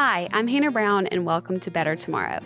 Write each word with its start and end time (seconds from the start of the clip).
Hi, 0.00 0.28
I'm 0.32 0.46
Hannah 0.46 0.70
Brown, 0.70 1.08
and 1.08 1.26
welcome 1.26 1.58
to 1.58 1.72
Better 1.72 1.96
Tomorrow. 1.96 2.38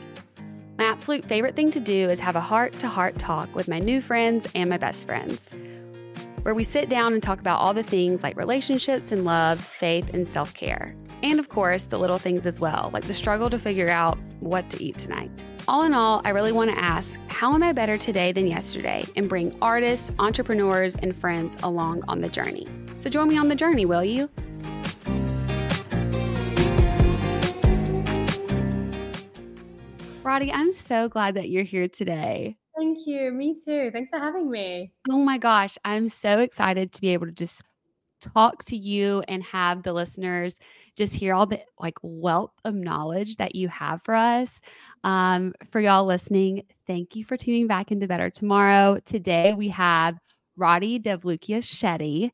My 0.78 0.84
absolute 0.84 1.22
favorite 1.22 1.54
thing 1.54 1.70
to 1.72 1.80
do 1.80 2.08
is 2.08 2.18
have 2.18 2.34
a 2.34 2.40
heart 2.40 2.72
to 2.78 2.88
heart 2.88 3.18
talk 3.18 3.54
with 3.54 3.68
my 3.68 3.78
new 3.78 4.00
friends 4.00 4.48
and 4.54 4.70
my 4.70 4.78
best 4.78 5.06
friends, 5.06 5.50
where 6.44 6.54
we 6.54 6.64
sit 6.64 6.88
down 6.88 7.12
and 7.12 7.22
talk 7.22 7.40
about 7.40 7.60
all 7.60 7.74
the 7.74 7.82
things 7.82 8.22
like 8.22 8.38
relationships 8.38 9.12
and 9.12 9.26
love, 9.26 9.60
faith, 9.60 10.14
and 10.14 10.26
self 10.26 10.54
care. 10.54 10.96
And 11.22 11.38
of 11.38 11.50
course, 11.50 11.84
the 11.84 11.98
little 11.98 12.16
things 12.16 12.46
as 12.46 12.58
well, 12.58 12.88
like 12.94 13.04
the 13.04 13.12
struggle 13.12 13.50
to 13.50 13.58
figure 13.58 13.90
out 13.90 14.18
what 14.40 14.70
to 14.70 14.82
eat 14.82 14.96
tonight. 14.96 15.30
All 15.68 15.82
in 15.82 15.92
all, 15.92 16.22
I 16.24 16.30
really 16.30 16.52
want 16.52 16.70
to 16.70 16.78
ask 16.78 17.20
how 17.28 17.52
am 17.52 17.62
I 17.62 17.74
better 17.74 17.98
today 17.98 18.32
than 18.32 18.46
yesterday 18.46 19.04
and 19.14 19.28
bring 19.28 19.54
artists, 19.60 20.10
entrepreneurs, 20.18 20.96
and 20.96 21.14
friends 21.14 21.58
along 21.62 22.02
on 22.08 22.22
the 22.22 22.30
journey. 22.30 22.66
So 22.98 23.10
join 23.10 23.28
me 23.28 23.36
on 23.36 23.48
the 23.48 23.54
journey, 23.54 23.84
will 23.84 24.04
you? 24.04 24.30
Radhi, 30.22 30.50
I'm 30.54 30.70
so 30.70 31.08
glad 31.08 31.34
that 31.34 31.50
you're 31.50 31.64
here 31.64 31.88
today. 31.88 32.56
Thank 32.78 33.06
you. 33.06 33.32
Me 33.32 33.54
too. 33.54 33.90
Thanks 33.92 34.08
for 34.08 34.18
having 34.18 34.48
me. 34.48 34.92
Oh 35.10 35.18
my 35.18 35.36
gosh, 35.36 35.76
I'm 35.84 36.08
so 36.08 36.38
excited 36.38 36.92
to 36.92 37.00
be 37.00 37.08
able 37.08 37.26
to 37.26 37.32
just 37.32 37.62
talk 38.20 38.64
to 38.66 38.76
you 38.76 39.24
and 39.26 39.42
have 39.42 39.82
the 39.82 39.92
listeners 39.92 40.54
just 40.96 41.12
hear 41.12 41.34
all 41.34 41.46
the 41.46 41.60
like 41.80 41.98
wealth 42.02 42.52
of 42.64 42.74
knowledge 42.74 43.36
that 43.36 43.56
you 43.56 43.66
have 43.68 44.00
for 44.04 44.14
us. 44.14 44.60
Um, 45.02 45.54
for 45.72 45.80
y'all 45.80 46.04
listening, 46.04 46.62
thank 46.86 47.16
you 47.16 47.24
for 47.24 47.36
tuning 47.36 47.66
back 47.66 47.90
into 47.90 48.06
Better 48.06 48.30
Tomorrow. 48.30 49.00
Today 49.04 49.54
we 49.54 49.68
have 49.70 50.18
Radhi 50.56 51.02
Devlukia 51.02 51.58
Shetty, 51.58 52.30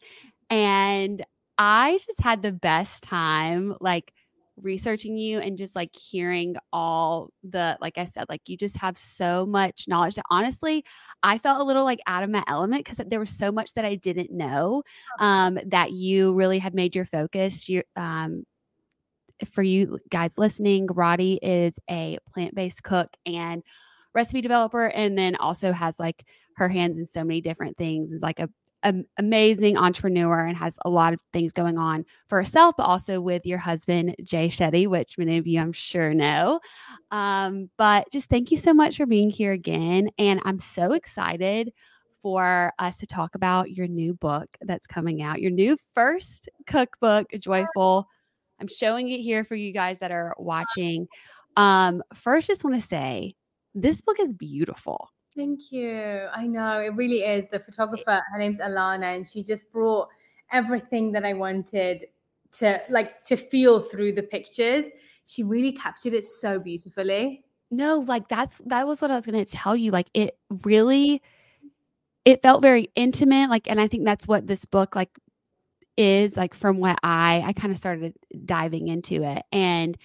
and 0.50 1.25
I 1.56 1.99
just 2.05 2.20
had 2.20 2.43
the 2.43 2.53
best 2.53 3.03
time 3.03 3.75
like 3.81 4.12
researching 4.62 5.16
you 5.16 5.38
and 5.38 5.58
just 5.58 5.76
like 5.76 5.94
hearing 5.94 6.56
all 6.72 7.30
the 7.48 7.76
like 7.80 7.98
I 7.98 8.04
said 8.04 8.26
like 8.28 8.42
you 8.46 8.56
just 8.56 8.76
have 8.78 8.96
so 8.98 9.46
much 9.46 9.86
knowledge 9.88 10.16
that 10.16 10.24
honestly 10.30 10.84
I 11.22 11.38
felt 11.38 11.60
a 11.60 11.64
little 11.64 11.84
like 11.84 12.00
out 12.06 12.22
of 12.22 12.30
my 12.30 12.42
element 12.46 12.84
because 12.84 13.00
there 13.06 13.20
was 13.20 13.30
so 13.30 13.52
much 13.52 13.74
that 13.74 13.84
I 13.84 13.94
didn't 13.94 14.30
know 14.30 14.82
um 15.19 15.58
that 15.66 15.92
you 15.92 16.34
really 16.34 16.58
had 16.58 16.74
made 16.74 16.94
your 16.94 17.06
focus. 17.06 17.69
You 17.69 17.82
um 17.96 18.44
for 19.52 19.62
you 19.62 19.98
guys 20.10 20.38
listening 20.38 20.88
Radhi 20.88 21.38
is 21.42 21.78
a 21.88 22.19
plant-based 22.32 22.82
cook 22.82 23.08
and 23.25 23.62
recipe 24.14 24.40
developer 24.40 24.86
and 24.88 25.16
then 25.16 25.36
also 25.36 25.72
has 25.72 26.00
like 26.00 26.25
her 26.56 26.69
hands 26.69 26.98
in 26.98 27.06
so 27.06 27.22
many 27.22 27.40
different 27.40 27.76
things. 27.76 28.12
Is 28.12 28.22
like 28.22 28.40
a 28.40 28.48
an 28.83 29.05
amazing 29.16 29.77
entrepreneur 29.77 30.47
and 30.47 30.56
has 30.56 30.78
a 30.84 30.91
lot 30.91 31.12
of 31.12 31.21
things 31.33 31.53
going 31.53 31.78
on 31.78 32.05
for 32.28 32.39
herself, 32.39 32.75
but 32.77 32.84
also 32.84 33.21
with 33.21 33.44
your 33.44 33.59
husband, 33.59 34.15
Jay 34.22 34.49
Shetty, 34.49 34.87
which 34.87 35.19
many 35.19 35.39
of 35.39 35.47
you 35.47 35.61
I'm 35.61 35.72
sure 35.72 36.15
know. 36.15 36.61
Um, 37.11 37.71
but 37.77 38.11
just 38.12 38.28
thank 38.28 38.50
you 38.50 38.56
so 38.56 38.72
much 38.72 38.97
for 38.97 39.06
being 39.06 39.31
here 39.31 39.53
again. 39.53 40.11
And 40.19 40.41
I'm 40.44 40.59
so 40.59 40.93
excited 40.93 41.72
for 42.22 42.72
us 42.78 42.97
to 42.97 43.06
talk 43.06 43.34
about 43.34 43.71
your 43.71 43.87
new 43.87 44.15
book 44.15 44.49
that's 44.62 44.87
coming 44.87 45.22
out, 45.22 45.41
your 45.41 45.50
new 45.50 45.77
first 45.94 46.49
cookbook, 46.67 47.27
JoyFull. 47.33 48.05
I'm 48.61 48.69
showing 48.69 49.09
it 49.09 49.19
here 49.19 49.44
for 49.44 49.55
you 49.55 49.72
guys 49.72 50.00
that 50.00 50.11
are 50.11 50.34
watching. 50.38 51.06
Um, 51.56 52.03
first, 52.15 52.49
just 52.49 52.65
want 52.65 52.77
to 52.77 52.83
say 52.83 53.34
this 53.75 54.00
book 54.00 54.19
is 54.21 54.33
beautiful. 54.33 55.11
Thank 55.38 55.71
you. 55.71 56.26
I 56.34 56.49
know 56.49 56.81
it 56.81 56.94
really 56.97 57.21
is. 57.21 57.44
The 57.53 57.60
photographer, 57.60 58.21
her 58.32 58.38
name's 58.41 58.59
Alana, 58.59 59.15
and 59.15 59.25
she 59.25 59.44
just 59.44 59.71
brought 59.71 60.09
everything 60.50 61.12
that 61.12 61.25
I 61.25 61.32
wanted 61.32 62.06
to 62.54 62.82
like 62.88 63.22
to 63.22 63.37
feel 63.37 63.78
through 63.78 64.15
the 64.15 64.25
pictures. 64.25 64.87
She 65.26 65.44
really 65.44 65.71
captured 65.71 66.12
it 66.15 66.25
so 66.25 66.59
beautifully. 66.59 67.44
No, 67.71 67.99
like 68.00 68.26
that's 68.26 68.59
that 68.66 68.84
was 68.84 69.00
what 69.00 69.12
I 69.12 69.15
was 69.15 69.26
going 69.26 69.38
to 69.38 69.49
tell 69.49 69.76
you. 69.76 69.93
Like 69.93 70.09
it 70.12 70.37
really 70.65 71.22
it 72.25 72.43
felt 72.43 72.60
very 72.60 72.91
intimate 72.97 73.49
like 73.49 73.70
and 73.70 73.81
I 73.81 73.87
think 73.87 74.05
that's 74.05 74.26
what 74.26 74.49
this 74.49 74.65
book 74.65 74.97
like 74.97 75.16
is 75.97 76.37
like 76.37 76.53
from 76.53 76.81
what 76.81 76.99
I 77.05 77.44
I 77.47 77.53
kind 77.53 77.70
of 77.70 77.78
started 77.78 78.12
diving 78.44 78.88
into 78.88 79.22
it 79.22 79.44
and 79.53 79.97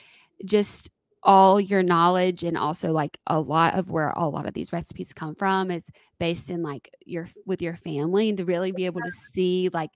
just 0.46 0.92
all 1.24 1.60
your 1.60 1.84
knowledge 1.84 2.44
and 2.44 2.58
also 2.58 2.92
like 2.92 3.18
a 3.28 3.40
lot 3.40 3.76
of 3.76 3.90
where 3.90 4.10
a 4.10 4.28
lot 4.28 4.46
of 4.46 4.54
these 4.54 4.74
recipes 4.74 5.14
come 5.14 5.36
from 5.36 5.72
is 5.72 5.90
based 6.20 6.50
in 6.50 6.62
like 6.62 6.90
your 7.06 7.28
with 7.46 7.62
your 7.62 7.78
family 7.78 8.30
and 8.30 8.38
to 8.38 8.46
really 8.46 8.72
be 8.72 8.86
able 8.86 9.02
to 9.02 9.12
see 9.32 9.70
like 9.74 9.92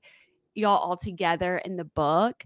y'all 0.55 0.77
all 0.77 0.97
together 0.97 1.57
in 1.59 1.75
the 1.75 1.83
book 1.83 2.45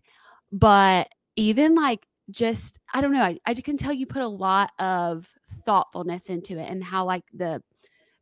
but 0.52 1.08
even 1.36 1.76
like 1.76 2.06
just 2.30 2.80
i 2.94 3.02
don't 3.02 3.14
know 3.14 3.22
I, 3.22 3.38
I 3.46 3.54
can 3.54 3.78
tell 3.78 3.94
you 3.94 4.06
put 4.06 4.22
a 4.22 4.28
lot 4.28 4.72
of 4.80 5.30
thoughtfulness 5.66 6.30
into 6.30 6.58
it 6.58 6.70
and 6.70 6.84
how 6.84 7.06
like 7.06 7.24
the 7.34 7.62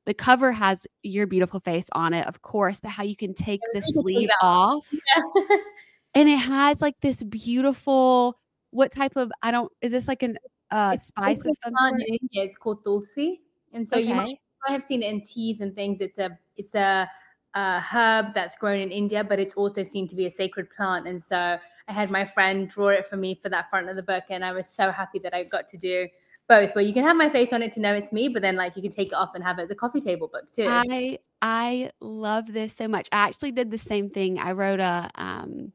the 0.05 0.13
cover 0.13 0.51
has 0.51 0.87
your 1.03 1.27
beautiful 1.27 1.59
face 1.59 1.87
on 1.93 2.13
it 2.13 2.27
of 2.27 2.41
course 2.41 2.79
but 2.79 2.89
how 2.89 3.03
you 3.03 3.15
can 3.15 3.33
take 3.33 3.61
the 3.73 3.81
sleeve 3.81 4.29
off 4.41 4.85
yeah. 4.91 5.57
and 6.15 6.27
it 6.27 6.37
has 6.37 6.81
like 6.81 6.99
this 7.01 7.23
beautiful 7.23 8.37
what 8.71 8.91
type 8.91 9.15
of 9.15 9.31
I 9.41 9.51
don't 9.51 9.71
is 9.81 9.91
this 9.91 10.07
like 10.07 10.23
an 10.23 10.37
uh 10.71 10.95
it's 10.95 11.07
spice 11.07 11.45
of 11.45 11.53
some 11.63 11.77
sort? 11.77 12.01
in 12.07 12.17
India. 12.21 12.43
It's 12.43 12.55
called 12.55 12.83
tulsi, 12.83 13.41
and 13.73 13.87
so 13.87 13.97
Okay. 13.97 13.97
you 13.97 14.15
might 14.15 14.37
have 14.67 14.83
seen 14.83 15.03
it 15.03 15.11
in 15.11 15.21
teas 15.21 15.61
and 15.61 15.75
things. 15.75 16.01
It's 16.01 16.17
a 16.17 16.37
it's 16.57 16.75
a, 16.75 17.09
a 17.55 17.79
herb 17.79 18.33
that's 18.33 18.57
grown 18.57 18.79
in 18.79 18.91
India, 18.91 19.23
but 19.23 19.39
it's 19.39 19.53
also 19.53 19.83
seen 19.83 20.07
to 20.07 20.15
be 20.15 20.25
a 20.25 20.31
sacred 20.31 20.69
plant. 20.69 21.07
And 21.07 21.21
so 21.21 21.57
I 21.87 21.91
had 21.93 22.11
my 22.11 22.25
friend 22.25 22.69
draw 22.69 22.89
it 22.89 23.07
for 23.07 23.17
me 23.17 23.35
for 23.35 23.49
that 23.49 23.69
front 23.69 23.89
of 23.89 23.95
the 23.95 24.03
book, 24.03 24.25
and 24.29 24.43
I 24.45 24.51
was 24.51 24.67
so 24.67 24.91
happy 24.91 25.19
that 25.19 25.33
I 25.33 25.43
got 25.43 25.67
to 25.69 25.77
do 25.77 26.07
both. 26.47 26.73
Where 26.75 26.83
you 26.83 26.93
can 26.93 27.03
have 27.05 27.17
my 27.17 27.29
face 27.29 27.53
on 27.53 27.61
it 27.63 27.71
to 27.73 27.79
know 27.79 27.93
it's 27.93 28.11
me, 28.11 28.27
but 28.29 28.41
then 28.41 28.55
like 28.55 28.75
you 28.75 28.81
can 28.81 28.91
take 28.91 29.09
it 29.09 29.15
off 29.15 29.35
and 29.35 29.43
have 29.43 29.59
it 29.59 29.63
as 29.63 29.71
a 29.71 29.75
coffee 29.75 30.01
table 30.01 30.27
book 30.27 30.51
too. 30.51 30.83
I 30.89 31.19
I 31.41 31.91
love 32.01 32.51
this 32.51 32.73
so 32.75 32.87
much. 32.87 33.07
I 33.11 33.17
actually 33.27 33.51
did 33.51 33.71
the 33.71 33.77
same 33.77 34.09
thing. 34.09 34.39
I 34.39 34.51
wrote 34.51 34.79
a 34.79 35.09
um 35.15 35.73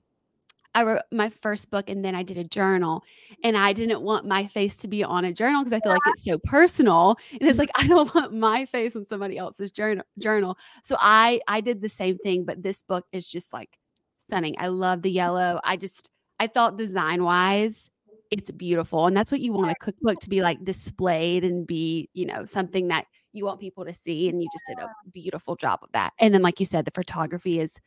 I 0.74 0.82
wrote 0.82 1.02
my 1.12 1.30
first 1.30 1.70
book 1.70 1.88
and 1.88 2.04
then 2.04 2.14
I 2.14 2.22
did 2.22 2.36
a 2.36 2.44
journal 2.44 3.04
and 3.42 3.56
I 3.56 3.72
didn't 3.72 4.02
want 4.02 4.26
my 4.26 4.46
face 4.46 4.76
to 4.78 4.88
be 4.88 5.04
on 5.04 5.24
a 5.24 5.32
journal 5.32 5.62
because 5.62 5.72
I 5.72 5.80
feel 5.80 5.92
like 5.92 6.00
it's 6.06 6.24
so 6.24 6.38
personal 6.38 7.16
and 7.32 7.42
it's 7.42 7.56
mm. 7.56 7.60
like 7.60 7.70
I 7.76 7.86
don't 7.86 8.12
want 8.14 8.34
my 8.34 8.66
face 8.66 8.96
on 8.96 9.04
somebody 9.04 9.38
else's 9.38 9.70
journal 9.70 10.04
journal. 10.18 10.58
So 10.82 10.96
I 10.98 11.40
I 11.48 11.60
did 11.60 11.80
the 11.80 11.88
same 11.88 12.18
thing 12.18 12.44
but 12.44 12.62
this 12.62 12.82
book 12.82 13.06
is 13.12 13.28
just 13.28 13.52
like 13.52 13.78
stunning. 14.26 14.56
I 14.58 14.68
love 14.68 15.02
the 15.02 15.10
yellow. 15.10 15.60
I 15.64 15.76
just 15.76 16.10
I 16.40 16.46
thought 16.46 16.76
design 16.76 17.22
wise 17.22 17.90
it's 18.30 18.50
beautiful. 18.50 19.06
And 19.06 19.16
that's 19.16 19.30
what 19.30 19.40
you 19.40 19.52
want 19.52 19.70
a 19.70 19.76
cookbook 19.80 20.18
to 20.20 20.28
be 20.28 20.42
like 20.42 20.64
displayed 20.64 21.44
and 21.44 21.64
be, 21.64 22.08
you 22.14 22.26
know, 22.26 22.44
something 22.46 22.88
that 22.88 23.06
you 23.32 23.44
want 23.44 23.60
people 23.60 23.84
to 23.84 23.92
see. 23.92 24.28
And 24.28 24.42
you 24.42 24.48
just 24.52 24.64
did 24.68 24.78
a 24.78 24.88
beautiful 25.12 25.54
job 25.54 25.80
of 25.82 25.90
that. 25.92 26.12
And 26.18 26.34
then, 26.34 26.42
like 26.42 26.58
you 26.58 26.66
said, 26.66 26.84
the 26.84 26.90
photography 26.90 27.60
is 27.60 27.78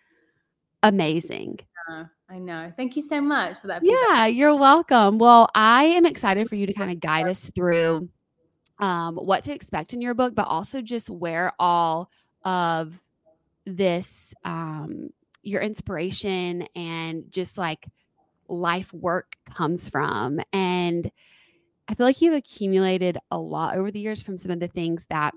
amazing. 0.83 1.59
Yeah, 1.89 2.05
I 2.29 2.39
know. 2.39 2.71
Thank 2.75 2.95
you 2.95 3.01
so 3.01 3.21
much 3.21 3.59
for 3.59 3.67
that. 3.67 3.81
Yeah, 3.83 4.25
you're 4.25 4.55
welcome. 4.55 5.17
Well, 5.17 5.49
I 5.55 5.85
am 5.85 6.05
excited 6.05 6.49
for 6.49 6.55
you 6.55 6.67
to 6.67 6.73
kind 6.73 6.91
of 6.91 6.99
guide 6.99 7.27
us 7.27 7.49
through 7.55 8.09
um, 8.79 9.15
what 9.15 9.43
to 9.45 9.53
expect 9.53 9.93
in 9.93 10.01
your 10.01 10.13
book, 10.13 10.35
but 10.35 10.47
also 10.47 10.81
just 10.81 11.09
where 11.09 11.53
all 11.59 12.09
of 12.43 12.99
this, 13.65 14.33
um, 14.43 15.09
your 15.41 15.61
inspiration 15.61 16.67
and 16.75 17.31
just 17.31 17.57
like 17.57 17.87
life 18.49 18.93
work 18.93 19.35
comes 19.45 19.89
from. 19.89 20.39
And 20.53 21.09
I 21.87 21.93
feel 21.93 22.05
like 22.05 22.21
you've 22.21 22.33
accumulated 22.33 23.17
a 23.31 23.39
lot 23.39 23.77
over 23.77 23.91
the 23.91 23.99
years 23.99 24.21
from 24.21 24.37
some 24.37 24.51
of 24.51 24.59
the 24.59 24.67
things 24.67 25.05
that 25.09 25.33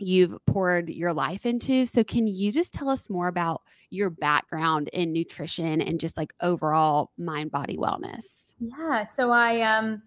you've 0.00 0.34
poured 0.46 0.88
your 0.88 1.12
life 1.12 1.46
into. 1.46 1.86
So, 1.86 2.02
can 2.02 2.26
you 2.26 2.52
just 2.52 2.72
tell 2.72 2.88
us 2.88 3.10
more 3.10 3.28
about 3.28 3.62
your 3.90 4.10
background 4.10 4.88
in 4.92 5.12
nutrition 5.12 5.80
and 5.80 6.00
just 6.00 6.16
like 6.16 6.32
overall 6.40 7.10
mind 7.18 7.50
body 7.50 7.76
wellness? 7.76 8.54
Yeah. 8.58 9.04
So, 9.04 9.30
I, 9.30 9.60
um, 9.62 10.02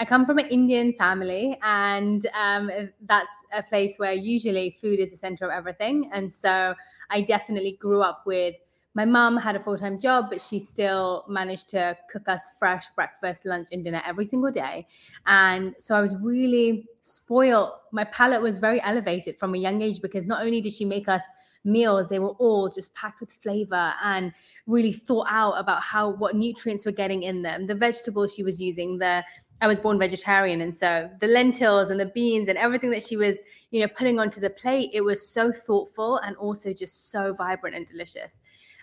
I 0.00 0.06
come 0.06 0.24
from 0.24 0.38
an 0.38 0.46
Indian 0.46 0.94
family, 0.94 1.58
and 1.62 2.26
um, 2.34 2.70
that's 3.02 3.34
a 3.52 3.62
place 3.62 3.98
where 3.98 4.14
usually 4.14 4.78
food 4.80 4.98
is 4.98 5.10
the 5.10 5.16
center 5.18 5.44
of 5.44 5.50
everything. 5.50 6.10
And 6.10 6.32
so 6.32 6.74
I 7.10 7.20
definitely 7.20 7.72
grew 7.72 8.00
up 8.00 8.22
with 8.24 8.54
my 8.94 9.04
mom 9.04 9.36
had 9.36 9.54
a 9.54 9.60
full 9.60 9.78
time 9.78 10.00
job, 10.00 10.26
but 10.30 10.42
she 10.42 10.58
still 10.58 11.24
managed 11.28 11.68
to 11.70 11.96
cook 12.10 12.28
us 12.28 12.42
fresh 12.58 12.84
breakfast, 12.96 13.46
lunch, 13.46 13.68
and 13.72 13.84
dinner 13.84 14.02
every 14.04 14.24
single 14.24 14.50
day. 14.50 14.86
And 15.26 15.74
so 15.78 15.94
I 15.94 16.00
was 16.00 16.16
really 16.16 16.88
spoiled. 17.00 17.70
My 17.92 18.04
palate 18.04 18.42
was 18.42 18.58
very 18.58 18.82
elevated 18.82 19.38
from 19.38 19.54
a 19.54 19.58
young 19.58 19.80
age 19.80 20.02
because 20.02 20.26
not 20.26 20.42
only 20.42 20.60
did 20.60 20.72
she 20.72 20.84
make 20.84 21.08
us 21.08 21.22
meals, 21.64 22.08
they 22.08 22.18
were 22.18 22.30
all 22.30 22.68
just 22.68 22.92
packed 22.94 23.20
with 23.20 23.30
flavor 23.30 23.92
and 24.02 24.32
really 24.66 24.92
thought 24.92 25.26
out 25.30 25.52
about 25.52 25.82
how 25.82 26.10
what 26.10 26.34
nutrients 26.34 26.84
were 26.84 26.92
getting 26.92 27.22
in 27.22 27.42
them, 27.42 27.66
the 27.66 27.74
vegetables 27.74 28.34
she 28.34 28.42
was 28.42 28.60
using, 28.60 28.98
the 28.98 29.24
I 29.62 29.66
was 29.66 29.78
born 29.78 29.98
vegetarian. 29.98 30.62
And 30.62 30.74
so 30.74 31.10
the 31.20 31.26
lentils 31.26 31.90
and 31.90 32.00
the 32.00 32.06
beans 32.06 32.48
and 32.48 32.56
everything 32.56 32.90
that 32.90 33.02
she 33.02 33.16
was, 33.16 33.38
you 33.70 33.80
know, 33.80 33.88
putting 33.88 34.18
onto 34.18 34.40
the 34.40 34.48
plate, 34.48 34.90
it 34.94 35.02
was 35.02 35.26
so 35.26 35.52
thoughtful 35.52 36.16
and 36.18 36.34
also 36.36 36.72
just 36.72 37.10
so 37.10 37.34
vibrant 37.34 37.76
and 37.76 37.86
delicious. 37.86 38.40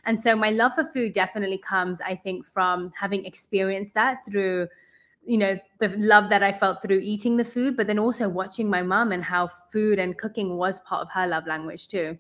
And 0.08 0.20
so 0.20 0.36
my 0.36 0.50
love 0.50 0.74
for 0.74 0.86
food 0.86 1.14
definitely 1.14 1.60
comes, 1.60 2.02
I 2.02 2.16
think, 2.16 2.46
from 2.46 2.92
having 2.96 3.26
experienced 3.26 3.94
that 3.94 4.26
through, 4.26 4.70
you 5.26 5.38
know, 5.38 5.60
the 5.80 5.90
love 5.98 6.30
that 6.30 6.42
I 6.42 6.54
felt 6.54 6.82
through 6.82 7.00
eating 7.00 7.36
the 7.36 7.44
food, 7.44 7.76
but 7.76 7.88
then 7.88 8.00
also 8.00 8.30
watching 8.30 8.70
my 8.70 8.82
mom 8.82 9.12
and 9.12 9.22
how 9.22 9.50
food 9.72 10.00
and 10.00 10.18
cooking 10.18 10.58
was 10.58 10.80
part 10.82 11.02
of 11.02 11.12
her 11.12 11.28
love 11.28 11.46
language 11.46 11.90
too. 11.90 12.18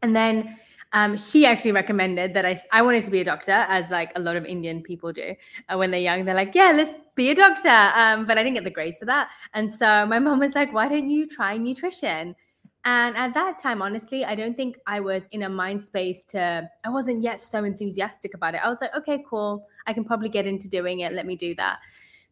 And 0.00 0.16
then 0.16 0.56
um, 0.94 1.16
she 1.18 1.44
actually 1.44 1.72
recommended 1.72 2.32
that 2.34 2.46
I, 2.46 2.60
I 2.72 2.80
wanted 2.80 3.04
to 3.04 3.10
be 3.10 3.20
a 3.20 3.24
doctor, 3.24 3.66
as 3.68 3.90
like 3.90 4.12
a 4.16 4.20
lot 4.20 4.36
of 4.36 4.46
Indian 4.46 4.82
people 4.82 5.12
do 5.12 5.34
uh, 5.68 5.76
when 5.76 5.90
they're 5.90 6.00
young. 6.00 6.24
They're 6.24 6.34
like, 6.34 6.54
yeah, 6.54 6.72
let's 6.72 6.94
be 7.14 7.30
a 7.30 7.34
doctor. 7.34 7.68
Um, 7.94 8.26
but 8.26 8.38
I 8.38 8.42
didn't 8.42 8.54
get 8.54 8.64
the 8.64 8.70
grades 8.70 8.98
for 8.98 9.04
that. 9.04 9.30
And 9.52 9.70
so 9.70 10.06
my 10.06 10.18
mom 10.18 10.38
was 10.38 10.54
like, 10.54 10.72
why 10.72 10.88
don't 10.88 11.10
you 11.10 11.26
try 11.26 11.58
nutrition? 11.58 12.34
And 12.84 13.16
at 13.16 13.32
that 13.34 13.58
time, 13.58 13.80
honestly, 13.80 14.24
I 14.24 14.34
don't 14.34 14.56
think 14.56 14.78
I 14.86 14.98
was 14.98 15.28
in 15.28 15.44
a 15.44 15.48
mind 15.48 15.82
space 15.84 16.24
to, 16.24 16.68
I 16.84 16.88
wasn't 16.88 17.22
yet 17.22 17.40
so 17.40 17.62
enthusiastic 17.62 18.34
about 18.34 18.54
it. 18.54 18.60
I 18.64 18.68
was 18.68 18.80
like, 18.80 18.94
okay, 18.96 19.24
cool. 19.28 19.68
I 19.86 19.92
can 19.92 20.04
probably 20.04 20.28
get 20.28 20.46
into 20.46 20.68
doing 20.68 21.00
it. 21.00 21.12
Let 21.12 21.26
me 21.26 21.36
do 21.36 21.54
that. 21.56 21.78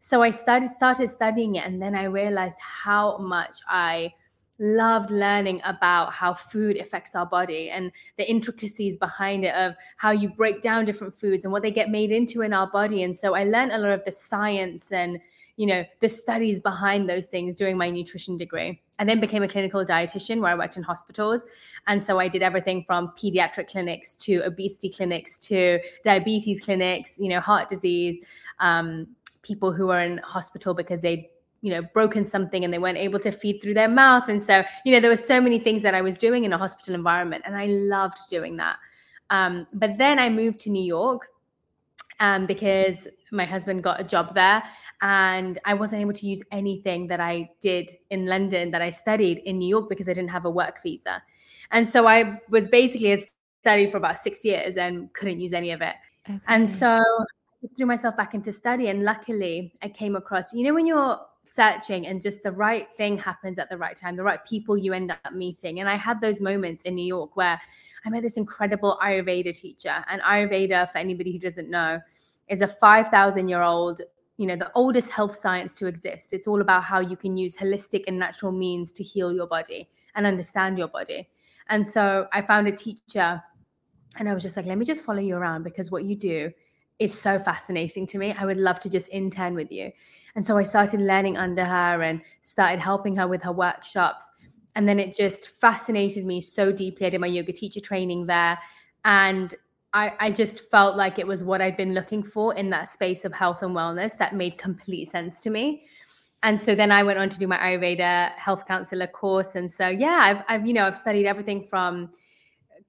So 0.00 0.23
I 0.23 0.31
started 0.31 0.70
started 0.70 1.11
studying 1.11 1.56
it 1.56 1.67
and 1.67 1.81
then 1.81 1.94
I 1.94 2.05
realized 2.05 2.58
how 2.58 3.19
much 3.19 3.58
I 3.69 4.14
loved 4.58 5.11
learning 5.11 5.61
about 5.64 6.12
how 6.12 6.35
food 6.35 6.76
affects 6.76 7.14
our 7.14 7.26
body 7.26 7.70
and 7.70 7.91
the 8.19 8.29
intricacies 8.29 8.96
behind 8.96 9.44
it 9.44 9.55
of 9.55 9.75
how 9.96 10.11
you 10.11 10.29
break 10.29 10.61
down 10.61 10.85
different 10.85 11.14
foods 11.14 11.44
and 11.44 11.53
what 11.53 11.62
they 11.62 11.70
get 11.70 11.91
made 11.91 12.11
into 12.11 12.43
in 12.43 12.53
our 12.53 12.67
body. 12.70 13.03
And 13.03 13.17
so 13.17 13.35
I 13.35 13.44
learned 13.44 13.73
a 13.73 13.79
lot 13.79 13.91
of 13.91 14.05
the 14.05 14.12
science 14.12 14.93
and 14.93 15.19
you 15.61 15.67
know 15.67 15.85
the 16.01 16.09
studies 16.09 16.59
behind 16.59 17.07
those 17.07 17.27
things 17.27 17.55
during 17.55 17.77
my 17.77 17.91
nutrition 17.91 18.39
degree. 18.39 18.81
I 18.99 19.05
then 19.05 19.21
became 19.21 19.43
a 19.43 19.49
clinical 19.49 19.85
dietitian 19.85 20.41
where 20.41 20.53
i 20.53 20.55
worked 20.55 20.79
in 20.79 20.83
hospitals. 20.83 21.45
And 21.87 22.03
so 22.03 22.19
i 22.19 22.29
did 22.29 22.43
everything 22.43 22.83
from 22.83 23.09
pediatric 23.09 23.69
clinics 23.69 24.17
to 24.25 24.41
obesity 24.47 24.89
clinics 24.89 25.39
to 25.51 25.79
diabetes 26.03 26.65
clinics 26.65 27.19
you 27.19 27.29
know 27.29 27.41
heart 27.41 27.69
disease 27.69 28.25
um, 28.59 29.07
people 29.43 29.71
who 29.71 29.91
are 29.91 30.01
in 30.01 30.17
hospital 30.19 30.73
because 30.73 31.03
they 31.03 31.31
you 31.61 31.71
know 31.75 31.83
broken 31.93 32.25
something 32.25 32.65
and 32.65 32.73
they 32.73 32.79
weren't 32.79 32.97
able 32.97 33.19
to 33.19 33.31
feed 33.31 33.61
through 33.61 33.75
their 33.75 33.93
mouth. 34.03 34.31
And 34.31 34.43
so 34.43 34.65
you 34.87 34.93
know 34.93 35.01
there 35.01 35.11
were 35.11 35.27
so 35.33 35.43
many 35.43 35.59
things 35.59 35.83
that 35.83 35.95
i 35.95 36.01
was 36.01 36.17
doing 36.17 36.45
in 36.45 36.55
a 36.55 36.59
hospital 36.59 36.95
environment 36.95 37.43
and 37.45 37.55
i 37.55 37.67
loved 37.67 38.17
doing 38.31 38.56
that. 38.56 38.79
Um, 39.29 39.67
but 39.75 39.99
then 39.99 40.19
i 40.19 40.31
moved 40.31 40.59
to 40.61 40.71
new 40.71 40.83
york 40.83 41.30
um, 42.20 42.46
because 42.46 43.08
my 43.32 43.44
husband 43.44 43.82
got 43.82 44.00
a 44.00 44.05
job 44.05 44.34
there 44.34 44.62
and 45.02 45.58
I 45.64 45.75
wasn't 45.75 46.02
able 46.02 46.12
to 46.12 46.26
use 46.26 46.43
anything 46.52 47.06
that 47.08 47.20
I 47.20 47.50
did 47.61 47.90
in 48.11 48.26
London 48.26 48.70
that 48.70 48.82
I 48.82 48.90
studied 48.90 49.38
in 49.38 49.58
New 49.58 49.69
York 49.69 49.88
because 49.88 50.08
I 50.08 50.12
didn't 50.12 50.31
have 50.31 50.44
a 50.44 50.50
work 50.50 50.82
visa. 50.82 51.22
And 51.70 51.88
so 51.88 52.06
I 52.06 52.40
was 52.50 52.69
basically 52.69 53.25
studied 53.62 53.90
for 53.90 53.96
about 53.96 54.19
six 54.19 54.44
years 54.44 54.76
and 54.76 55.12
couldn't 55.14 55.40
use 55.40 55.52
any 55.52 55.70
of 55.70 55.81
it. 55.81 55.94
Okay. 56.28 56.38
And 56.46 56.69
so 56.69 56.99
I 56.99 57.67
threw 57.76 57.87
myself 57.87 58.17
back 58.17 58.34
into 58.34 58.52
study. 58.52 58.88
And 58.88 59.05
luckily, 59.05 59.72
I 59.82 59.88
came 59.88 60.17
across, 60.17 60.52
you 60.52 60.64
know, 60.64 60.75
when 60.75 60.87
you're 60.87 61.19
searching 61.43 62.07
and 62.07 62.21
just 62.21 62.43
the 62.43 62.53
right 62.53 62.89
thing 62.97 63.19
happens 63.19 63.59
at 63.59 63.71
the 63.71 63.77
right 63.77 63.97
time, 63.97 64.17
the 64.17 64.23
right 64.23 64.45
people 64.45 64.77
you 64.77 64.93
end 64.93 65.11
up 65.11 65.33
meeting. 65.33 65.81
And 65.81 65.89
I 65.89 65.97
had 65.97 66.21
those 66.21 66.41
moments 66.41 66.85
in 66.85 66.95
New 66.95 67.07
York 67.07 67.37
where 67.37 67.61
I 68.05 68.11
met 68.11 68.23
this 68.23 68.37
incredible 68.37 68.99
Ayurveda 69.03 69.55
teacher. 69.59 70.05
And 70.09 70.23
Ayurveda, 70.23 70.91
for 70.91 70.99
anybody 70.99 71.33
who 71.33 71.39
doesn't 71.39 71.71
know, 71.71 72.01
is 72.49 72.61
a 72.61 72.69
5,000 72.69 73.49
year 73.49 73.63
old 73.63 74.01
you 74.37 74.47
know 74.47 74.57
the 74.57 74.73
oldest 74.75 75.11
health 75.11 75.37
science 75.37 75.75
to 75.75 75.87
exist 75.87 76.33
it's 76.33 76.47
all 76.47 76.63
about 76.63 76.83
how 76.83 76.99
you 76.99 77.15
can 77.15 77.37
use 77.37 77.55
holistic 77.55 78.05
and 78.09 78.19
natural 78.19 78.51
means 78.51 78.91
to 78.91 79.03
heal 79.03 79.35
your 79.35 79.47
body 79.47 79.87
and 80.15 80.27
understand 80.27 80.79
your 80.79 80.89
body 80.89 81.29
and 81.69 81.87
so 81.87 82.27
i 82.33 82.41
found 82.41 82.67
a 82.67 82.73
teacher 82.73 83.43
and 84.17 84.31
i 84.31 84.33
was 84.33 84.43
just 84.43 84.57
like 84.57 84.65
let 84.65 84.79
me 84.79 84.87
just 84.87 85.05
follow 85.05 85.21
you 85.21 85.37
around 85.37 85.63
because 85.63 85.91
what 85.91 86.05
you 86.05 86.17
do 86.17 86.51
is 87.00 87.19
so 87.19 87.38
fascinating 87.38 88.06
to 88.06 88.19
me. 88.19 88.32
I 88.38 88.44
would 88.44 88.58
love 88.58 88.79
to 88.81 88.91
just 88.91 89.08
intern 89.08 89.55
with 89.55 89.73
you. 89.73 89.91
And 90.37 90.44
so 90.44 90.56
i 90.56 90.62
started 90.62 91.00
learning 91.00 91.36
under 91.36 91.65
her 91.65 92.03
and 92.03 92.20
started 92.43 92.79
helping 92.79 93.17
her 93.17 93.27
with 93.27 93.43
her 93.43 93.53
workshops. 93.53 94.31
And 94.77 94.89
then 94.89 95.01
it 95.01 95.17
just 95.17 95.48
fascinated 95.58 96.25
me 96.25 96.41
so 96.41 96.70
deeply. 96.70 97.06
I 97.06 97.10
did 97.10 97.20
my 97.20 97.27
yoga 97.27 97.53
teacher 97.53 97.81
training 97.81 98.27
there. 98.27 98.58
And 99.05 99.53
I, 99.93 100.13
I 100.20 100.31
just 100.31 100.70
felt 100.70 100.96
like 100.96 101.19
it 101.19 101.27
was 101.27 101.43
what 101.43 101.60
I'd 101.60 101.77
been 101.77 101.94
looking 101.94 102.22
for 102.22 102.55
in 102.55 102.70
that 102.70 102.89
space 102.89 103.25
of 103.25 103.32
health 103.32 103.63
and 103.63 103.75
wellness 103.75 104.17
that 104.19 104.36
made 104.36 104.56
complete 104.58 105.06
sense 105.06 105.41
to 105.41 105.51
me. 105.51 105.86
And 106.43 106.60
so 106.60 106.75
then 106.75 106.93
I 106.93 107.03
went 107.03 107.19
on 107.19 107.29
to 107.29 107.39
do 107.39 107.46
my 107.46 107.58
Ayurveda 107.58 108.32
health 108.36 108.67
counselor 108.67 109.06
course. 109.06 109.56
And 109.56 109.70
so, 109.70 109.89
yeah, 109.89 110.20
I've, 110.22 110.43
I've 110.48 110.67
you 110.67 110.72
know, 110.72 110.86
I've 110.86 110.96
studied 110.96 111.27
everything 111.27 111.63
from 111.63 112.10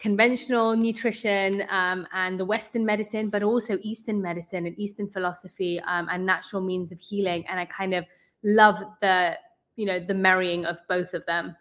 conventional 0.01 0.75
nutrition 0.75 1.63
um, 1.70 2.08
and 2.12 2.39
the 2.39 2.43
Western 2.43 2.84
medicine, 2.84 3.29
but 3.29 3.43
also 3.43 3.77
Eastern 3.84 4.20
medicine 4.20 4.65
and 4.65 4.77
Eastern 4.79 5.08
philosophy 5.08 5.79
um, 5.81 6.10
and 6.12 6.25
natural 6.25 6.62
means 6.62 6.91
of 6.91 7.00
healing. 7.00 7.46
And 7.48 7.60
I 7.60 7.65
kind 7.65 7.93
of 7.93 8.05
love 8.43 8.77
the, 9.00 9.38
you 9.75 9.86
know, 9.86 10.00
the 10.00 10.15
marrying 10.15 10.65
of 10.65 10.79
both 10.89 11.13
of 11.13 11.24
them. 11.27 11.55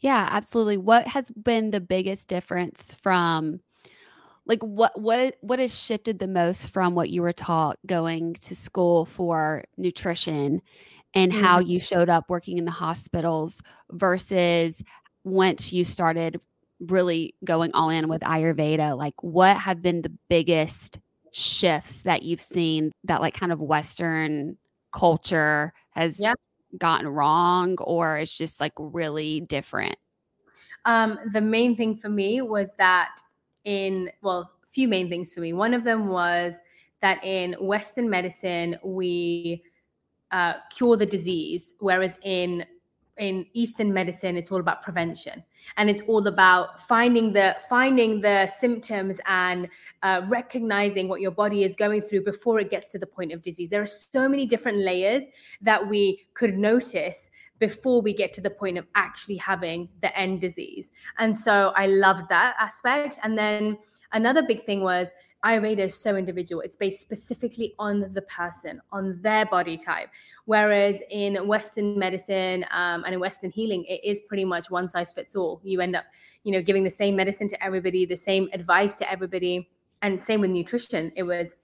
Yeah, 0.00 0.28
absolutely. 0.30 0.76
What 0.76 1.06
has 1.06 1.30
been 1.30 1.70
the 1.70 1.80
biggest 1.80 2.28
difference 2.28 2.94
from 3.02 3.60
like 4.44 4.62
what 4.62 4.98
what 5.00 5.36
what 5.40 5.58
has 5.58 5.78
shifted 5.78 6.18
the 6.18 6.28
most 6.28 6.70
from 6.70 6.94
what 6.94 7.10
you 7.10 7.22
were 7.22 7.32
taught 7.32 7.78
going 7.86 8.34
to 8.34 8.56
school 8.56 9.04
for 9.04 9.64
nutrition 9.76 10.60
and 11.14 11.30
mm-hmm. 11.30 11.42
how 11.42 11.58
you 11.58 11.78
showed 11.78 12.08
up 12.08 12.28
working 12.28 12.58
in 12.58 12.64
the 12.64 12.70
hospitals 12.70 13.62
versus 13.92 14.82
once 15.24 15.72
you 15.72 15.84
started 15.84 16.40
really 16.80 17.34
going 17.44 17.70
all 17.72 17.90
in 17.90 18.08
with 18.08 18.22
ayurveda 18.22 18.96
like 18.96 19.14
what 19.22 19.56
have 19.56 19.82
been 19.82 20.02
the 20.02 20.12
biggest 20.28 20.98
shifts 21.32 22.02
that 22.02 22.22
you've 22.22 22.40
seen 22.40 22.90
that 23.04 23.20
like 23.20 23.34
kind 23.34 23.52
of 23.52 23.60
western 23.60 24.56
culture 24.92 25.72
has 25.90 26.18
yeah. 26.18 26.32
gotten 26.78 27.06
wrong 27.06 27.76
or 27.80 28.16
it's 28.16 28.36
just 28.36 28.60
like 28.60 28.72
really 28.78 29.40
different 29.42 29.96
um 30.86 31.18
the 31.32 31.40
main 31.40 31.76
thing 31.76 31.94
for 31.94 32.08
me 32.08 32.40
was 32.40 32.72
that 32.78 33.10
in, 33.64 34.10
well, 34.22 34.50
a 34.62 34.66
few 34.66 34.88
main 34.88 35.08
things 35.08 35.34
for 35.34 35.40
me. 35.40 35.52
One 35.52 35.74
of 35.74 35.84
them 35.84 36.08
was 36.08 36.56
that 37.00 37.22
in 37.24 37.54
Western 37.54 38.08
medicine, 38.08 38.76
we 38.84 39.62
uh, 40.30 40.54
cure 40.70 40.96
the 40.96 41.06
disease, 41.06 41.74
whereas 41.80 42.16
in 42.22 42.64
in 43.20 43.46
eastern 43.52 43.92
medicine 43.92 44.34
it's 44.36 44.50
all 44.50 44.58
about 44.58 44.82
prevention. 44.82 45.44
And 45.76 45.88
it's 45.90 46.00
all 46.02 46.26
about 46.26 46.80
finding 46.80 47.32
the 47.32 47.54
finding 47.68 48.22
the 48.22 48.46
symptoms 48.46 49.20
and 49.26 49.68
uh, 50.02 50.22
recognizing 50.26 51.06
what 51.06 51.20
your 51.20 51.30
body 51.30 51.62
is 51.62 51.76
going 51.76 52.00
through 52.00 52.24
before 52.24 52.58
it 52.58 52.70
gets 52.70 52.90
to 52.92 52.98
the 52.98 53.06
point 53.06 53.32
of 53.32 53.42
disease. 53.42 53.68
There 53.68 53.82
are 53.82 53.86
so 53.86 54.26
many 54.28 54.46
different 54.46 54.78
layers 54.78 55.24
that 55.60 55.86
we 55.86 56.26
could 56.34 56.56
notice 56.56 57.30
before 57.58 58.00
we 58.00 58.14
get 58.14 58.32
to 58.32 58.40
the 58.40 58.50
point 58.50 58.78
of 58.78 58.86
actually 58.94 59.36
having 59.36 59.90
the 60.00 60.16
end 60.18 60.40
disease. 60.40 60.90
And 61.18 61.36
so 61.36 61.72
i 61.76 61.86
loved 61.86 62.30
that 62.30 62.56
aspect. 62.58 63.18
And 63.22 63.36
then 63.36 63.76
another 64.12 64.42
big 64.42 64.62
thing 64.62 64.80
was 64.80 65.10
Ayurveda 65.44 65.78
is 65.78 65.94
so 65.94 66.16
individual. 66.16 66.60
It's 66.62 66.76
based 66.76 67.00
specifically 67.00 67.74
on 67.78 68.12
the 68.12 68.22
person, 68.22 68.80
on 68.92 69.18
their 69.22 69.46
body 69.46 69.76
type. 69.76 70.10
Whereas 70.44 71.02
in 71.10 71.46
Western 71.46 71.98
medicine 71.98 72.64
um, 72.70 73.04
and 73.04 73.14
in 73.14 73.20
Western 73.20 73.50
healing, 73.50 73.84
it 73.84 74.04
is 74.04 74.20
pretty 74.22 74.44
much 74.44 74.70
one 74.70 74.88
size 74.88 75.12
fits 75.12 75.34
all. 75.36 75.60
You 75.64 75.80
end 75.80 75.96
up, 75.96 76.04
you 76.44 76.52
know, 76.52 76.60
giving 76.60 76.84
the 76.84 76.90
same 76.90 77.16
medicine 77.16 77.48
to 77.48 77.64
everybody, 77.64 78.04
the 78.04 78.16
same 78.16 78.48
advice 78.52 78.96
to 78.96 79.10
everybody, 79.10 79.70
and 80.02 80.20
same 80.20 80.40
with 80.40 80.50
nutrition. 80.50 81.12
It 81.16 81.22
was 81.22 81.54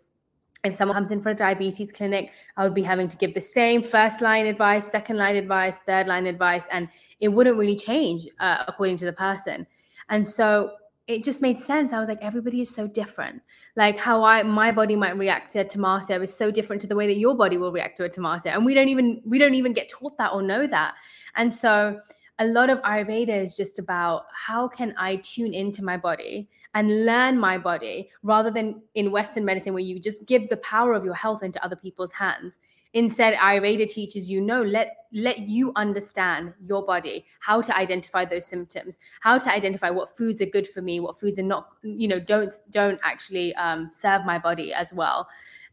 if 0.64 0.75
someone 0.75 0.95
comes 0.95 1.11
in 1.11 1.21
for 1.21 1.30
a 1.30 1.35
diabetes 1.35 1.92
clinic, 1.92 2.33
I 2.56 2.64
would 2.64 2.75
be 2.75 2.83
having 2.83 3.09
to 3.09 3.16
give 3.16 3.35
the 3.35 3.40
same 3.40 3.83
first 3.83 4.21
line 4.21 4.47
advice, 4.47 4.90
second 4.90 5.16
line 5.16 5.37
advice, 5.37 5.78
third 5.87 6.06
line 6.06 6.26
advice, 6.26 6.66
and 6.73 6.88
it 7.21 7.28
wouldn't 7.28 7.56
really 7.56 7.76
change 7.76 8.26
uh, 8.40 8.64
according 8.66 8.97
to 8.99 9.04
the 9.04 9.12
person. 9.12 9.66
And 10.09 10.26
so 10.26 10.73
it 11.08 11.22
just 11.22 11.40
made 11.40 11.58
sense. 11.58 11.92
I 11.92 12.00
was 12.00 12.08
like, 12.08 12.18
everybody 12.20 12.60
is 12.60 12.75
so 12.75 12.86
different. 12.88 13.42
Like 13.76 13.96
how 13.96 14.25
I 14.25 14.42
my 14.42 14.72
body 14.72 14.96
might 14.96 15.16
react 15.16 15.52
to 15.52 15.60
a 15.60 15.64
tomato 15.64 16.20
is 16.20 16.34
so 16.34 16.50
different 16.50 16.82
to 16.82 16.88
the 16.88 16.96
way 16.96 17.06
that 17.06 17.16
your 17.16 17.36
body 17.36 17.56
will 17.56 17.70
react 17.70 17.96
to 17.98 18.04
a 18.04 18.08
tomato. 18.08 18.50
And 18.50 18.64
we 18.64 18.75
don't 18.75 18.88
even 18.88 19.22
we 19.25 19.38
don't 19.38 19.54
even 19.54 19.72
get 19.72 19.88
taught 19.88 20.18
that 20.18 20.32
or 20.32 20.42
know 20.42 20.66
that. 20.66 20.94
And 21.36 21.52
so 21.52 22.00
a 22.38 22.47
lot 22.47 22.69
of 22.69 22.81
Ayurveda 22.83 23.31
is 23.31 23.57
just 23.57 23.78
about 23.78 24.26
how 24.35 24.69
can 24.69 24.95
I 24.99 25.16
tune 25.16 25.55
into 25.55 25.83
my 25.83 25.97
body 25.97 26.49
and 26.75 27.07
learn 27.07 27.38
my 27.38 27.57
body 27.57 28.11
rather 28.23 28.50
than 28.50 28.83
in 28.95 29.11
Western 29.11 29.45
medicine 29.45 29.73
where 29.73 29.83
you 29.83 29.99
just 29.99 30.26
give 30.26 30.49
the 30.50 30.59
power 30.59 30.93
of 30.93 31.05
your 31.05 31.14
health 31.14 31.43
into 31.43 31.62
other 31.64 31.76
people's 31.76 32.12
hands. 32.12 32.59
Instead, 32.93 33.35
Ayurveda 33.35 33.88
teaches 33.88 34.31
you 34.31 34.40
no, 34.40 34.62
let 34.62 34.97
let 35.12 35.49
you 35.49 35.73
understand 35.76 36.52
your 36.62 36.85
body, 36.85 37.25
how 37.40 37.62
to 37.62 37.76
identify 37.76 38.25
those 38.25 38.47
symptoms, 38.47 38.99
how 39.21 39.38
to 39.38 39.52
identify 39.52 39.88
what 39.88 40.14
foods 40.16 40.43
are 40.43 40.47
good 40.47 40.69
for 40.69 40.83
me, 40.83 41.00
what 41.00 41.19
foods 41.19 41.38
are 41.38 41.43
not, 41.43 41.69
you 41.83 42.09
know, 42.09 42.21
don't 42.21 42.52
don't 42.71 43.00
actually 43.02 43.55
um, 43.55 43.90
serve 43.90 44.25
my 44.26 44.38
body 44.38 44.75
as 44.75 44.93
well. 44.93 45.26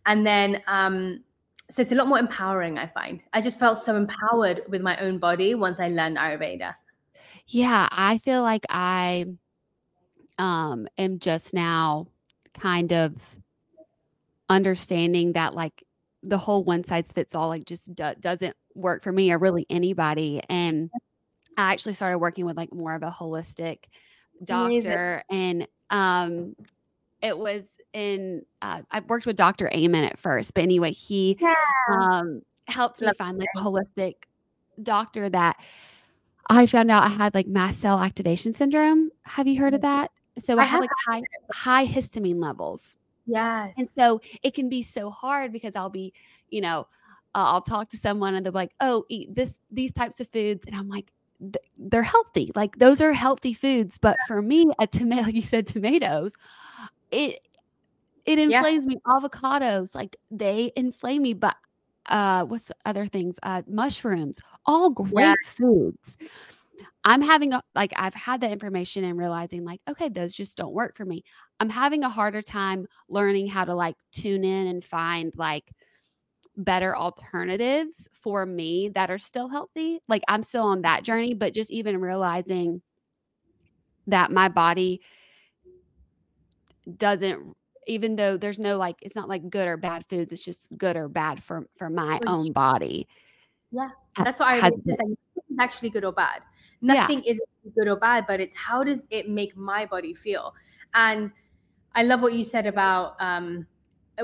And 0.05 0.25
then 0.25 0.61
um, 0.67 1.23
so 1.69 1.81
it's 1.81 1.91
a 1.91 1.95
lot 1.95 2.07
more 2.07 2.19
empowering, 2.19 2.77
I 2.77 2.87
find. 2.87 3.21
I 3.33 3.41
just 3.41 3.59
felt 3.59 3.77
so 3.77 3.95
empowered 3.95 4.61
with 4.67 4.81
my 4.81 4.97
own 4.97 5.17
body 5.17 5.55
once 5.55 5.79
I 5.79 5.89
learned 5.89 6.17
Ayurveda. 6.17 6.75
Yeah, 7.47 7.87
I 7.91 8.17
feel 8.19 8.41
like 8.41 8.65
I 8.69 9.25
um 10.39 10.87
am 10.97 11.19
just 11.19 11.53
now 11.53 12.07
kind 12.53 12.91
of 12.91 13.13
understanding 14.49 15.33
that 15.33 15.53
like 15.53 15.83
the 16.21 16.37
whole 16.37 16.63
one 16.63 16.83
size 16.83 17.11
fits 17.11 17.35
all 17.35 17.49
like 17.49 17.65
just 17.65 17.93
do- 17.93 18.15
doesn't 18.19 18.55
work 18.75 19.03
for 19.03 19.11
me 19.11 19.31
or 19.31 19.37
really 19.37 19.65
anybody 19.69 20.41
and 20.49 20.89
i 21.57 21.71
actually 21.71 21.93
started 21.93 22.17
working 22.17 22.45
with 22.45 22.57
like 22.57 22.73
more 22.73 22.95
of 22.95 23.03
a 23.03 23.11
holistic 23.11 23.79
doctor 24.43 25.23
and 25.29 25.67
um 25.89 26.55
it 27.23 27.37
was 27.37 27.77
in 27.93 28.43
uh, 28.61 28.81
i 28.91 28.99
worked 29.07 29.25
with 29.25 29.35
dr 29.35 29.67
amen 29.73 30.03
at 30.03 30.19
first 30.19 30.53
but 30.53 30.63
anyway 30.63 30.91
he 30.91 31.37
yeah. 31.39 31.55
um 31.91 32.41
helped 32.67 33.01
me 33.01 33.07
Love 33.07 33.17
find 33.17 33.37
like 33.37 33.49
a 33.55 33.59
holistic 33.59 34.13
doctor 34.81 35.29
that 35.29 35.63
i 36.49 36.65
found 36.65 36.91
out 36.91 37.03
i 37.03 37.07
had 37.07 37.33
like 37.33 37.47
mast 37.47 37.79
cell 37.79 37.99
activation 37.99 38.53
syndrome 38.53 39.09
have 39.23 39.47
you 39.47 39.59
heard 39.59 39.73
of 39.73 39.81
mm-hmm. 39.81 40.01
that 40.01 40.11
so 40.37 40.57
i, 40.57 40.61
I 40.61 40.65
had 40.65 40.81
like 40.81 40.89
high 41.07 41.21
high 41.51 41.87
histamine 41.87 42.41
levels 42.41 42.95
Yes. 43.25 43.73
And 43.77 43.87
so 43.87 44.21
it 44.41 44.53
can 44.53 44.69
be 44.69 44.81
so 44.81 45.09
hard 45.09 45.51
because 45.51 45.75
I'll 45.75 45.89
be, 45.89 46.13
you 46.49 46.61
know, 46.61 46.87
uh, 47.35 47.45
I'll 47.53 47.61
talk 47.61 47.89
to 47.89 47.97
someone 47.97 48.35
and 48.35 48.45
they're 48.45 48.51
like, 48.51 48.73
"Oh, 48.79 49.05
eat 49.09 49.33
this 49.33 49.59
these 49.71 49.91
types 49.91 50.19
of 50.19 50.29
foods," 50.29 50.65
and 50.65 50.75
I'm 50.75 50.87
like, 50.87 51.11
"They're 51.77 52.03
healthy. 52.03 52.51
Like 52.55 52.77
those 52.77 53.01
are 53.01 53.13
healthy 53.13 53.53
foods." 53.53 53.97
But 53.97 54.17
for 54.27 54.41
me, 54.41 54.69
a 54.79 54.87
tomato, 54.87 55.23
like 55.23 55.35
you 55.35 55.41
said, 55.41 55.65
tomatoes, 55.65 56.33
it 57.13 57.39
it 58.25 58.39
inflames 58.39 58.85
yeah. 58.85 58.89
me. 58.89 58.97
Avocados, 59.05 59.95
like 59.95 60.15
they 60.31 60.71
inflame 60.75 61.21
me. 61.21 61.33
But 61.33 61.55
uh, 62.07 62.45
what's 62.45 62.67
the 62.67 62.75
other 62.85 63.07
things? 63.07 63.39
Uh, 63.43 63.61
mushrooms, 63.67 64.39
all 64.65 64.89
great 64.89 65.13
yeah. 65.13 65.35
foods. 65.45 66.17
I'm 67.05 67.21
having 67.21 67.53
a 67.53 67.61
like 67.75 67.93
I've 67.95 68.13
had 68.13 68.41
that 68.41 68.51
information 68.51 69.03
and 69.03 69.17
realizing 69.17 69.65
like 69.65 69.81
okay 69.89 70.09
those 70.09 70.33
just 70.33 70.57
don't 70.57 70.73
work 70.73 70.95
for 70.95 71.05
me. 71.05 71.23
I'm 71.59 71.69
having 71.69 72.03
a 72.03 72.09
harder 72.09 72.41
time 72.41 72.87
learning 73.09 73.47
how 73.47 73.65
to 73.65 73.75
like 73.75 73.95
tune 74.11 74.43
in 74.43 74.67
and 74.67 74.83
find 74.83 75.33
like 75.35 75.71
better 76.55 76.95
alternatives 76.95 78.07
for 78.13 78.45
me 78.45 78.89
that 78.95 79.11
are 79.11 79.17
still 79.17 79.49
healthy. 79.49 79.99
Like 80.07 80.23
I'm 80.27 80.43
still 80.43 80.63
on 80.63 80.81
that 80.81 81.03
journey 81.03 81.33
but 81.33 81.53
just 81.53 81.71
even 81.71 81.99
realizing 81.99 82.81
that 84.07 84.31
my 84.31 84.49
body 84.49 85.01
doesn't 86.97 87.55
even 87.85 88.15
though 88.15 88.37
there's 88.37 88.59
no 88.59 88.77
like 88.77 88.95
it's 89.01 89.15
not 89.15 89.27
like 89.27 89.49
good 89.49 89.67
or 89.67 89.75
bad 89.77 90.05
foods 90.09 90.31
it's 90.31 90.43
just 90.43 90.69
good 90.77 90.95
or 90.95 91.07
bad 91.07 91.43
for 91.43 91.67
for 91.77 91.89
my 91.89 92.19
own 92.27 92.51
body. 92.51 93.07
Yeah. 93.71 93.89
That's 94.17 94.39
what 94.39 94.49
I 94.49 94.69
was 94.69 94.97
saying 94.97 95.17
actually 95.59 95.89
good 95.89 96.03
or 96.03 96.11
bad. 96.11 96.41
Nothing 96.81 97.23
yeah. 97.23 97.31
is 97.31 97.41
good 97.75 97.87
or 97.87 97.95
bad, 97.95 98.25
but 98.27 98.39
it's 98.39 98.55
how 98.55 98.83
does 98.83 99.03
it 99.09 99.29
make 99.29 99.55
my 99.55 99.85
body 99.85 100.13
feel? 100.13 100.53
And 100.93 101.31
I 101.95 102.03
love 102.03 102.21
what 102.21 102.33
you 102.33 102.43
said 102.43 102.65
about 102.65 103.15
um, 103.19 103.65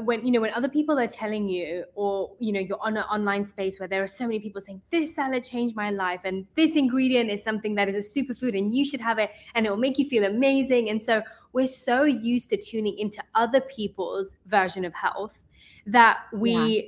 when 0.04 0.24
you 0.24 0.32
know 0.32 0.42
when 0.42 0.54
other 0.54 0.70
people 0.70 1.00
are 1.00 1.08
telling 1.08 1.48
you 1.50 1.84
or 1.96 2.36
you 2.40 2.52
know 2.52 2.60
you're 2.60 2.82
on 2.82 2.98
an 2.98 3.04
online 3.04 3.44
space 3.44 3.80
where 3.80 3.88
there 3.88 4.04
are 4.04 4.08
so 4.08 4.26
many 4.26 4.40
people 4.40 4.62
saying 4.62 4.82
this 4.92 5.16
salad 5.16 5.44
changed 5.44 5.76
my 5.76 5.90
life 5.90 6.22
and 6.26 6.46
this 6.56 6.76
ingredient 6.76 7.32
is 7.32 7.44
something 7.44 7.74
that 7.74 7.90
is 7.90 7.96
a 7.96 8.20
superfood 8.20 8.56
and 8.56 8.74
you 8.74 8.86
should 8.86 9.02
have 9.02 9.18
it 9.18 9.32
and 9.56 9.66
it 9.66 9.70
will 9.70 9.78
make 9.78 9.98
you 9.98 10.08
feel 10.08 10.26
amazing 10.26 10.90
and 10.90 11.02
so 11.02 11.24
we're 11.54 11.68
so 11.68 12.04
used 12.04 12.50
to 12.50 12.58
tuning 12.58 12.98
into 12.98 13.24
other 13.36 13.62
people's 13.62 14.36
version 14.46 14.86
of 14.86 14.94
health 14.94 15.42
that 15.86 16.20
we 16.34 16.54
yeah. 16.54 16.82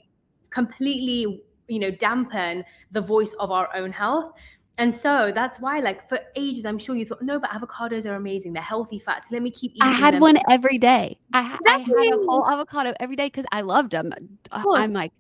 completely 0.49 1.43
you 1.67 1.79
know 1.79 1.91
dampen 1.91 2.63
the 2.91 3.01
voice 3.01 3.33
of 3.33 3.51
our 3.51 3.73
own 3.75 3.91
health 3.91 4.33
and 4.77 4.95
so 4.95 5.31
that's 5.31 5.59
why, 5.59 5.79
like 5.79 6.07
for 6.07 6.17
ages, 6.35 6.65
I'm 6.65 6.79
sure 6.79 6.95
you 6.95 7.05
thought, 7.05 7.21
no, 7.21 7.39
but 7.39 7.51
avocados 7.51 8.05
are 8.07 8.15
amazing. 8.15 8.53
They're 8.53 8.63
healthy 8.63 8.97
fats. 8.97 9.31
Let 9.31 9.43
me 9.43 9.51
keep 9.51 9.73
eating. 9.73 9.83
I 9.83 9.91
had 9.91 10.15
them. 10.15 10.21
one 10.21 10.37
every 10.49 10.79
day. 10.79 11.19
I, 11.33 11.43
ha- 11.43 11.59
exactly. 11.61 11.93
I 11.95 12.05
had 12.05 12.13
a 12.13 12.23
whole 12.23 12.49
avocado 12.49 12.93
every 12.99 13.15
day 13.15 13.27
because 13.27 13.45
I 13.51 13.61
loved 13.61 13.91
them. 13.91 14.11
I'm 14.51 14.91
like, 14.91 15.11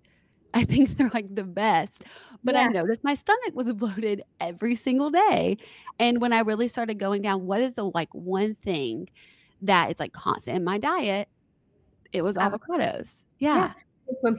I 0.55 0.63
think 0.63 0.89
they're 0.97 1.11
like 1.13 1.35
the 1.35 1.43
best. 1.43 2.05
But 2.43 2.55
yeah. 2.55 2.61
I 2.61 2.67
noticed 2.67 3.03
my 3.03 3.13
stomach 3.13 3.53
was 3.53 3.71
bloated 3.73 4.23
every 4.39 4.75
single 4.75 5.09
day. 5.09 5.57
And 5.99 6.21
when 6.21 6.33
I 6.33 6.39
really 6.39 6.67
started 6.67 6.99
going 6.99 7.21
down, 7.21 7.45
what 7.45 7.61
is 7.61 7.75
the 7.75 7.85
like 7.85 8.13
one 8.13 8.55
thing 8.55 9.09
that 9.61 9.91
is 9.91 9.99
like 9.99 10.13
constant 10.13 10.57
in 10.57 10.63
my 10.63 10.77
diet? 10.77 11.29
It 12.13 12.23
was 12.23 12.35
avocados. 12.35 13.23
Yeah. 13.39 13.55
yeah 13.55 13.73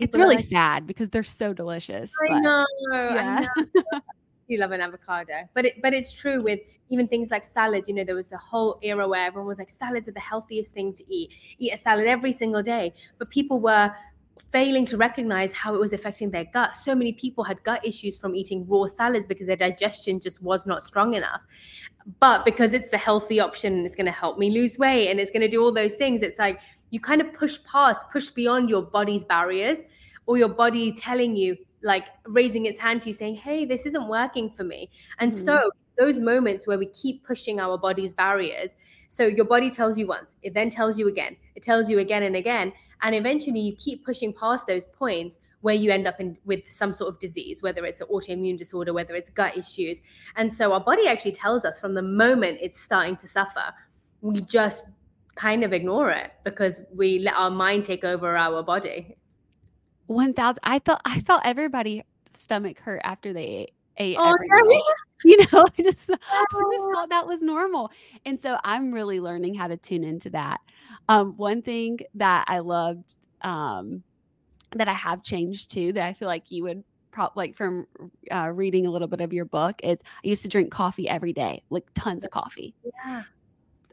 it's 0.00 0.16
really 0.16 0.37
like, 0.37 0.44
sad 0.44 0.87
because 0.87 1.09
they're 1.09 1.25
so 1.25 1.52
delicious. 1.52 2.12
I 2.28 2.32
but, 2.35 2.40
know. 2.40 2.66
Yeah. 2.92 3.47
I 3.56 3.64
know. 3.75 4.00
you 4.49 4.59
love 4.59 4.73
an 4.73 4.80
avocado, 4.80 5.49
but 5.54 5.66
it, 5.66 5.82
but 5.82 5.94
it's 5.94 6.12
true 6.12 6.42
with 6.42 6.61
even 6.90 7.09
things 7.09 7.30
like 7.30 7.44
salads. 7.44 7.88
You 7.88 7.94
know, 7.94 8.04
there 8.04 8.16
was 8.16 8.32
a 8.32 8.37
whole 8.37 8.78
era 8.82 9.09
where 9.09 9.25
everyone 9.25 9.49
was 9.49 9.59
like, 9.59 9.71
salads 9.71 10.09
are 10.09 10.12
the 10.12 10.21
healthiest 10.21 10.73
thing 10.73 10.92
to 10.94 11.04
eat. 11.12 11.32
Eat 11.59 11.73
a 11.73 11.76
salad 11.76 12.06
every 12.06 12.32
single 12.32 12.62
day, 12.62 12.92
but 13.18 13.30
people 13.30 13.61
were 13.61 13.92
failing 14.51 14.87
to 14.87 14.97
recognize 14.97 15.53
how 15.53 15.75
it 15.75 15.81
was 15.81 15.93
affecting 15.93 16.31
their 16.31 16.45
gut. 16.45 16.77
So 16.77 16.95
many 16.95 17.13
people 17.13 17.45
had 17.45 17.63
gut 17.63 17.85
issues 17.87 18.19
from 18.19 18.35
eating 18.35 18.67
raw 18.67 18.87
salads 18.87 19.27
because 19.27 19.47
their 19.47 19.57
digestion 19.57 20.21
just 20.21 20.43
was 20.43 20.67
not 20.67 20.83
strong 20.83 21.15
enough. 21.15 21.41
But 22.21 22.45
because 22.45 22.73
it's 22.73 22.91
the 22.91 22.99
healthy 22.99 23.41
option 23.41 23.75
and 23.75 23.87
it's 23.87 23.95
going 23.95 24.07
to 24.07 24.13
help 24.13 24.39
me 24.39 24.51
lose 24.51 24.79
weight 24.79 25.09
and 25.09 25.21
it's 25.21 25.31
going 25.31 25.43
to 25.43 25.49
do 25.49 25.63
all 25.63 25.73
those 25.73 25.95
things, 25.95 26.23
it's 26.23 26.39
like 26.39 26.59
you 26.91 27.01
kind 27.01 27.21
of 27.21 27.33
push 27.33 27.59
past, 27.65 28.05
push 28.11 28.29
beyond 28.31 28.69
your 28.69 28.83
body's 28.83 29.25
barriers 29.25 29.79
or 30.27 30.37
your 30.37 30.49
body 30.49 30.93
telling 30.93 31.37
you, 31.37 31.57
like 31.83 32.07
raising 32.27 32.67
its 32.67 32.79
hand 32.79 33.03
to 33.03 33.09
you, 33.09 33.13
saying, 33.13 33.37
Hey, 33.37 33.65
this 33.65 33.87
isn't 33.87 34.09
working 34.09 34.51
for 34.51 34.65
me. 34.65 34.91
And 35.19 35.33
mm-hmm. 35.33 35.45
so 35.45 35.71
those 36.02 36.18
moments 36.18 36.66
where 36.66 36.78
we 36.78 36.87
keep 36.87 37.25
pushing 37.25 37.61
our 37.61 37.78
body's 37.78 38.12
barriers. 38.12 38.71
So 39.09 39.26
your 39.26 39.44
body 39.44 39.71
tells 39.71 39.97
you 39.97 40.06
once, 40.09 40.35
it 40.42 40.52
then 40.52 40.68
tells 40.68 40.99
you 40.99 41.06
again, 41.06 41.37
it 41.54 41.62
tells 41.62 41.88
you 41.88 42.00
again 42.00 42.25
and 42.25 42.35
again. 42.35 42.73
And 43.02 43.14
eventually 43.14 43.61
you 43.61 43.75
keep 43.76 44.04
pushing 44.04 44.32
past 44.32 44.66
those 44.66 44.87
points 44.87 45.38
where 45.61 45.76
you 45.76 45.92
end 45.92 46.09
up 46.09 46.18
in 46.18 46.37
with 46.44 46.68
some 46.68 46.90
sort 46.90 47.09
of 47.09 47.21
disease, 47.21 47.62
whether 47.62 47.85
it's 47.85 48.00
an 48.00 48.09
autoimmune 48.12 48.59
disorder, 48.59 48.92
whether 48.92 49.14
it's 49.14 49.30
gut 49.30 49.56
issues. 49.56 50.00
And 50.35 50.52
so 50.52 50.73
our 50.73 50.80
body 50.80 51.06
actually 51.06 51.32
tells 51.32 51.64
us 51.64 51.78
from 51.78 51.94
the 51.94 52.02
moment 52.02 52.59
it's 52.61 52.80
starting 52.80 53.16
to 53.18 53.28
suffer, 53.28 53.73
we 54.23 54.40
just 54.40 54.87
kind 55.37 55.62
of 55.62 55.73
ignore 55.73 56.11
it 56.11 56.32
because 56.44 56.80
we 56.92 57.21
let 57.21 57.35
our 57.37 57.50
mind 57.50 57.85
take 57.85 58.02
over 58.02 58.37
our 58.37 58.62
body. 58.62 59.16
1000 60.06 60.59
I 60.64 60.78
thought 60.80 61.00
I 61.04 61.21
thought 61.21 61.42
everybody 61.44 62.02
stomach 62.35 62.80
hurt 62.80 63.00
after 63.04 63.32
they 63.32 63.47
ate. 63.62 63.73
Oh. 63.99 64.83
You 65.25 65.37
know, 65.37 65.65
I 65.79 65.83
just, 65.83 66.11
I 66.11 66.45
just 66.51 66.95
thought 66.95 67.09
that 67.11 67.29
was 67.29 67.43
normal. 67.43 67.93
And 68.27 68.43
so 68.43 68.59
I'm 68.65 68.93
really 68.93 69.21
learning 69.21 69.55
how 69.55 69.69
to 69.69 69.77
tune 69.77 70.03
into 70.03 70.31
that. 70.31 70.61
Um, 71.09 71.37
one 71.37 71.63
thing 71.63 72.01
that 72.15 72.45
I 72.49 72.59
loved 72.59 73.15
um, 73.43 74.03
that 74.73 74.89
I 74.89 74.93
have 74.93 75.23
changed 75.23 75.71
too, 75.71 75.93
that 75.93 76.05
I 76.05 76.13
feel 76.13 76.27
like 76.27 76.51
you 76.51 76.65
would 76.65 76.83
probably 77.13 77.33
like 77.37 77.57
from 77.57 77.87
uh, 78.33 78.51
reading 78.53 78.87
a 78.87 78.91
little 78.91 79.07
bit 79.07 79.21
of 79.21 79.33
your 79.33 79.45
book 79.45 79.77
is 79.85 79.99
I 80.03 80.29
used 80.29 80.43
to 80.43 80.49
drink 80.49 80.73
coffee 80.73 81.09
every 81.09 81.33
day, 81.33 81.63
like 81.71 81.85
tons 81.95 82.25
of 82.25 82.31
coffee. 82.31 82.75
Yeah. 82.85 83.23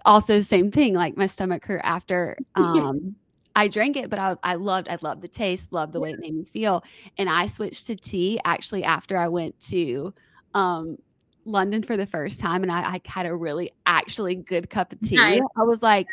Also, 0.05 0.41
same 0.41 0.71
thing. 0.71 0.95
Like 0.95 1.17
my 1.17 1.27
stomach 1.27 1.63
hurt 1.65 1.81
after 1.83 2.37
um, 2.55 3.15
I 3.55 3.67
drank 3.67 3.97
it, 3.97 4.09
but 4.09 4.19
I, 4.19 4.35
I 4.43 4.55
loved, 4.55 4.87
I 4.89 4.97
loved 5.01 5.21
the 5.21 5.27
taste, 5.27 5.73
loved 5.73 5.93
the 5.93 5.99
way 5.99 6.11
it 6.11 6.19
made 6.19 6.33
me 6.33 6.45
feel. 6.45 6.83
And 7.17 7.29
I 7.29 7.47
switched 7.47 7.87
to 7.87 7.95
tea 7.95 8.39
actually 8.45 8.83
after 8.83 9.17
I 9.17 9.27
went 9.27 9.59
to 9.61 10.13
um, 10.53 10.97
London 11.45 11.83
for 11.83 11.97
the 11.97 12.05
first 12.05 12.39
time, 12.39 12.63
and 12.63 12.71
I, 12.71 12.81
I, 12.81 13.01
had 13.05 13.25
a 13.25 13.35
really 13.35 13.71
actually 13.85 14.35
good 14.35 14.69
cup 14.69 14.93
of 14.93 14.99
tea. 15.01 15.17
Nice. 15.17 15.41
I 15.57 15.63
was 15.63 15.81
like, 15.81 16.07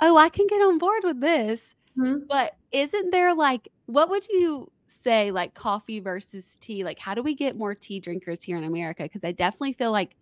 oh, 0.00 0.16
I 0.16 0.28
can 0.28 0.46
get 0.46 0.62
on 0.62 0.78
board 0.78 1.02
with 1.04 1.20
this. 1.20 1.74
Mm-hmm. 1.98 2.24
But 2.28 2.56
isn't 2.72 3.10
there 3.10 3.34
like, 3.34 3.68
what 3.86 4.10
would 4.10 4.26
you 4.28 4.70
say, 4.86 5.30
like 5.30 5.54
coffee 5.54 6.00
versus 6.00 6.56
tea? 6.60 6.82
Like, 6.82 6.98
how 6.98 7.14
do 7.14 7.22
we 7.22 7.34
get 7.34 7.56
more 7.56 7.74
tea 7.74 8.00
drinkers 8.00 8.42
here 8.42 8.56
in 8.56 8.64
America? 8.64 9.04
Because 9.04 9.24
I 9.24 9.32
definitely 9.32 9.74
feel 9.74 9.92
like 9.92 10.16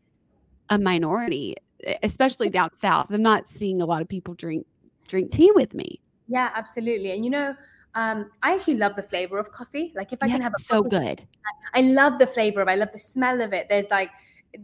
a 0.70 0.78
minority, 0.78 1.56
especially 2.02 2.50
down 2.50 2.74
south. 2.74 3.06
I'm 3.10 3.22
not 3.22 3.48
seeing 3.48 3.80
a 3.80 3.86
lot 3.86 4.02
of 4.02 4.08
people 4.08 4.34
drink 4.34 4.66
drink 5.08 5.30
tea 5.30 5.50
with 5.54 5.74
me. 5.74 6.00
Yeah, 6.28 6.50
absolutely. 6.54 7.12
And 7.12 7.24
you 7.24 7.30
know, 7.30 7.54
um, 7.94 8.30
I 8.42 8.54
actually 8.54 8.76
love 8.76 8.96
the 8.96 9.02
flavor 9.02 9.38
of 9.38 9.52
coffee. 9.52 9.92
Like 9.94 10.12
if 10.12 10.18
I 10.22 10.28
yeah, 10.28 10.34
can 10.34 10.42
have 10.42 10.54
a 10.56 10.60
so 10.60 10.82
good. 10.82 11.26
I 11.74 11.82
love 11.82 12.18
the 12.18 12.26
flavor 12.26 12.62
of. 12.62 12.68
It. 12.68 12.72
I 12.72 12.74
love 12.76 12.92
the 12.92 12.98
smell 12.98 13.40
of 13.40 13.52
it. 13.52 13.68
There's 13.68 13.90
like 13.90 14.10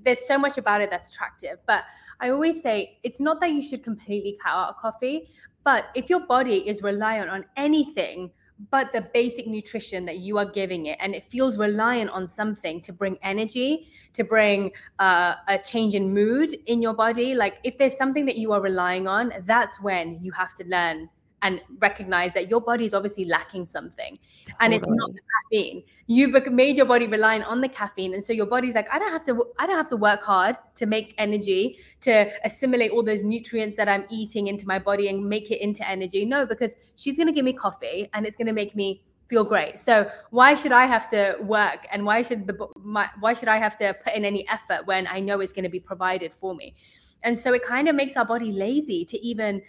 there's 0.02 0.26
so 0.26 0.38
much 0.38 0.58
about 0.58 0.80
it 0.80 0.90
that's 0.90 1.08
attractive. 1.08 1.58
But 1.66 1.84
I 2.20 2.30
always 2.30 2.62
say 2.62 2.98
it's 3.02 3.20
not 3.20 3.40
that 3.40 3.50
you 3.50 3.62
should 3.62 3.84
completely 3.84 4.38
cut 4.42 4.52
out 4.52 4.78
coffee, 4.78 5.28
but 5.64 5.86
if 5.94 6.10
your 6.10 6.20
body 6.20 6.68
is 6.68 6.82
reliant 6.82 7.30
on 7.30 7.44
anything 7.56 8.30
but 8.70 8.92
the 8.92 9.02
basic 9.14 9.46
nutrition 9.46 10.04
that 10.04 10.18
you 10.18 10.36
are 10.36 10.44
giving 10.44 10.86
it 10.86 10.98
and 11.00 11.14
it 11.14 11.22
feels 11.22 11.56
reliant 11.58 12.10
on 12.10 12.26
something 12.26 12.80
to 12.80 12.92
bring 12.92 13.16
energy 13.22 13.86
to 14.12 14.24
bring 14.24 14.72
uh, 14.98 15.34
a 15.46 15.58
change 15.58 15.94
in 15.94 16.12
mood 16.12 16.52
in 16.66 16.82
your 16.82 16.94
body 16.94 17.34
like 17.34 17.58
if 17.62 17.78
there's 17.78 17.96
something 17.96 18.26
that 18.26 18.36
you 18.36 18.52
are 18.52 18.60
relying 18.60 19.06
on 19.06 19.32
that's 19.44 19.80
when 19.80 20.18
you 20.22 20.32
have 20.32 20.54
to 20.56 20.64
learn 20.64 21.08
and 21.42 21.60
recognize 21.78 22.34
that 22.34 22.50
your 22.50 22.60
body 22.60 22.84
is 22.84 22.94
obviously 22.94 23.24
lacking 23.24 23.66
something. 23.66 24.18
And 24.60 24.74
it's 24.74 24.88
not 24.88 25.12
the 25.12 25.20
caffeine. 25.52 25.82
You've 26.06 26.34
made 26.50 26.76
your 26.76 26.86
body 26.86 27.06
reliant 27.06 27.44
on 27.44 27.60
the 27.60 27.68
caffeine 27.68 28.14
and 28.14 28.22
so 28.22 28.32
your 28.32 28.46
body's 28.46 28.74
like 28.74 28.92
i 28.92 28.98
don't 28.98 29.12
have 29.12 29.24
to 29.26 29.44
i 29.58 29.66
don't 29.66 29.76
have 29.76 29.88
to 29.88 29.96
work 29.96 30.22
hard 30.22 30.56
to 30.74 30.86
make 30.86 31.14
energy 31.18 31.78
to 32.00 32.30
assimilate 32.44 32.90
all 32.90 33.02
those 33.02 33.22
nutrients 33.22 33.76
that 33.76 33.88
i'm 33.88 34.04
eating 34.10 34.46
into 34.46 34.66
my 34.66 34.78
body 34.78 35.08
and 35.08 35.28
make 35.28 35.50
it 35.50 35.60
into 35.60 35.88
energy. 35.88 36.24
No 36.24 36.46
because 36.46 36.74
she's 36.96 37.16
going 37.16 37.26
to 37.26 37.32
give 37.32 37.44
me 37.44 37.52
coffee 37.52 38.08
and 38.14 38.26
it's 38.26 38.36
going 38.36 38.46
to 38.46 38.52
make 38.52 38.74
me 38.74 39.02
feel 39.28 39.44
great. 39.44 39.78
So 39.78 40.10
why 40.30 40.54
should 40.54 40.72
i 40.72 40.86
have 40.86 41.08
to 41.10 41.36
work 41.42 41.86
and 41.92 42.04
why 42.04 42.22
should 42.22 42.46
the 42.46 42.68
my, 42.76 43.08
why 43.20 43.34
should 43.34 43.48
i 43.48 43.58
have 43.58 43.76
to 43.78 43.94
put 44.02 44.14
in 44.14 44.24
any 44.24 44.48
effort 44.48 44.86
when 44.86 45.06
i 45.08 45.20
know 45.20 45.40
it's 45.40 45.52
going 45.52 45.64
to 45.64 45.70
be 45.70 45.80
provided 45.80 46.32
for 46.32 46.54
me? 46.54 46.74
And 47.22 47.38
so 47.38 47.52
it 47.52 47.62
kind 47.62 47.88
of 47.88 47.96
makes 47.96 48.16
our 48.16 48.24
body 48.24 48.52
lazy 48.52 49.04
to 49.06 49.18
even 49.18 49.62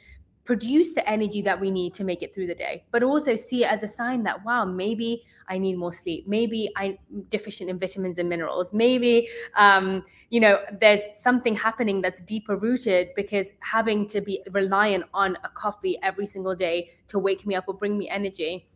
produce 0.49 0.95
the 0.95 1.07
energy 1.07 1.43
that 1.43 1.61
we 1.61 1.69
need 1.69 1.93
to 1.93 2.03
make 2.03 2.23
it 2.23 2.33
through 2.33 2.47
the 2.47 2.55
day 2.55 2.83
but 2.89 3.03
also 3.03 3.35
see 3.35 3.63
it 3.63 3.71
as 3.71 3.83
a 3.83 3.87
sign 3.87 4.23
that 4.23 4.43
wow 4.43 4.65
maybe 4.65 5.23
i 5.47 5.59
need 5.59 5.77
more 5.77 5.93
sleep. 5.93 6.27
Maybe 6.27 6.71
i'm 6.75 6.97
deficient 7.29 7.69
in 7.69 7.77
vitamins 7.77 8.17
and 8.17 8.27
minerals. 8.27 8.73
Maybe 8.73 9.29
um, 9.55 10.03
you 10.31 10.39
know 10.39 10.57
there's 10.81 11.01
something 11.13 11.55
happening 11.55 12.01
that's 12.01 12.19
deeper 12.21 12.55
rooted 12.57 13.09
because 13.15 13.51
having 13.59 14.07
to 14.07 14.21
be 14.21 14.41
reliant 14.49 15.03
on 15.13 15.37
a 15.43 15.49
coffee 15.49 15.99
every 16.01 16.25
single 16.25 16.55
day 16.55 16.89
to 17.09 17.19
wake 17.19 17.45
me 17.45 17.53
up 17.53 17.65
or 17.67 17.75
bring 17.75 17.95
me 17.95 18.09
energy 18.09 18.67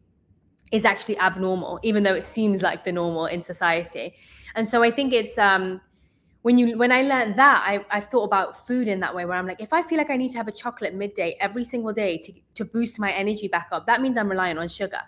is 0.72 0.86
actually 0.86 1.18
abnormal 1.18 1.80
even 1.82 2.03
though 2.03 2.13
it 2.13 2.24
seems 2.24 2.62
like 2.62 2.84
the 2.86 2.92
normal 2.92 3.25
in 3.25 3.42
society. 3.42 4.13
And 4.53 4.68
so 4.68 4.84
i 4.84 4.92
think 4.92 5.12
it's 5.12 5.39
um 5.39 5.82
when 6.43 6.58
you 6.58 6.77
when 6.77 6.91
I 6.91 7.01
learned 7.03 7.39
that, 7.39 7.63
I, 7.65 7.86
I've 7.89 8.08
thought 8.08 8.25
about 8.25 8.67
food 8.67 8.88
in 8.89 8.99
that 8.99 9.15
way 9.15 9.25
where 9.25 9.38
I'm 9.38 9.47
like, 9.47 9.62
if 9.62 9.71
I 9.71 9.82
feel 9.82 9.97
like 9.97 10.10
I 10.10 10.17
need 10.17 10.29
to 10.32 10.38
have 10.38 10.49
a 10.49 10.51
chocolate 10.51 10.93
midday 10.93 11.38
every 11.39 11.63
single 11.63 11.93
day 11.93 12.17
to, 12.17 12.34
to 12.56 12.65
boost 12.65 12.99
my 12.99 13.12
energy 13.12 13.47
back 13.47 13.69
up, 13.71 13.86
that 13.88 14.01
means 14.01 14.17
I'm 14.17 14.29
reliant 14.29 14.60
on 14.60 14.67
sugar. 14.67 14.99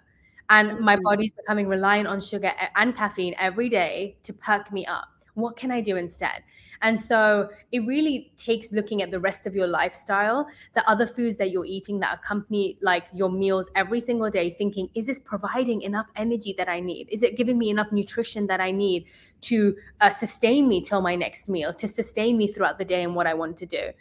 And 0.50 0.80
my 0.80 0.96
mm-hmm. 0.96 1.04
body's 1.04 1.34
becoming 1.34 1.68
reliant 1.68 2.08
on 2.08 2.22
sugar 2.22 2.54
and 2.76 2.96
caffeine 2.96 3.36
every 3.38 3.68
day 3.68 4.18
to 4.24 4.32
perk 4.32 4.72
me 4.72 4.86
up. 4.86 5.10
What 5.36 5.56
can 5.56 5.70
I 5.70 5.82
do 5.82 5.96
instead? 5.96 6.44
And 6.82 7.00
so 7.00 7.50
it 7.72 7.82
really 7.82 8.32
takes 8.38 8.72
looking 8.72 9.02
at 9.02 9.12
the 9.12 9.20
rest 9.20 9.46
of 9.46 9.56
your 9.56 9.68
lifestyle, 9.68 10.48
the 10.74 10.90
other 10.90 11.06
foods 11.06 11.38
that 11.38 11.52
you're 11.52 11.66
eating 11.66 12.00
that 12.00 12.20
accompany 12.22 12.78
like 12.82 13.06
your 13.14 13.30
meals 13.30 13.70
every 13.76 14.00
single 14.00 14.30
day, 14.30 14.52
thinking, 14.52 14.90
is 14.96 15.08
this 15.08 15.20
providing 15.20 15.82
enough 15.82 16.08
energy 16.16 16.54
that 16.58 16.70
I 16.70 16.80
need? 16.80 17.10
Is 17.12 17.22
it 17.22 17.38
giving 17.38 17.58
me 17.58 17.70
enough 17.70 17.92
nutrition 17.92 18.48
that 18.48 18.62
I 18.62 18.72
need 18.72 19.06
to 19.42 19.76
uh, 20.02 20.10
sustain 20.10 20.68
me 20.68 20.82
till 20.82 21.02
my 21.02 21.16
next 21.16 21.50
meal, 21.50 21.74
to 21.74 21.88
sustain 21.88 22.38
me 22.38 22.48
throughout 22.48 22.78
the 22.78 22.86
day 22.86 23.04
and 23.04 23.16
what 23.16 23.28
I 23.28 23.34
want 23.34 23.58
to 23.58 23.66
do? 23.66 23.92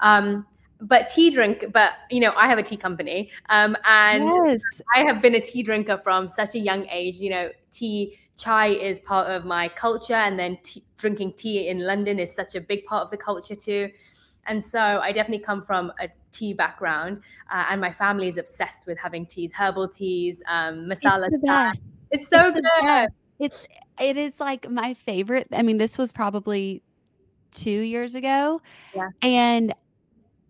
Um, 0.00 0.46
but 0.82 1.08
tea 1.08 1.30
drink 1.30 1.66
but 1.72 1.92
you 2.10 2.18
know 2.18 2.32
i 2.36 2.48
have 2.48 2.58
a 2.58 2.62
tea 2.62 2.76
company 2.76 3.30
um, 3.48 3.76
and 3.88 4.24
yes. 4.24 4.82
i 4.96 5.04
have 5.06 5.22
been 5.22 5.36
a 5.36 5.40
tea 5.40 5.62
drinker 5.62 5.96
from 5.98 6.28
such 6.28 6.54
a 6.54 6.58
young 6.58 6.86
age 6.88 7.16
you 7.16 7.30
know 7.30 7.48
tea 7.70 8.18
chai 8.36 8.68
is 8.68 8.98
part 9.00 9.30
of 9.30 9.44
my 9.44 9.68
culture 9.68 10.14
and 10.14 10.38
then 10.38 10.58
tea, 10.62 10.82
drinking 10.96 11.32
tea 11.34 11.68
in 11.68 11.84
london 11.86 12.18
is 12.18 12.34
such 12.34 12.54
a 12.54 12.60
big 12.60 12.84
part 12.86 13.04
of 13.04 13.10
the 13.10 13.16
culture 13.16 13.54
too. 13.56 13.90
And 14.46 14.62
so 14.62 14.80
i 14.80 15.12
definitely 15.12 15.44
come 15.44 15.62
from 15.62 15.92
a 16.00 16.08
tea 16.32 16.52
background 16.52 17.22
uh, 17.50 17.66
and 17.70 17.80
my 17.80 17.92
family 17.92 18.26
is 18.26 18.38
obsessed 18.38 18.86
with 18.86 18.98
having 18.98 19.26
teas 19.26 19.52
herbal 19.52 19.88
teas 19.88 20.42
um, 20.48 20.86
masala 20.86 21.28
it's, 21.30 21.80
it's 22.10 22.28
so 22.28 22.48
it's 22.48 22.60
good. 22.80 23.08
it's 23.38 23.66
it 24.00 24.16
is 24.16 24.40
like 24.40 24.68
my 24.68 24.94
favorite 24.94 25.46
i 25.52 25.62
mean 25.62 25.78
this 25.78 25.96
was 25.96 26.10
probably 26.10 26.82
two 27.52 27.70
years 27.70 28.14
ago. 28.14 28.60
Yeah. 28.94 29.08
And 29.20 29.74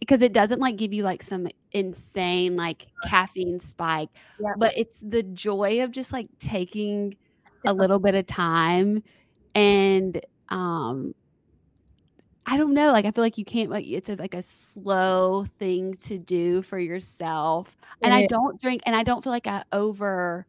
because 0.00 0.22
it 0.22 0.32
doesn't 0.32 0.60
like 0.60 0.76
give 0.76 0.92
you 0.92 1.02
like 1.02 1.22
some 1.22 1.46
insane 1.72 2.56
like 2.56 2.88
caffeine 3.06 3.60
spike 3.60 4.10
yeah. 4.40 4.52
but 4.58 4.76
it's 4.76 5.00
the 5.00 5.22
joy 5.22 5.82
of 5.82 5.90
just 5.90 6.12
like 6.12 6.26
taking 6.38 7.16
a 7.66 7.72
little 7.72 7.98
bit 7.98 8.14
of 8.14 8.26
time 8.26 9.02
and 9.54 10.20
um 10.48 11.14
I 12.44 12.56
don't 12.56 12.74
know. 12.74 12.90
Like 12.90 13.04
I 13.04 13.12
feel 13.12 13.22
like 13.22 13.38
you 13.38 13.44
can't 13.44 13.70
like 13.70 13.86
it's 13.86 14.08
a, 14.08 14.16
like 14.16 14.34
a 14.34 14.42
slow 14.42 15.46
thing 15.58 15.94
to 15.94 16.18
do 16.18 16.62
for 16.62 16.78
yourself. 16.78 17.76
And 18.02 18.12
I 18.12 18.26
don't 18.26 18.60
drink 18.60 18.82
and 18.84 18.96
I 18.96 19.04
don't 19.04 19.22
feel 19.22 19.32
like 19.32 19.46
I 19.46 19.62
over 19.72 20.46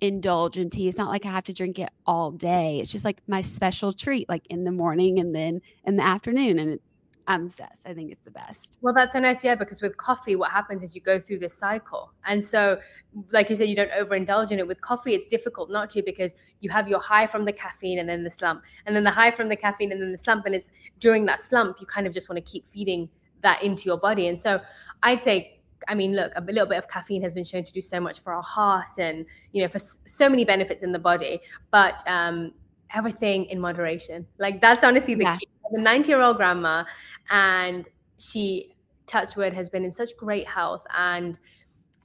indulge 0.00 0.56
in 0.56 0.70
tea. 0.70 0.88
It's 0.88 0.98
not 0.98 1.10
like 1.10 1.26
I 1.26 1.30
have 1.30 1.44
to 1.44 1.52
drink 1.52 1.78
it 1.78 1.90
all 2.06 2.30
day. 2.30 2.78
It's 2.80 2.90
just 2.90 3.04
like 3.04 3.20
my 3.26 3.42
special 3.42 3.92
treat 3.92 4.28
like 4.28 4.46
in 4.48 4.64
the 4.64 4.72
morning 4.72 5.18
and 5.18 5.34
then 5.34 5.60
in 5.84 5.96
the 5.96 6.02
afternoon 6.02 6.58
and 6.58 6.70
it, 6.72 6.82
I'm 7.26 7.46
obsessed. 7.46 7.82
I 7.86 7.94
think 7.94 8.12
it's 8.12 8.20
the 8.20 8.30
best. 8.30 8.78
Well, 8.82 8.92
that's 8.92 9.14
so 9.14 9.18
nice, 9.18 9.42
yeah, 9.42 9.54
because 9.54 9.80
with 9.80 9.96
coffee, 9.96 10.36
what 10.36 10.50
happens 10.50 10.82
is 10.82 10.94
you 10.94 11.00
go 11.00 11.18
through 11.18 11.38
this 11.38 11.56
cycle. 11.56 12.12
And 12.26 12.44
so, 12.44 12.78
like 13.32 13.48
you 13.48 13.56
said, 13.56 13.68
you 13.68 13.76
don't 13.76 13.90
overindulge 13.92 14.50
in 14.50 14.58
it. 14.58 14.66
With 14.66 14.80
coffee, 14.80 15.14
it's 15.14 15.24
difficult 15.24 15.70
not 15.70 15.90
to 15.90 16.02
because 16.02 16.34
you 16.60 16.70
have 16.70 16.86
your 16.86 17.00
high 17.00 17.26
from 17.26 17.44
the 17.44 17.52
caffeine 17.52 17.98
and 17.98 18.08
then 18.08 18.24
the 18.24 18.30
slump, 18.30 18.62
and 18.84 18.94
then 18.94 19.04
the 19.04 19.10
high 19.10 19.30
from 19.30 19.48
the 19.48 19.56
caffeine 19.56 19.90
and 19.92 20.02
then 20.02 20.12
the 20.12 20.18
slump. 20.18 20.44
And 20.46 20.54
it's 20.54 20.68
during 21.00 21.24
that 21.26 21.40
slump, 21.40 21.78
you 21.80 21.86
kind 21.86 22.06
of 22.06 22.12
just 22.12 22.28
want 22.28 22.44
to 22.44 22.50
keep 22.50 22.66
feeding 22.66 23.08
that 23.40 23.62
into 23.62 23.84
your 23.84 23.98
body. 23.98 24.28
And 24.28 24.38
so, 24.38 24.60
I'd 25.02 25.22
say 25.22 25.60
I 25.88 25.94
mean, 25.94 26.14
look, 26.16 26.32
a 26.34 26.40
little 26.40 26.66
bit 26.66 26.78
of 26.78 26.88
caffeine 26.88 27.22
has 27.22 27.34
been 27.34 27.44
shown 27.44 27.64
to 27.64 27.72
do 27.72 27.82
so 27.82 28.00
much 28.00 28.20
for 28.20 28.32
our 28.32 28.42
heart 28.42 28.98
and, 28.98 29.26
you 29.52 29.60
know, 29.60 29.68
for 29.68 29.78
so 29.78 30.30
many 30.30 30.42
benefits 30.42 30.82
in 30.82 30.92
the 30.92 30.98
body, 30.98 31.40
but 31.70 32.02
um, 32.06 32.52
everything 32.92 33.46
in 33.46 33.60
moderation. 33.60 34.26
Like 34.38 34.60
that's 34.60 34.84
honestly 34.84 35.14
the 35.14 35.24
yeah. 35.24 35.36
key. 35.36 35.48
A 35.72 35.80
90 35.80 36.08
year 36.08 36.20
old 36.20 36.36
grandma 36.36 36.84
and 37.30 37.88
she 38.18 38.74
touchwood 39.06 39.54
has 39.54 39.70
been 39.70 39.84
in 39.84 39.90
such 39.90 40.16
great 40.16 40.46
health. 40.46 40.86
And 40.96 41.38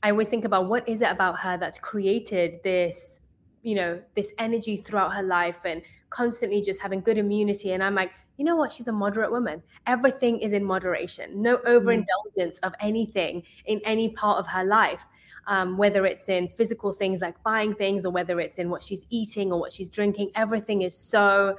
i 0.01 0.11
always 0.11 0.29
think 0.29 0.45
about 0.45 0.69
what 0.69 0.87
is 0.87 1.01
it 1.01 1.11
about 1.11 1.37
her 1.37 1.57
that's 1.57 1.77
created 1.77 2.55
this 2.63 3.19
you 3.63 3.75
know 3.75 4.01
this 4.15 4.31
energy 4.37 4.77
throughout 4.77 5.13
her 5.13 5.23
life 5.23 5.65
and 5.65 5.81
constantly 6.09 6.61
just 6.61 6.81
having 6.81 7.01
good 7.01 7.17
immunity. 7.17 7.73
And 7.73 7.83
i'm 7.83 7.95
like 7.95 8.11
you 8.39 8.45
know 8.45 8.55
what? 8.55 8.71
She's 8.71 8.87
a 8.87 8.93
moderate 8.93 9.31
woman. 9.31 9.61
Everything 9.85 10.39
is 10.39 10.53
in 10.53 10.63
moderation. 10.63 11.41
No 11.41 11.57
mm. 11.57 11.65
overindulgence 11.65 12.59
of 12.59 12.73
anything 12.79 13.43
in 13.65 13.81
any 13.83 14.09
part 14.11 14.39
of 14.39 14.47
her 14.47 14.63
life 14.63 15.05
um, 15.47 15.77
whether 15.77 16.05
it's 16.05 16.29
in 16.29 16.47
physical 16.47 16.91
things 16.91 17.21
like 17.21 17.41
buying 17.43 17.73
things 17.73 18.05
or 18.05 18.11
whether 18.11 18.39
it's 18.39 18.59
in 18.59 18.69
what 18.69 18.83
she's 18.83 19.05
eating 19.09 19.51
or 19.51 19.59
what 19.59 19.73
she's 19.73 19.89
drinking 19.89 20.31
everything 20.35 20.81
is 20.81 20.95
so 20.95 21.55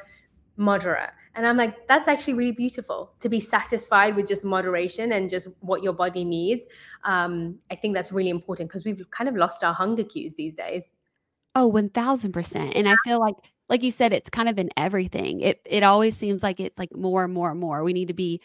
moderate 0.57 1.11
and 1.35 1.47
I'm 1.47 1.57
like, 1.57 1.87
that's 1.87 2.09
actually 2.09 2.35
really 2.35 2.53
beautiful 2.53 3.13
to 3.21 3.29
be 3.29 3.39
satisfied 3.39 4.17
with 4.17 4.27
just 4.27 4.45
moderation 4.45 5.13
and 5.13 5.31
just 5.31 5.49
what 5.61 5.83
your 5.83 5.93
body 5.93 6.25
needs. 6.25 6.67
Um, 7.05 7.59
I 7.71 7.77
think 7.77 7.95
that's 7.95 8.11
really 8.11 8.31
important 8.31 8.69
because 8.69 8.85
we've 8.85 9.09
kind 9.11 9.29
of 9.29 9.37
lost 9.37 9.63
our 9.63 9.73
hunger 9.73 10.05
cues 10.05 10.35
these 10.35 10.55
days. 10.55 10.93
Oh, 11.55 11.71
1000%. 11.71 12.73
And 12.75 12.89
I 12.89 12.97
feel 13.05 13.21
like, 13.21 13.37
like 13.69 13.83
you 13.83 13.93
said, 13.93 14.13
it's 14.13 14.31
kind 14.31 14.49
of 14.49 14.59
in 14.59 14.71
everything. 14.77 15.41
It 15.41 15.61
it 15.65 15.83
always 15.83 16.17
seems 16.17 16.43
like 16.43 16.59
it's 16.61 16.79
like 16.79 16.95
more 16.95 17.25
and 17.25 17.33
more 17.33 17.51
and 17.51 17.59
more. 17.59 17.85
We 17.85 17.93
need 17.93 18.09
to 18.09 18.15
be 18.15 18.41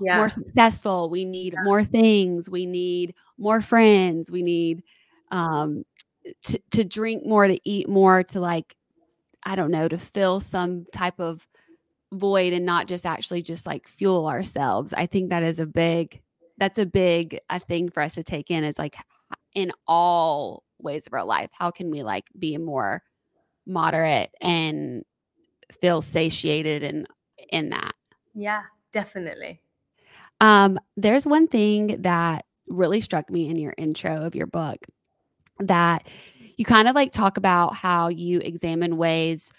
Yeah. 0.00 0.18
more 0.18 0.28
successful. 0.28 1.08
We 1.10 1.24
need 1.24 1.54
more 1.62 1.84
things. 1.84 2.50
We 2.50 2.66
need 2.66 3.14
more 3.38 3.60
friends. 3.60 4.30
We 4.30 4.42
need 4.42 4.82
um 5.30 5.84
to 6.44 6.58
to 6.72 6.84
drink 6.84 7.26
more, 7.26 7.46
to 7.46 7.58
eat 7.68 7.88
more, 7.88 8.22
to 8.24 8.40
like 8.40 8.76
I 9.44 9.56
don't 9.56 9.70
know, 9.70 9.88
to 9.88 9.98
fill 9.98 10.40
some 10.40 10.84
type 10.92 11.20
of 11.20 11.46
void 12.12 12.52
and 12.52 12.64
not 12.64 12.86
just 12.86 13.04
actually 13.06 13.42
just 13.42 13.66
like 13.66 13.88
fuel 13.88 14.26
ourselves. 14.26 14.94
I 14.94 15.06
think 15.06 15.30
that 15.30 15.42
is 15.42 15.58
a 15.58 15.66
big 15.66 16.20
that's 16.58 16.78
a 16.78 16.86
big 16.86 17.40
a 17.50 17.58
thing 17.58 17.90
for 17.90 18.02
us 18.02 18.14
to 18.14 18.22
take 18.22 18.50
in 18.50 18.64
is 18.64 18.78
like 18.78 18.96
in 19.54 19.72
all 19.86 20.62
ways 20.78 21.06
of 21.06 21.12
our 21.12 21.24
life. 21.24 21.50
How 21.52 21.70
can 21.70 21.90
we 21.90 22.02
like 22.02 22.24
be 22.38 22.56
more 22.56 23.02
moderate 23.66 24.30
and 24.40 25.04
feel 25.80 26.02
satiated 26.02 26.82
and 26.82 27.06
in 27.50 27.70
that? 27.70 27.94
Yeah, 28.34 28.62
definitely. 28.92 29.60
Um, 30.40 30.78
there's 30.96 31.26
one 31.26 31.48
thing 31.48 32.02
that 32.02 32.44
really 32.68 33.00
struck 33.00 33.30
me 33.30 33.48
in 33.48 33.56
your 33.56 33.74
intro 33.76 34.22
of 34.22 34.34
your 34.34 34.46
book 34.46 34.86
that 35.60 36.06
you 36.56 36.64
kind 36.64 36.88
of 36.88 36.94
like 36.94 37.12
talk 37.12 37.36
about 37.36 37.74
how 37.74 38.08
you 38.08 38.40
examine 38.40 38.96
ways 38.96 39.52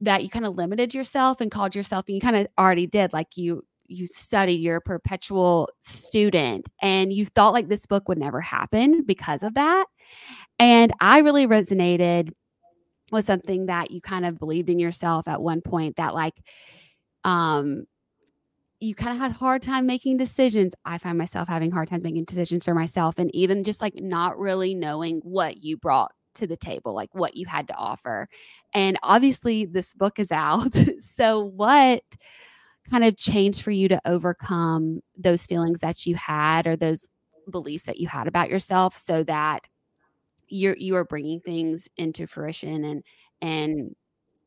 that 0.00 0.22
you 0.22 0.30
kind 0.30 0.46
of 0.46 0.56
limited 0.56 0.94
yourself 0.94 1.40
and 1.40 1.50
called 1.50 1.74
yourself 1.74 2.04
and 2.06 2.14
you 2.14 2.20
kind 2.20 2.36
of 2.36 2.46
already 2.56 2.86
did 2.86 3.12
like 3.12 3.36
you 3.36 3.64
you 3.88 4.06
study 4.06 4.52
you're 4.52 4.76
a 4.76 4.80
perpetual 4.80 5.68
student 5.80 6.68
and 6.82 7.10
you 7.10 7.24
thought 7.24 7.54
like 7.54 7.68
this 7.68 7.86
book 7.86 8.08
would 8.08 8.18
never 8.18 8.40
happen 8.40 9.02
because 9.02 9.42
of 9.42 9.54
that. 9.54 9.86
And 10.58 10.92
i 11.00 11.18
really 11.18 11.46
resonated 11.46 12.30
with 13.10 13.24
something 13.24 13.66
that 13.66 13.90
you 13.90 14.00
kind 14.00 14.26
of 14.26 14.38
believed 14.38 14.68
in 14.68 14.78
yourself 14.78 15.26
at 15.26 15.40
one 15.40 15.62
point 15.62 15.96
that 15.96 16.14
like 16.14 16.34
um 17.24 17.86
you 18.80 18.94
kind 18.94 19.12
of 19.12 19.20
had 19.20 19.32
hard 19.32 19.62
time 19.62 19.86
making 19.86 20.16
decisions. 20.16 20.74
I 20.84 20.98
find 20.98 21.18
myself 21.18 21.48
having 21.48 21.70
hard 21.70 21.88
times 21.88 22.02
making 22.02 22.24
decisions 22.24 22.64
for 22.64 22.74
myself 22.74 23.18
and 23.18 23.34
even 23.34 23.64
just 23.64 23.82
like 23.82 23.94
not 23.96 24.38
really 24.38 24.74
knowing 24.74 25.20
what 25.24 25.58
you 25.58 25.76
brought 25.76 26.12
to 26.34 26.46
the 26.46 26.56
table 26.56 26.94
like 26.94 27.12
what 27.14 27.36
you 27.36 27.46
had 27.46 27.66
to 27.68 27.74
offer. 27.74 28.28
And 28.72 28.98
obviously 29.02 29.64
this 29.64 29.94
book 29.94 30.18
is 30.18 30.32
out. 30.32 30.74
So 31.00 31.44
what 31.44 32.02
kind 32.88 33.04
of 33.04 33.16
changed 33.16 33.62
for 33.62 33.70
you 33.70 33.88
to 33.88 34.00
overcome 34.04 35.00
those 35.16 35.46
feelings 35.46 35.80
that 35.80 36.06
you 36.06 36.14
had 36.14 36.66
or 36.66 36.76
those 36.76 37.06
beliefs 37.50 37.84
that 37.84 37.98
you 37.98 38.06
had 38.06 38.28
about 38.28 38.50
yourself 38.50 38.96
so 38.96 39.24
that 39.24 39.66
you're 40.48 40.76
you 40.76 40.96
are 40.96 41.04
bringing 41.04 41.40
things 41.40 41.88
into 41.96 42.26
fruition 42.26 42.84
and 42.84 43.04
and 43.42 43.94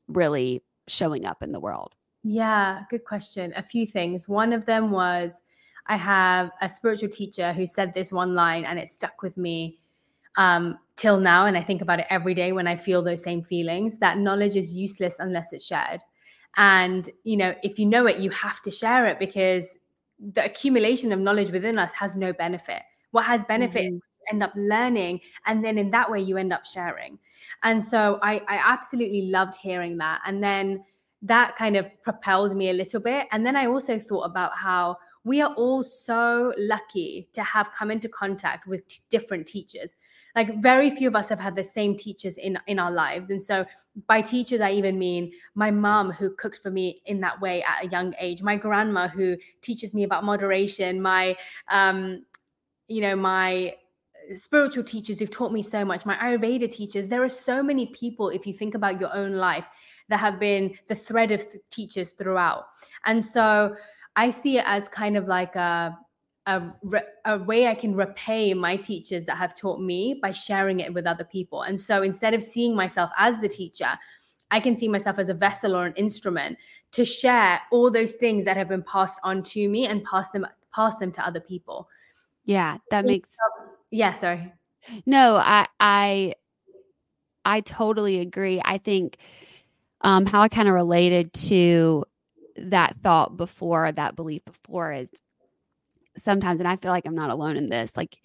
really 0.07 0.63
showing 0.87 1.25
up 1.25 1.43
in 1.43 1.51
the 1.51 1.59
world 1.59 1.93
Yeah, 2.23 2.81
good 2.89 3.03
question. 3.03 3.53
A 3.55 3.63
few 3.63 3.86
things. 3.86 4.27
One 4.29 4.53
of 4.53 4.65
them 4.65 4.91
was 4.91 5.41
I 5.88 5.97
have 5.97 6.51
a 6.62 6.69
spiritual 6.69 7.10
teacher 7.10 7.51
who 7.53 7.65
said 7.65 7.93
this 7.93 8.12
one 8.12 8.36
line 8.36 8.65
and 8.65 8.77
it 8.77 8.89
stuck 8.89 9.21
with 9.23 9.38
me 9.38 9.79
um, 10.38 10.77
till 10.95 11.19
now. 11.19 11.47
And 11.47 11.57
I 11.57 11.62
think 11.63 11.81
about 11.81 11.99
it 11.99 12.05
every 12.10 12.34
day 12.36 12.51
when 12.51 12.67
I 12.67 12.75
feel 12.75 13.01
those 13.01 13.23
same 13.23 13.41
feelings 13.43 13.97
that 13.97 14.17
knowledge 14.19 14.55
is 14.55 14.71
useless 14.71 15.15
unless 15.19 15.51
it's 15.51 15.65
shared. 15.65 16.01
And, 16.57 17.10
you 17.23 17.38
know, 17.38 17.55
if 17.63 17.79
you 17.79 17.86
know 17.88 18.05
it, 18.05 18.19
you 18.19 18.29
have 18.31 18.62
to 18.63 18.71
share 18.71 19.07
it 19.07 19.17
because 19.17 19.79
the 20.19 20.45
accumulation 20.45 21.12
of 21.12 21.19
knowledge 21.19 21.49
within 21.51 21.79
us 21.79 21.91
has 21.93 22.15
no 22.15 22.34
benefit. 22.34 22.84
What 23.12 23.25
has 23.25 23.43
benefit 23.45 23.86
is 23.88 23.95
Mhm. 23.95 23.97
you 23.97 24.01
end 24.31 24.43
up 24.43 24.53
learning. 24.55 25.21
And 25.47 25.63
then 25.65 25.77
in 25.77 25.89
that 25.91 26.12
way, 26.12 26.21
you 26.21 26.38
end 26.38 26.53
up 26.53 26.65
sharing. 26.65 27.17
And 27.63 27.84
so 27.84 28.19
I, 28.21 28.36
I 28.47 28.57
absolutely 28.63 29.23
loved 29.23 29.55
hearing 29.55 29.97
that. 29.97 30.21
And 30.25 30.43
then 30.43 30.84
that 31.21 31.55
kind 31.55 31.77
of 31.77 31.88
propelled 32.03 32.55
me 32.55 32.69
a 32.69 32.73
little 32.73 32.99
bit. 32.99 33.27
And 33.31 33.45
then 33.45 33.55
I 33.55 33.67
also 33.67 33.99
thought 33.99 34.23
about 34.23 34.55
how 34.57 34.97
we 35.23 35.39
are 35.39 35.53
all 35.53 35.84
so 35.84 36.51
lucky 36.57 37.29
to 37.34 37.43
have 37.43 37.71
come 37.73 37.91
into 37.91 38.10
contact 38.10 38.65
with 38.65 38.88
t- 38.88 39.01
different 39.10 39.45
teachers. 39.45 39.95
Like 40.36 40.62
very 40.62 40.89
few 40.89 41.07
of 41.07 41.15
us 41.15 41.29
have 41.29 41.39
had 41.39 41.55
the 41.55 41.63
same 41.63 41.95
teachers 41.95 42.38
in 42.38 42.57
in 42.65 42.79
our 42.79 42.91
lives. 42.91 43.29
And 43.29 43.41
so 43.41 43.65
by 44.07 44.21
teachers 44.21 44.62
I 44.62 44.71
even 44.71 44.97
mean 44.97 45.31
my 45.53 45.69
mom 45.69 46.12
who 46.12 46.31
cooked 46.36 46.60
for 46.63 46.71
me 46.71 47.03
in 47.05 47.21
that 47.21 47.39
way 47.39 47.62
at 47.63 47.86
a 47.86 47.89
young 47.89 48.15
age, 48.19 48.41
my 48.41 48.55
grandma 48.55 49.07
who 49.07 49.38
teaches 49.62 49.93
me 49.93 50.03
about 50.03 50.23
moderation, 50.23 51.01
my 51.01 51.36
um 51.67 52.25
you 52.88 53.01
know, 53.01 53.15
my 53.15 53.75
spiritual 54.37 54.83
teachers 54.83 55.19
who've 55.19 55.29
taught 55.29 55.51
me 55.51 55.61
so 55.61 55.83
much, 55.85 56.05
my 56.05 56.15
Ayurveda 56.15 56.69
teachers. 56.69 57.07
There 57.07 57.23
are 57.23 57.29
so 57.29 57.61
many 57.61 57.87
people, 57.87 58.29
if 58.29 58.45
you 58.45 58.53
think 58.53 58.75
about 58.75 58.99
your 58.99 59.13
own 59.15 59.33
life, 59.33 59.67
that 60.09 60.17
have 60.17 60.39
been 60.39 60.75
the 60.87 60.95
thread 60.95 61.31
of 61.31 61.49
th- 61.49 61.63
teachers 61.69 62.11
throughout. 62.11 62.65
And 63.05 63.23
so 63.23 63.75
I 64.15 64.29
see 64.29 64.57
it 64.57 64.65
as 64.67 64.89
kind 64.89 65.15
of 65.15 65.27
like 65.27 65.55
a, 65.55 65.97
a, 66.47 66.61
re- 66.83 67.01
a 67.25 67.37
way 67.37 67.67
I 67.67 67.75
can 67.75 67.95
repay 67.95 68.53
my 68.53 68.75
teachers 68.75 69.25
that 69.25 69.37
have 69.37 69.55
taught 69.55 69.79
me 69.79 70.19
by 70.21 70.31
sharing 70.31 70.81
it 70.81 70.93
with 70.93 71.05
other 71.05 71.23
people. 71.23 71.61
And 71.61 71.79
so 71.79 72.01
instead 72.01 72.33
of 72.33 72.43
seeing 72.43 72.75
myself 72.75 73.09
as 73.17 73.39
the 73.39 73.47
teacher, 73.47 73.97
I 74.51 74.59
can 74.59 74.75
see 74.75 74.89
myself 74.89 75.17
as 75.17 75.29
a 75.29 75.33
vessel 75.33 75.75
or 75.75 75.85
an 75.85 75.93
instrument 75.95 76.57
to 76.91 77.05
share 77.05 77.61
all 77.71 77.89
those 77.89 78.11
things 78.13 78.43
that 78.45 78.57
have 78.57 78.67
been 78.67 78.83
passed 78.83 79.19
on 79.23 79.43
to 79.43 79.69
me 79.69 79.87
and 79.87 80.03
pass 80.03 80.29
them 80.31 80.45
pass 80.73 80.97
them 80.97 81.11
to 81.11 81.25
other 81.25 81.39
people. 81.39 81.89
yeah 82.45 82.77
that 82.89 83.05
makes 83.05 83.37
Yeah, 83.91 84.15
sorry. 84.15 84.51
No, 85.06 85.36
I 85.36 85.67
I 85.80 86.34
I 87.45 87.62
totally 87.62 88.19
agree. 88.19 88.62
I 88.63 88.77
think 88.77 89.17
um 90.01 90.25
how 90.25 90.41
I 90.41 90.49
kind 90.49 90.67
of 90.67 90.73
related 90.75 91.34
to 91.34 92.06
that 92.58 92.97
thought 93.04 93.38
before, 93.38 93.91
that 93.91 94.15
belief 94.15 94.43
before 94.45 94.93
is 94.93 95.10
sometimes 96.17 96.60
and 96.60 96.67
I 96.67 96.75
feel 96.77 96.91
like 96.91 97.06
I'm 97.06 97.15
not 97.15 97.30
alone 97.30 97.58
in 97.58 97.69
this. 97.69 97.95
Like 97.97 98.19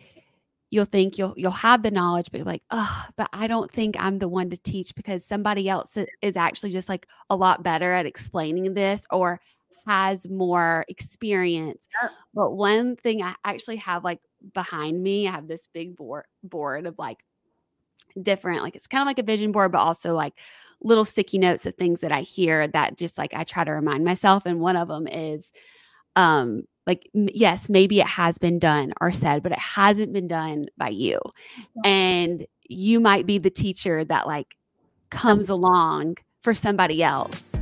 you'll 0.71 0.85
think 0.87 1.19
you'll 1.19 1.35
you'll 1.37 1.51
have 1.53 1.83
the 1.83 1.91
knowledge 1.91 2.31
but 2.31 2.39
you're 2.39 2.47
like, 2.47 2.63
"Oh, 2.71 3.07
but 3.17 3.29
I 3.33 3.47
don't 3.49 3.71
think 3.71 3.97
I'm 3.99 4.19
the 4.19 4.29
one 4.29 4.51
to 4.51 4.59
teach 4.59 4.95
because 4.95 5.25
somebody 5.25 5.69
else 5.69 5.97
is 6.23 6.37
actually 6.37 6.73
just 6.73 6.89
like 6.89 7.07
a 7.31 7.37
lot 7.37 7.63
better 7.63 7.93
at 7.95 8.07
explaining 8.07 8.75
this 8.75 9.07
or 9.11 9.41
has 9.87 10.29
more 10.29 10.85
experience." 10.89 11.89
But 12.35 12.53
one 12.55 12.97
thing 12.97 13.23
I 13.23 13.35
actually 13.45 13.77
have 13.79 14.05
like 14.05 14.21
behind 14.55 15.03
me, 15.03 15.29
I 15.29 15.33
have 15.33 15.49
this 15.49 15.69
big 15.73 15.97
board 15.97 16.25
board 16.43 16.87
of 16.87 16.99
like 16.99 17.19
different 18.23 18.63
like 18.63 18.75
it's 18.75 18.87
kind 18.87 19.03
of 19.03 19.07
like 19.07 19.19
a 19.19 19.23
vision 19.23 19.53
board 19.53 19.73
but 19.73 19.79
also 19.79 20.15
like 20.15 20.33
little 20.81 21.05
sticky 21.05 21.39
notes 21.39 21.67
of 21.67 21.75
things 21.75 22.01
that 22.01 22.13
I 22.13 22.23
hear 22.23 22.67
that 22.69 22.97
just 22.97 23.19
like 23.19 23.35
I 23.35 23.45
try 23.45 23.65
to 23.65 23.73
remind 23.73 24.05
myself 24.05 24.47
and 24.47 24.61
one 24.61 24.77
of 24.77 24.89
them 24.89 25.07
is 25.07 25.53
um 26.15 26.63
like 26.87 27.11
yes 27.15 27.69
maybe 27.69 28.01
it 28.01 28.07
has 28.07 28.39
been 28.39 28.59
done 28.59 28.93
or 29.01 29.13
said 29.13 29.43
but 29.43 29.53
it 29.53 29.59
hasn't 29.59 30.13
been 30.13 30.29
done 30.29 30.67
by 30.79 30.89
you. 30.89 31.21
And 31.85 32.47
you 32.69 33.01
might 33.01 33.27
be 33.27 33.39
the 33.39 33.51
teacher 33.51 34.05
that 34.05 34.27
like 34.27 34.57
comes 35.11 35.49
along 35.49 36.17
for 36.43 36.55
somebody 36.55 37.03
else 37.03 37.56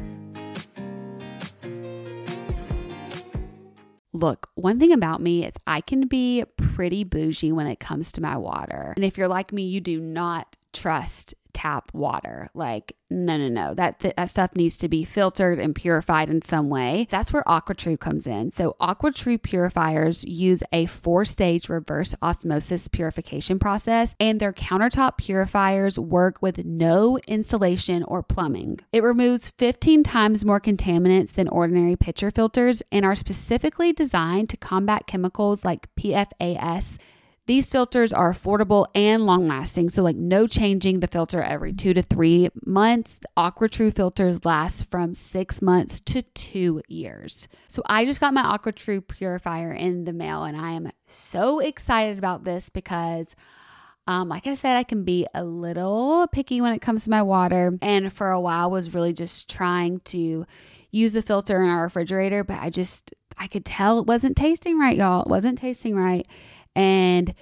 Look, 4.14 4.48
one 4.54 4.78
thing 4.78 4.92
about 4.92 5.20
me 5.20 5.44
is 5.44 5.54
I 5.66 5.80
can 5.80 6.06
be 6.06 6.44
pretty 6.56 7.02
bougie 7.02 7.50
when 7.50 7.66
it 7.66 7.80
comes 7.80 8.12
to 8.12 8.22
my 8.22 8.36
water. 8.36 8.92
And 8.94 9.04
if 9.04 9.18
you're 9.18 9.26
like 9.26 9.52
me, 9.52 9.64
you 9.64 9.80
do 9.80 10.00
not 10.00 10.54
trust 10.72 11.34
tap 11.54 11.90
water. 11.94 12.50
Like, 12.52 12.96
no, 13.10 13.36
no, 13.38 13.48
no. 13.48 13.74
That 13.74 14.00
that 14.00 14.28
stuff 14.28 14.54
needs 14.56 14.76
to 14.78 14.88
be 14.88 15.04
filtered 15.04 15.58
and 15.58 15.74
purified 15.74 16.28
in 16.28 16.42
some 16.42 16.68
way. 16.68 17.06
That's 17.10 17.32
where 17.32 17.44
AquaTru 17.44 17.98
comes 17.98 18.26
in. 18.26 18.50
So, 18.50 18.76
AquaTru 18.80 19.40
purifiers 19.42 20.24
use 20.24 20.62
a 20.72 20.86
four-stage 20.86 21.68
reverse 21.68 22.14
osmosis 22.20 22.88
purification 22.88 23.58
process, 23.58 24.14
and 24.18 24.40
their 24.40 24.52
countertop 24.52 25.16
purifiers 25.16 25.98
work 25.98 26.42
with 26.42 26.64
no 26.64 27.18
insulation 27.28 28.02
or 28.02 28.22
plumbing. 28.22 28.80
It 28.92 29.02
removes 29.02 29.50
15 29.50 30.02
times 30.02 30.44
more 30.44 30.60
contaminants 30.60 31.32
than 31.32 31.48
ordinary 31.48 31.96
pitcher 31.96 32.30
filters 32.30 32.82
and 32.90 33.04
are 33.04 33.14
specifically 33.14 33.92
designed 33.92 34.50
to 34.50 34.56
combat 34.56 35.06
chemicals 35.06 35.64
like 35.64 35.88
PFAS 35.94 36.98
these 37.46 37.68
filters 37.68 38.12
are 38.12 38.32
affordable 38.32 38.86
and 38.94 39.26
long 39.26 39.46
lasting, 39.46 39.90
so 39.90 40.02
like 40.02 40.16
no 40.16 40.46
changing 40.46 41.00
the 41.00 41.06
filter 41.06 41.42
every 41.42 41.72
two 41.74 41.92
to 41.92 42.00
three 42.00 42.48
months. 42.64 43.16
The 43.16 43.28
AquaTru 43.36 43.94
filters 43.94 44.44
last 44.44 44.90
from 44.90 45.14
six 45.14 45.60
months 45.60 46.00
to 46.00 46.22
two 46.22 46.80
years. 46.88 47.46
So 47.68 47.82
I 47.86 48.06
just 48.06 48.20
got 48.20 48.32
my 48.32 48.42
AquaTru 48.42 49.06
purifier 49.06 49.72
in 49.72 50.04
the 50.04 50.14
mail, 50.14 50.44
and 50.44 50.56
I 50.56 50.72
am 50.72 50.90
so 51.06 51.58
excited 51.60 52.18
about 52.18 52.44
this 52.44 52.68
because. 52.68 53.34
Um, 54.06 54.28
like 54.28 54.46
I 54.46 54.54
said, 54.54 54.76
I 54.76 54.82
can 54.82 55.02
be 55.04 55.26
a 55.32 55.42
little 55.42 56.26
picky 56.30 56.60
when 56.60 56.74
it 56.74 56.82
comes 56.82 57.04
to 57.04 57.10
my 57.10 57.22
water, 57.22 57.78
and 57.80 58.12
for 58.12 58.32
a 58.32 58.38
while 58.38 58.70
was 58.70 58.92
really 58.92 59.14
just 59.14 59.48
trying 59.48 60.00
to 60.00 60.44
use 60.90 61.14
the 61.14 61.22
filter 61.22 61.62
in 61.62 61.70
our 61.70 61.84
refrigerator, 61.84 62.44
but 62.44 62.60
I 62.60 62.68
just 62.68 63.14
I 63.38 63.46
could 63.46 63.64
tell 63.64 63.98
it 63.98 64.06
wasn't 64.06 64.36
tasting 64.36 64.78
right, 64.78 64.96
y'all. 64.96 65.22
It 65.22 65.28
wasn't 65.28 65.58
tasting 65.58 65.96
right. 65.96 66.26
And 66.74 67.34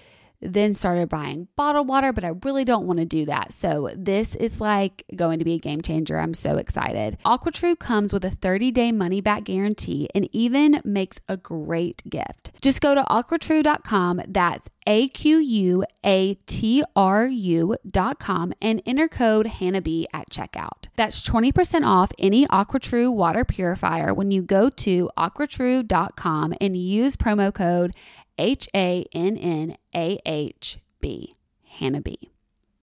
then 0.43 0.75
started 0.75 1.09
buying 1.09 1.47
bottled 1.57 1.89
water, 1.89 2.13
but 2.13 2.25
I 2.25 2.33
really 2.45 2.65
don't 2.65 2.87
want 2.87 2.99
to 2.99 3.05
do 3.05 3.25
that. 3.27 3.53
So 3.53 3.91
this 3.97 4.35
is 4.35 4.61
like 4.61 5.05
going 5.15 5.39
to 5.39 5.45
be 5.45 5.55
a 5.55 5.59
game 5.59 5.81
changer. 5.81 6.19
I'm 6.19 6.35
so 6.35 6.57
excited. 6.57 7.17
AquaTru 7.25 7.79
comes 7.79 8.13
with 8.13 8.25
a 8.25 8.31
30-day 8.31 8.93
money-back 8.93 9.45
guarantee 9.45 10.09
and 10.15 10.29
even 10.33 10.81
makes 10.85 11.21
a 11.29 11.37
great 11.37 12.03
gift. 12.09 12.51
Just 12.61 12.81
go 12.81 12.95
to 12.95 13.03
aquatru.com. 13.05 14.23
That's 14.29 14.69
A 14.87 15.09
Q 15.09 15.39
U 15.39 15.85
A 16.05 16.35
T 16.47 16.83
R 16.97 17.27
U.com 17.27 18.53
and 18.61 18.83
enter 18.85 19.09
code 19.09 19.47
Hannah 19.47 19.81
B 19.81 20.07
at 20.13 20.29
checkout. 20.29 20.89
That's 20.97 21.23
20% 21.23 21.87
off 21.87 22.11
any 22.19 22.47
AquaTru 22.49 23.13
water 23.13 23.45
purifier 23.45 24.13
when 24.13 24.31
you 24.33 24.43
go 24.43 24.71
to 24.71 25.09
aquatru.com 25.17 26.55
and 26.61 26.77
use 26.77 27.17
promo 27.17 27.55
code 27.55 27.95
H 28.43 28.69
A 28.75 29.07
N 29.13 29.37
N 29.37 29.77
A 29.95 30.19
H 30.27 30.79
B, 31.01 31.33
Hannah 31.65 32.01
B. 32.01 32.33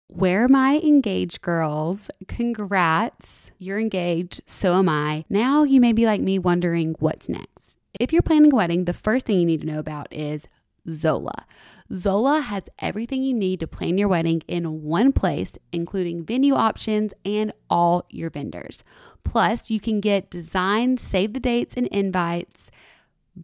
Where 0.08 0.48
my 0.48 0.80
engaged 0.80 1.42
girls? 1.42 2.10
Congrats. 2.30 3.52
You're 3.58 3.78
engaged, 3.78 4.42
so 4.46 4.76
am 4.76 4.88
I. 4.88 5.26
Now 5.30 5.64
you 5.64 5.82
may 5.82 5.92
be 5.92 6.06
like 6.06 6.22
me 6.22 6.40
wondering 6.40 6.96
what's 7.00 7.28
next. 7.28 7.78
If 8.00 8.14
you're 8.14 8.22
planning 8.22 8.54
a 8.54 8.56
wedding, 8.56 8.86
the 8.86 8.94
first 8.94 9.26
thing 9.26 9.38
you 9.38 9.46
need 9.46 9.60
to 9.60 9.68
know 9.68 9.80
about 9.80 10.08
is 10.14 10.48
Zola. 10.90 11.46
Zola 11.94 12.40
has 12.40 12.70
everything 12.80 13.22
you 13.24 13.34
need 13.34 13.60
to 13.60 13.68
plan 13.68 13.98
your 13.98 14.08
wedding 14.08 14.42
in 14.48 14.84
one 14.84 15.12
place, 15.12 15.58
including 15.74 16.24
venue 16.24 16.54
options 16.54 17.14
and 17.26 17.52
all 17.70 18.06
your 18.10 18.30
vendors. 18.30 18.82
Plus, 19.26 19.70
you 19.70 19.82
can 19.82 20.00
get 20.00 20.30
designs, 20.30 21.02
save 21.02 21.34
the 21.34 21.42
dates 21.42 21.76
and 21.76 21.88
invites, 21.88 22.72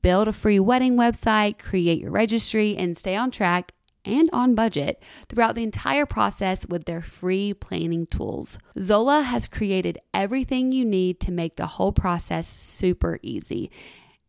build 0.02 0.28
a 0.28 0.34
free 0.34 0.60
wedding 0.60 0.96
website, 0.96 1.60
create 1.60 2.00
your 2.00 2.12
registry, 2.12 2.76
and 2.78 2.98
stay 2.98 3.16
on 3.16 3.32
track 3.32 3.72
and 4.06 4.30
on 4.32 4.56
budget 4.56 5.02
throughout 5.28 5.56
the 5.56 5.64
entire 5.64 6.06
process 6.06 6.66
with 6.68 6.86
their 6.86 7.02
free 7.02 7.54
planning 7.54 8.06
tools. 8.06 8.58
Zola 8.80 9.22
has 9.22 9.48
created 9.48 9.98
everything 10.14 10.72
you 10.72 10.86
need 10.86 11.20
to 11.22 11.32
make 11.32 11.56
the 11.56 11.66
whole 11.66 11.92
process 11.92 12.48
super 12.48 13.20
easy 13.22 13.72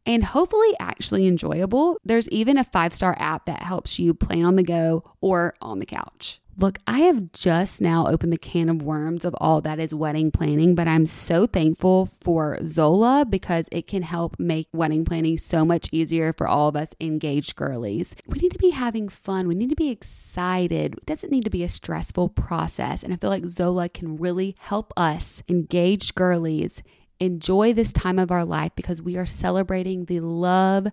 and 0.07 0.24
hopefully 0.24 0.74
actually 0.81 1.26
enjoyable. 1.26 1.98
There's 2.05 2.29
even 2.31 2.57
a 2.57 2.64
five 2.64 2.94
star 2.94 3.16
app 3.18 3.46
that 3.46 3.62
helps 3.62 3.98
you 3.98 4.14
plan 4.14 4.44
on 4.44 4.57
the 4.57 4.62
go 4.62 5.05
or 5.20 5.55
on 5.61 5.79
the 5.79 5.87
couch. 5.87 6.40
Look, 6.59 6.79
I 6.87 7.01
have 7.01 7.33
just 7.33 7.83
now 7.83 8.07
opened 8.07 8.33
the 8.33 8.38
can 8.38 8.71
of 8.71 8.81
worms 8.81 9.27
of 9.27 9.37
all 9.42 9.61
that 9.61 9.79
is 9.79 9.95
wedding 9.95 10.31
planning, 10.31 10.75
but 10.75 10.88
I'm 10.88 11.05
so 11.05 11.45
thankful 11.47 12.07
for 12.07 12.59
Zola 12.64 13.27
because 13.29 13.69
it 13.71 13.87
can 13.87 14.01
help 14.01 14.37
make 14.38 14.66
wedding 14.73 15.05
planning 15.05 15.37
so 15.37 15.66
much 15.66 15.90
easier 15.92 16.33
for 16.33 16.49
all 16.49 16.69
of 16.69 16.75
us 16.75 16.95
engaged 16.99 17.57
girlies. 17.57 18.16
We 18.27 18.38
need 18.38 18.53
to 18.53 18.59
be 18.59 18.71
having 18.71 19.11
fun, 19.11 19.49
we 19.49 19.55
need 19.55 19.69
to 19.69 19.77
be 19.77 19.90
excited. 19.90 20.95
It 20.95 21.05
doesn't 21.05 21.31
need 21.31 21.45
to 21.45 21.51
be 21.51 21.62
a 21.62 21.69
stressful 21.69 22.31
process. 22.31 23.03
And 23.03 23.12
I 23.12 23.16
feel 23.16 23.29
like 23.29 23.45
Zola 23.45 23.90
can 23.90 24.16
really 24.16 24.57
help 24.59 24.95
us 24.97 25.42
engaged 25.49 26.14
girlies 26.14 26.83
enjoy 27.20 27.72
this 27.72 27.92
time 27.92 28.18
of 28.18 28.31
our 28.31 28.44
life 28.44 28.72
because 28.76 29.02
we 29.02 29.16
are 29.16 29.26
celebrating 29.26 30.05
the 30.05 30.20
love 30.20 30.88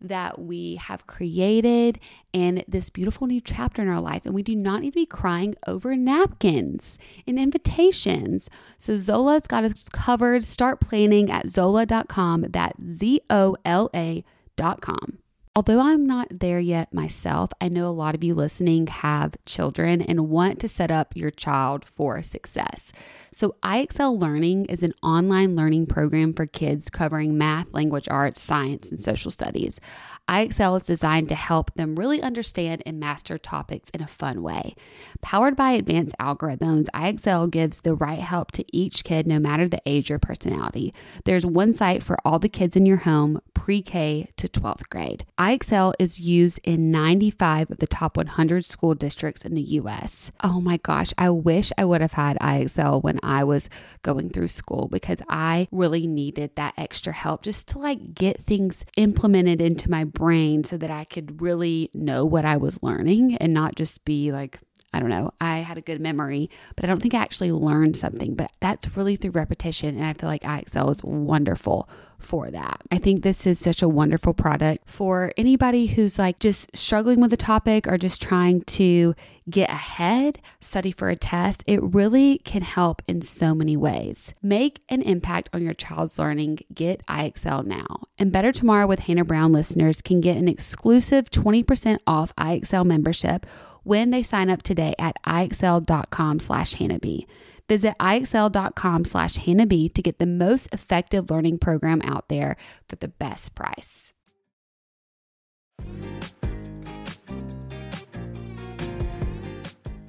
that 0.00 0.38
we 0.38 0.76
have 0.76 1.06
created 1.06 1.98
and 2.32 2.64
this 2.68 2.90
beautiful 2.90 3.26
new 3.26 3.40
chapter 3.40 3.82
in 3.82 3.88
our 3.88 4.00
life. 4.00 4.24
And 4.24 4.34
we 4.34 4.42
do 4.42 4.54
not 4.54 4.82
need 4.82 4.92
to 4.92 5.00
be 5.00 5.06
crying 5.06 5.54
over 5.66 5.96
napkins 5.96 6.98
and 7.26 7.38
invitations. 7.38 8.48
So 8.76 8.96
Zola's 8.96 9.46
got 9.46 9.64
us 9.64 9.88
covered. 9.88 10.44
Start 10.44 10.80
planning 10.80 11.30
at 11.30 11.50
zola.com. 11.50 12.46
That's 12.50 12.80
Z 12.84 13.20
O 13.30 13.56
L 13.64 13.90
A.com. 13.94 15.18
Although 15.58 15.80
I'm 15.80 16.06
not 16.06 16.28
there 16.30 16.60
yet 16.60 16.94
myself, 16.94 17.50
I 17.60 17.68
know 17.68 17.88
a 17.88 17.90
lot 17.90 18.14
of 18.14 18.22
you 18.22 18.32
listening 18.32 18.86
have 18.86 19.34
children 19.44 20.00
and 20.00 20.28
want 20.28 20.60
to 20.60 20.68
set 20.68 20.92
up 20.92 21.16
your 21.16 21.32
child 21.32 21.84
for 21.84 22.22
success. 22.22 22.92
So, 23.32 23.54
IXL 23.62 24.18
Learning 24.18 24.64
is 24.66 24.82
an 24.82 24.92
online 25.02 25.56
learning 25.56 25.86
program 25.86 26.32
for 26.32 26.46
kids 26.46 26.90
covering 26.90 27.36
math, 27.36 27.72
language 27.72 28.08
arts, 28.10 28.40
science, 28.40 28.90
and 28.90 28.98
social 28.98 29.30
studies. 29.30 29.80
IXL 30.28 30.80
is 30.80 30.86
designed 30.86 31.28
to 31.28 31.34
help 31.34 31.74
them 31.74 31.96
really 31.96 32.22
understand 32.22 32.82
and 32.86 32.98
master 32.98 33.38
topics 33.38 33.90
in 33.90 34.02
a 34.02 34.06
fun 34.06 34.42
way. 34.42 34.74
Powered 35.20 35.56
by 35.56 35.72
advanced 35.72 36.14
algorithms, 36.18 36.86
IXL 36.94 37.50
gives 37.50 37.80
the 37.80 37.94
right 37.94 38.18
help 38.18 38.52
to 38.52 38.64
each 38.76 39.04
kid 39.04 39.26
no 39.26 39.38
matter 39.38 39.68
the 39.68 39.82
age 39.86 40.10
or 40.10 40.18
personality. 40.18 40.94
There's 41.24 41.46
one 41.46 41.74
site 41.74 42.02
for 42.02 42.16
all 42.24 42.38
the 42.38 42.48
kids 42.48 42.76
in 42.76 42.86
your 42.86 42.98
home, 42.98 43.40
pre 43.54 43.82
K 43.82 44.30
to 44.36 44.48
12th 44.48 44.88
grade. 44.88 45.26
IXL 45.38 45.92
is 45.98 46.20
used 46.20 46.60
in 46.64 46.90
95 46.90 47.70
of 47.70 47.78
the 47.78 47.86
top 47.86 48.16
100 48.16 48.64
school 48.64 48.94
districts 48.94 49.44
in 49.44 49.54
the 49.54 49.62
US. 49.62 50.32
Oh 50.42 50.60
my 50.60 50.78
gosh, 50.78 51.12
I 51.18 51.30
wish 51.30 51.70
I 51.76 51.84
would 51.84 52.00
have 52.00 52.12
had 52.12 52.38
IXL 52.38 53.02
when 53.02 53.17
I 53.22 53.44
was 53.44 53.68
going 54.02 54.30
through 54.30 54.48
school 54.48 54.88
because 54.88 55.22
I 55.28 55.68
really 55.70 56.06
needed 56.06 56.56
that 56.56 56.74
extra 56.76 57.12
help 57.12 57.42
just 57.42 57.68
to 57.68 57.78
like 57.78 58.14
get 58.14 58.44
things 58.44 58.84
implemented 58.96 59.60
into 59.60 59.90
my 59.90 60.04
brain 60.04 60.64
so 60.64 60.76
that 60.76 60.90
I 60.90 61.04
could 61.04 61.40
really 61.40 61.90
know 61.94 62.24
what 62.24 62.44
I 62.44 62.56
was 62.56 62.82
learning 62.82 63.36
and 63.36 63.52
not 63.52 63.76
just 63.76 64.04
be 64.04 64.32
like 64.32 64.60
I 64.92 65.00
don't 65.00 65.10
know, 65.10 65.32
I 65.40 65.58
had 65.58 65.78
a 65.78 65.82
good 65.82 66.00
memory, 66.00 66.50
but 66.74 66.84
I 66.84 66.88
don't 66.88 67.00
think 67.00 67.14
I 67.14 67.18
actually 67.18 67.52
learned 67.52 67.96
something. 67.96 68.34
But 68.34 68.52
that's 68.60 68.96
really 68.96 69.16
through 69.16 69.32
repetition. 69.32 69.96
And 69.96 70.04
I 70.04 70.12
feel 70.12 70.28
like 70.28 70.42
IXL 70.42 70.90
is 70.90 71.02
wonderful 71.02 71.88
for 72.18 72.50
that. 72.50 72.80
I 72.90 72.98
think 72.98 73.22
this 73.22 73.46
is 73.46 73.58
such 73.58 73.80
a 73.80 73.88
wonderful 73.88 74.34
product 74.34 74.88
for 74.90 75.32
anybody 75.36 75.86
who's 75.86 76.18
like 76.18 76.40
just 76.40 76.76
struggling 76.76 77.20
with 77.20 77.32
a 77.32 77.36
topic 77.36 77.86
or 77.86 77.96
just 77.96 78.20
trying 78.20 78.62
to 78.62 79.14
get 79.48 79.70
ahead, 79.70 80.40
study 80.60 80.90
for 80.90 81.10
a 81.10 81.16
test. 81.16 81.62
It 81.66 81.82
really 81.82 82.38
can 82.38 82.62
help 82.62 83.02
in 83.06 83.22
so 83.22 83.54
many 83.54 83.76
ways. 83.76 84.34
Make 84.42 84.82
an 84.88 85.02
impact 85.02 85.48
on 85.52 85.62
your 85.62 85.74
child's 85.74 86.18
learning. 86.18 86.58
Get 86.74 87.06
IXL 87.06 87.64
now. 87.64 88.02
And 88.18 88.32
Better 88.32 88.52
Tomorrow 88.52 88.88
with 88.88 89.00
Hannah 89.00 89.24
Brown 89.24 89.52
listeners 89.52 90.02
can 90.02 90.20
get 90.20 90.36
an 90.36 90.48
exclusive 90.48 91.30
20% 91.30 91.98
off 92.06 92.34
IXL 92.36 92.84
membership 92.84 93.46
when 93.88 94.10
they 94.10 94.22
sign 94.22 94.50
up 94.50 94.62
today 94.62 94.94
at 94.98 95.16
ixl.com 95.24 96.38
slash 96.38 96.74
Hannah 96.74 96.98
B. 96.98 97.26
Visit 97.70 97.94
ixl.com 97.98 99.04
slash 99.04 99.36
Hannah 99.36 99.66
B 99.66 99.88
to 99.88 100.02
get 100.02 100.18
the 100.18 100.26
most 100.26 100.68
effective 100.74 101.30
learning 101.30 101.58
program 101.58 102.02
out 102.02 102.28
there 102.28 102.58
for 102.86 102.96
the 102.96 103.08
best 103.08 103.54
price. 103.54 104.12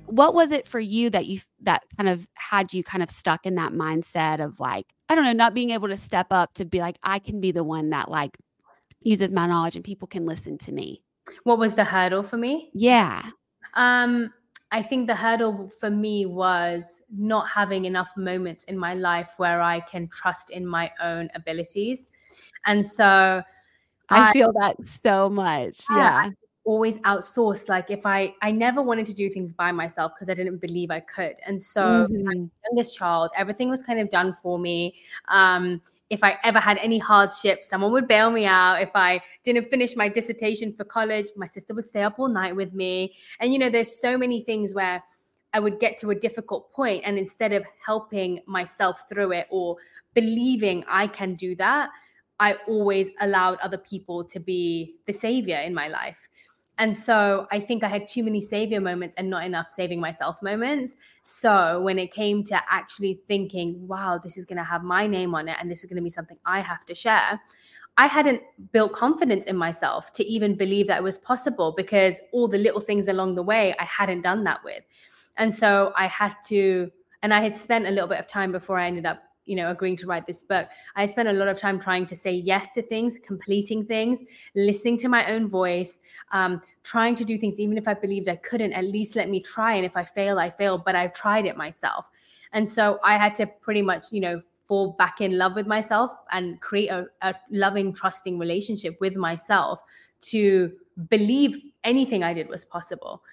What 0.07 0.33
was 0.33 0.51
it 0.51 0.67
for 0.67 0.81
you 0.81 1.09
that 1.11 1.27
you 1.27 1.39
that 1.61 1.83
kind 1.95 2.09
of 2.09 2.27
had 2.33 2.73
you 2.73 2.83
kind 2.83 3.01
of 3.01 3.09
stuck 3.09 3.45
in 3.45 3.55
that 3.55 3.71
mindset 3.71 4.43
of 4.43 4.59
like, 4.59 4.87
I 5.07 5.15
don't 5.15 5.23
know, 5.23 5.31
not 5.31 5.53
being 5.53 5.69
able 5.69 5.87
to 5.87 5.95
step 5.95 6.27
up 6.31 6.53
to 6.55 6.65
be 6.65 6.79
like, 6.79 6.97
I 7.01 7.19
can 7.19 7.39
be 7.39 7.51
the 7.51 7.63
one 7.63 7.91
that 7.91 8.11
like 8.11 8.37
uses 9.01 9.31
my 9.31 9.47
knowledge 9.47 9.77
and 9.77 9.85
people 9.85 10.07
can 10.09 10.25
listen 10.25 10.57
to 10.59 10.73
me? 10.73 11.01
What 11.43 11.59
was 11.59 11.75
the 11.75 11.85
hurdle 11.85 12.23
for 12.23 12.35
me? 12.35 12.71
Yeah. 12.73 13.29
Um, 13.73 14.33
I 14.71 14.81
think 14.83 15.07
the 15.07 15.15
hurdle 15.15 15.71
for 15.79 15.89
me 15.89 16.25
was 16.25 17.01
not 17.09 17.47
having 17.49 17.85
enough 17.85 18.11
moments 18.15 18.65
in 18.65 18.77
my 18.77 18.93
life 18.93 19.33
where 19.37 19.61
I 19.61 19.79
can 19.79 20.07
trust 20.09 20.51
in 20.51 20.65
my 20.65 20.91
own 21.01 21.29
abilities. 21.33 22.07
And 22.65 22.85
so 22.85 23.41
I, 24.09 24.29
I 24.29 24.33
feel 24.33 24.53
that 24.59 24.75
so 24.87 25.29
much. 25.29 25.83
Yeah. 25.89 26.25
I 26.25 26.31
always 26.65 26.99
outsourced. 26.99 27.67
Like 27.67 27.89
if 27.89 28.05
I 28.05 28.35
I 28.43 28.51
never 28.51 28.81
wanted 28.81 29.07
to 29.07 29.13
do 29.13 29.29
things 29.29 29.53
by 29.53 29.71
myself 29.71 30.11
because 30.15 30.29
I 30.29 30.35
didn't 30.35 30.57
believe 30.57 30.91
I 30.91 30.99
could. 30.99 31.35
And 31.47 31.59
so 31.59 32.07
mm-hmm. 32.07 32.45
youngest 32.65 32.95
child, 32.95 33.31
everything 33.35 33.69
was 33.69 33.81
kind 33.81 33.99
of 33.99 34.11
done 34.11 34.33
for 34.33 34.59
me. 34.59 34.95
Um, 35.29 35.81
if 36.09 36.23
I 36.23 36.37
ever 36.43 36.59
had 36.59 36.77
any 36.79 36.97
hardship, 36.97 37.63
someone 37.63 37.91
would 37.91 38.07
bail 38.07 38.31
me 38.31 38.45
out. 38.45 38.81
If 38.81 38.89
I 38.95 39.21
didn't 39.43 39.69
finish 39.69 39.95
my 39.95 40.09
dissertation 40.09 40.73
for 40.73 40.83
college, 40.83 41.27
my 41.35 41.45
sister 41.45 41.73
would 41.73 41.85
stay 41.85 42.01
up 42.01 42.17
all 42.17 42.27
night 42.27 42.55
with 42.55 42.73
me. 42.73 43.13
And, 43.39 43.53
you 43.53 43.59
know, 43.59 43.69
there's 43.69 43.99
so 43.99 44.17
many 44.17 44.41
things 44.41 44.73
where 44.73 45.03
I 45.53 45.59
would 45.59 45.79
get 45.79 45.97
to 45.99 46.11
a 46.11 46.15
difficult 46.15 46.71
point, 46.71 47.03
and 47.05 47.17
instead 47.17 47.53
of 47.53 47.63
helping 47.85 48.39
myself 48.45 49.03
through 49.09 49.33
it 49.33 49.47
or 49.49 49.77
believing 50.13 50.85
I 50.87 51.07
can 51.07 51.35
do 51.35 51.55
that, 51.55 51.89
I 52.39 52.57
always 52.67 53.09
allowed 53.19 53.59
other 53.59 53.77
people 53.77 54.23
to 54.25 54.39
be 54.39 54.95
the 55.07 55.13
savior 55.13 55.57
in 55.57 55.73
my 55.73 55.87
life. 55.87 56.28
And 56.79 56.95
so 56.95 57.45
I 57.51 57.59
think 57.59 57.83
I 57.83 57.89
had 57.89 58.07
too 58.07 58.23
many 58.23 58.39
savior 58.39 58.79
moments 58.79 59.13
and 59.17 59.29
not 59.29 59.45
enough 59.45 59.69
saving 59.69 59.99
myself 59.99 60.41
moments. 60.41 60.95
So 61.25 61.81
when 61.81 61.99
it 61.99 62.13
came 62.13 62.41
to 62.45 62.61
actually 62.71 63.19
thinking, 63.27 63.85
wow, 63.85 64.17
this 64.17 64.37
is 64.37 64.45
going 64.45 64.59
to 64.59 64.63
have 64.63 64.81
my 64.81 65.05
name 65.05 65.35
on 65.35 65.49
it 65.49 65.57
and 65.59 65.69
this 65.69 65.83
is 65.83 65.89
going 65.89 65.97
to 65.97 66.01
be 66.01 66.09
something 66.09 66.37
I 66.45 66.61
have 66.61 66.85
to 66.85 66.95
share, 66.95 67.41
I 67.97 68.07
hadn't 68.07 68.41
built 68.71 68.93
confidence 68.93 69.45
in 69.45 69.57
myself 69.57 70.13
to 70.13 70.25
even 70.25 70.55
believe 70.55 70.87
that 70.87 70.99
it 70.99 71.03
was 71.03 71.17
possible 71.17 71.73
because 71.75 72.15
all 72.31 72.47
the 72.47 72.57
little 72.57 72.79
things 72.79 73.09
along 73.09 73.35
the 73.35 73.43
way 73.43 73.75
I 73.77 73.83
hadn't 73.83 74.21
done 74.21 74.45
that 74.45 74.63
with. 74.63 74.81
And 75.35 75.53
so 75.53 75.91
I 75.97 76.07
had 76.07 76.33
to, 76.47 76.89
and 77.21 77.33
I 77.33 77.41
had 77.41 77.57
spent 77.57 77.87
a 77.87 77.91
little 77.91 78.07
bit 78.07 78.19
of 78.19 78.27
time 78.27 78.53
before 78.53 78.79
I 78.79 78.87
ended 78.87 79.05
up 79.05 79.21
you 79.49 79.55
know 79.55 79.71
agreeing 79.71 79.95
to 79.97 80.05
write 80.05 80.27
this 80.27 80.43
book. 80.43 80.67
I 80.95 81.05
spent 81.05 81.27
a 81.27 81.33
lot 81.33 81.47
of 81.47 81.59
time 81.59 81.79
trying 81.79 82.05
to 82.07 82.15
say 82.15 82.31
yes 82.31 82.69
to 82.71 82.81
things 82.81 83.19
completing 83.25 83.85
things 83.85 84.21
listening 84.55 84.97
to 84.99 85.09
my 85.09 85.29
own 85.31 85.47
voice 85.47 85.99
um, 86.31 86.61
trying 86.83 87.15
to 87.15 87.25
do 87.25 87.37
things 87.37 87.59
even 87.59 87.77
if 87.77 87.87
i 87.87 87.93
believed 87.93 88.29
i 88.29 88.35
couldn't 88.35 88.73
at 88.73 88.85
least 88.85 89.15
let 89.15 89.29
me 89.29 89.41
try. 89.41 89.73
And 89.73 89.85
if 89.85 89.97
i 89.97 90.05
fail 90.05 90.39
i 90.39 90.49
fail 90.49 90.77
but 90.77 90.95
i've 90.95 91.13
tried 91.13 91.45
it 91.45 91.57
myself. 91.57 92.09
And 92.53 92.67
so 92.67 92.99
i 93.03 93.17
had 93.17 93.35
to 93.35 93.47
pretty 93.47 93.81
much 93.81 94.11
you 94.11 94.21
know 94.21 94.41
fall 94.67 94.91
back 94.99 95.19
in 95.19 95.35
love 95.35 95.55
with 95.55 95.65
myself 95.65 96.11
and 96.31 96.61
create 96.61 96.89
a, 96.89 97.07
a 97.23 97.33
loving 97.49 97.91
trusting 97.91 98.37
relationship 98.37 98.95
with 99.01 99.15
myself 99.15 99.81
to 100.21 100.71
believe 101.09 101.57
anything 101.83 102.23
i 102.23 102.33
did 102.33 102.47
was 102.49 102.65
possible 102.65 103.23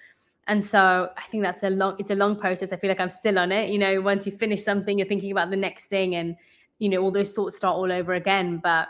and 0.47 0.63
so 0.63 1.09
I 1.17 1.23
think 1.23 1.43
that's 1.43 1.63
a 1.63 1.69
long, 1.69 1.97
it's 1.99 2.09
a 2.09 2.15
long 2.15 2.39
process. 2.39 2.71
I 2.71 2.77
feel 2.77 2.89
like 2.89 3.01
I'm 3.01 3.09
still 3.09 3.37
on 3.37 3.51
it. 3.51 3.69
You 3.69 3.77
know, 3.77 4.01
once 4.01 4.25
you 4.25 4.31
finish 4.31 4.63
something, 4.63 4.97
you're 4.97 5.07
thinking 5.07 5.31
about 5.31 5.49
the 5.49 5.57
next 5.57 5.85
thing 5.85 6.15
and, 6.15 6.37
you 6.79 6.87
know, 6.87 7.01
all 7.03 7.11
those 7.11 7.33
thoughts 7.33 7.57
start 7.57 7.75
all 7.75 7.91
over 7.91 8.13
again. 8.13 8.57
But 8.63 8.87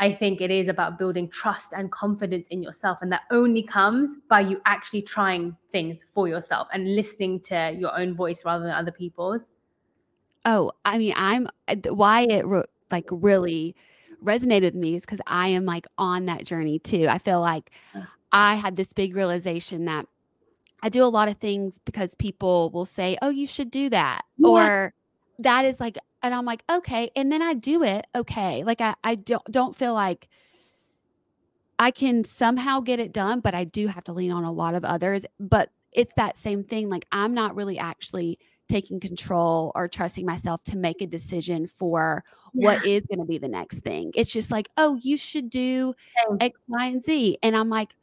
I 0.00 0.12
think 0.12 0.40
it 0.40 0.50
is 0.50 0.66
about 0.66 0.98
building 0.98 1.28
trust 1.28 1.74
and 1.74 1.92
confidence 1.92 2.48
in 2.48 2.62
yourself. 2.62 2.98
And 3.02 3.12
that 3.12 3.22
only 3.30 3.62
comes 3.62 4.16
by 4.30 4.40
you 4.40 4.62
actually 4.64 5.02
trying 5.02 5.56
things 5.70 6.04
for 6.12 6.26
yourself 6.26 6.68
and 6.72 6.96
listening 6.96 7.40
to 7.40 7.74
your 7.78 7.96
own 7.98 8.14
voice 8.14 8.42
rather 8.44 8.64
than 8.64 8.72
other 8.72 8.92
people's. 8.92 9.50
Oh, 10.46 10.72
I 10.86 10.98
mean, 10.98 11.12
I'm 11.16 11.48
why 11.90 12.22
it 12.22 12.46
re- 12.46 12.64
like 12.90 13.08
really 13.10 13.76
resonated 14.22 14.62
with 14.62 14.74
me 14.74 14.94
is 14.94 15.02
because 15.02 15.20
I 15.26 15.48
am 15.48 15.66
like 15.66 15.86
on 15.98 16.26
that 16.26 16.44
journey 16.44 16.78
too. 16.78 17.06
I 17.08 17.18
feel 17.18 17.40
like 17.40 17.70
I 18.32 18.54
had 18.54 18.76
this 18.76 18.92
big 18.92 19.14
realization 19.14 19.84
that 19.84 20.06
I 20.84 20.90
do 20.90 21.02
a 21.02 21.06
lot 21.06 21.28
of 21.28 21.38
things 21.38 21.80
because 21.86 22.14
people 22.14 22.70
will 22.70 22.84
say, 22.84 23.16
"Oh, 23.22 23.30
you 23.30 23.46
should 23.46 23.70
do 23.70 23.88
that," 23.88 24.20
yeah. 24.36 24.48
or 24.48 24.94
that 25.38 25.64
is 25.64 25.80
like, 25.80 25.96
and 26.22 26.34
I'm 26.34 26.44
like, 26.44 26.62
okay, 26.70 27.10
and 27.16 27.32
then 27.32 27.40
I 27.40 27.54
do 27.54 27.82
it. 27.82 28.06
Okay, 28.14 28.62
like 28.64 28.82
I 28.82 28.94
I 29.02 29.14
don't 29.14 29.42
don't 29.50 29.74
feel 29.74 29.94
like 29.94 30.28
I 31.78 31.90
can 31.90 32.22
somehow 32.22 32.80
get 32.80 33.00
it 33.00 33.14
done, 33.14 33.40
but 33.40 33.54
I 33.54 33.64
do 33.64 33.86
have 33.86 34.04
to 34.04 34.12
lean 34.12 34.30
on 34.30 34.44
a 34.44 34.52
lot 34.52 34.74
of 34.74 34.84
others. 34.84 35.24
But 35.40 35.70
it's 35.90 36.12
that 36.18 36.36
same 36.36 36.62
thing. 36.62 36.90
Like 36.90 37.06
I'm 37.10 37.32
not 37.32 37.56
really 37.56 37.78
actually 37.78 38.38
taking 38.68 39.00
control 39.00 39.72
or 39.74 39.88
trusting 39.88 40.26
myself 40.26 40.62
to 40.64 40.76
make 40.76 41.00
a 41.00 41.06
decision 41.06 41.66
for 41.66 42.22
yeah. 42.52 42.66
what 42.66 42.86
is 42.86 43.02
going 43.06 43.20
to 43.20 43.24
be 43.24 43.38
the 43.38 43.48
next 43.48 43.78
thing. 43.78 44.12
It's 44.14 44.30
just 44.30 44.50
like, 44.50 44.68
oh, 44.76 44.98
you 45.00 45.16
should 45.16 45.48
do 45.48 45.94
X, 46.40 46.58
Y, 46.68 46.86
and 46.86 47.02
Z. 47.02 47.38
And 47.42 47.56
I'm 47.56 47.70
like, 47.70 47.94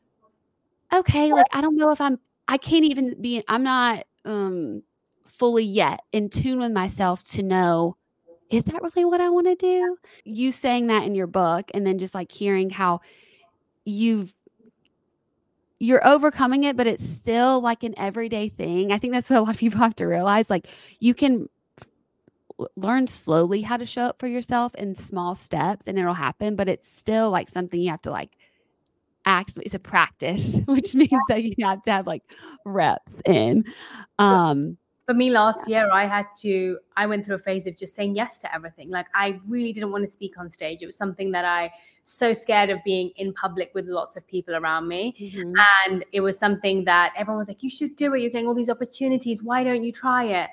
okay, 0.92 1.32
like 1.32 1.46
I 1.54 1.62
don't 1.62 1.76
know 1.76 1.92
if 1.92 2.02
I'm 2.02 2.18
I 2.52 2.58
can't 2.58 2.84
even 2.84 3.16
be, 3.22 3.42
I'm 3.48 3.64
not 3.64 4.04
um, 4.26 4.84
fully 5.26 5.64
yet 5.64 6.02
in 6.12 6.28
tune 6.28 6.60
with 6.60 6.74
myself 6.74 7.24
to 7.30 7.44
know 7.44 7.96
is 8.50 8.66
that 8.66 8.82
really 8.84 9.06
what 9.06 9.22
I 9.22 9.30
want 9.30 9.48
to 9.48 9.56
do? 9.56 9.96
You 10.26 10.52
saying 10.52 10.88
that 10.88 11.04
in 11.04 11.16
your 11.16 11.28
book 11.28 11.72
and 11.74 11.88
then 11.88 11.98
just 11.98 12.14
like 12.14 12.30
hearing 12.30 12.70
how 12.70 13.00
you've 13.86 14.36
you're 15.80 16.06
overcoming 16.06 16.66
it, 16.66 16.76
but 16.76 16.88
it's 16.88 17.08
still 17.08 17.62
like 17.62 17.84
an 17.84 17.96
everyday 17.98 18.50
thing. 18.50 18.92
I 18.92 18.98
think 18.98 19.14
that's 19.14 19.30
what 19.30 19.40
a 19.40 19.42
lot 19.42 19.56
of 19.56 19.58
people 19.58 19.80
have 19.80 19.96
to 19.96 20.06
realize. 20.06 20.50
Like 20.50 20.68
you 21.00 21.14
can 21.14 21.48
learn 22.76 23.08
slowly 23.08 23.62
how 23.62 23.78
to 23.78 23.86
show 23.86 24.02
up 24.02 24.20
for 24.20 24.28
yourself 24.28 24.76
in 24.76 24.94
small 24.94 25.36
steps 25.36 25.86
and 25.88 25.98
it'll 25.98 26.14
happen, 26.14 26.58
but 26.58 26.68
it's 26.68 26.92
still 26.92 27.32
like 27.32 27.48
something 27.48 27.82
you 27.82 27.90
have 27.90 28.02
to 28.02 28.12
like 28.12 28.38
actually 29.26 29.66
it's 29.66 29.76
a 29.76 29.80
practice, 29.80 30.58
which 30.66 30.96
means 30.96 31.22
that 31.30 31.44
you 31.44 31.54
have 31.62 31.82
to 31.84 31.92
have 31.92 32.08
like 32.08 32.24
reps 32.66 33.12
in. 33.26 33.66
Um 34.20 34.78
for 35.08 35.16
me 35.16 35.32
last 35.32 35.68
year 35.68 35.90
i 35.92 36.06
had 36.06 36.28
to 36.38 36.78
i 36.96 37.08
went 37.08 37.26
through 37.26 37.36
a 37.36 37.40
phase 37.40 37.66
of 37.66 37.76
just 37.76 37.96
saying 37.96 38.16
yes 38.16 38.40
to 38.40 38.54
everything. 38.54 38.90
Like 38.90 39.08
i 39.16 39.40
really 39.48 39.74
didn't 39.74 39.92
want 39.92 40.04
to 40.04 40.12
speak 40.12 40.38
on 40.38 40.50
stage. 40.50 40.82
It 40.82 40.86
was 40.86 40.98
something 40.98 41.32
that 41.32 41.46
i 41.46 41.72
so 42.04 42.34
scared 42.34 42.70
of 42.70 42.80
being 42.84 43.12
in 43.16 43.34
public 43.34 43.72
with 43.74 43.88
lots 43.88 44.16
of 44.16 44.26
people 44.28 44.56
around 44.56 44.88
me. 44.88 45.16
Mm-hmm. 45.20 45.54
and 45.86 46.06
it 46.12 46.22
was 46.22 46.38
something 46.38 46.86
that 46.86 47.14
everyone 47.18 47.40
was 47.40 47.48
like 47.48 47.64
you 47.64 47.70
should 47.70 47.96
do 47.96 48.14
it. 48.14 48.22
You're 48.22 48.30
getting 48.30 48.48
all 48.48 48.54
these 48.54 48.70
opportunities. 48.70 49.44
Why 49.44 49.64
don't 49.64 49.84
you 49.84 49.92
try 49.92 50.24
it? 50.26 50.50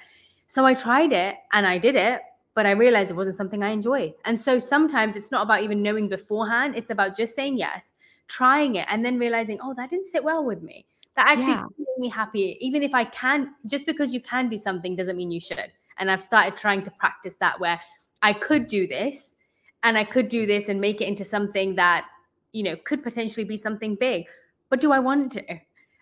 So 0.46 0.64
i 0.64 0.74
tried 0.74 1.12
it 1.12 1.36
and 1.52 1.66
i 1.66 1.78
did 1.78 1.94
it 1.94 2.22
but 2.54 2.66
i 2.66 2.72
realized 2.72 3.10
it 3.12 3.14
wasn't 3.14 3.36
something 3.36 3.62
i 3.62 3.68
enjoyed. 3.68 4.14
And 4.24 4.40
so 4.40 4.58
sometimes 4.58 5.14
it's 5.14 5.30
not 5.30 5.42
about 5.42 5.62
even 5.62 5.80
knowing 5.80 6.08
beforehand. 6.08 6.74
It's 6.74 6.90
about 6.90 7.16
just 7.16 7.36
saying 7.36 7.58
yes 7.58 7.92
trying 8.28 8.76
it 8.76 8.86
and 8.88 9.04
then 9.04 9.18
realizing, 9.18 9.58
oh, 9.62 9.74
that 9.74 9.90
didn't 9.90 10.06
sit 10.06 10.22
well 10.22 10.44
with 10.44 10.62
me. 10.62 10.86
That 11.16 11.28
actually 11.28 11.52
yeah. 11.52 11.64
made 11.78 11.98
me 11.98 12.08
happy. 12.08 12.56
Even 12.60 12.82
if 12.82 12.94
I 12.94 13.04
can, 13.04 13.54
just 13.66 13.86
because 13.86 14.14
you 14.14 14.20
can 14.20 14.48
do 14.48 14.56
something 14.56 14.94
doesn't 14.94 15.16
mean 15.16 15.30
you 15.30 15.40
should. 15.40 15.72
And 15.98 16.10
I've 16.10 16.22
started 16.22 16.56
trying 16.56 16.82
to 16.82 16.90
practice 16.92 17.36
that 17.40 17.58
where 17.58 17.80
I 18.22 18.32
could 18.32 18.68
do 18.68 18.86
this 18.86 19.34
and 19.82 19.98
I 19.98 20.04
could 20.04 20.28
do 20.28 20.46
this 20.46 20.68
and 20.68 20.80
make 20.80 21.00
it 21.00 21.08
into 21.08 21.24
something 21.24 21.74
that, 21.74 22.06
you 22.52 22.62
know, 22.62 22.76
could 22.76 23.02
potentially 23.02 23.44
be 23.44 23.56
something 23.56 23.96
big. 23.96 24.26
But 24.70 24.80
do 24.80 24.92
I 24.92 25.00
want 25.00 25.32
to? 25.32 25.44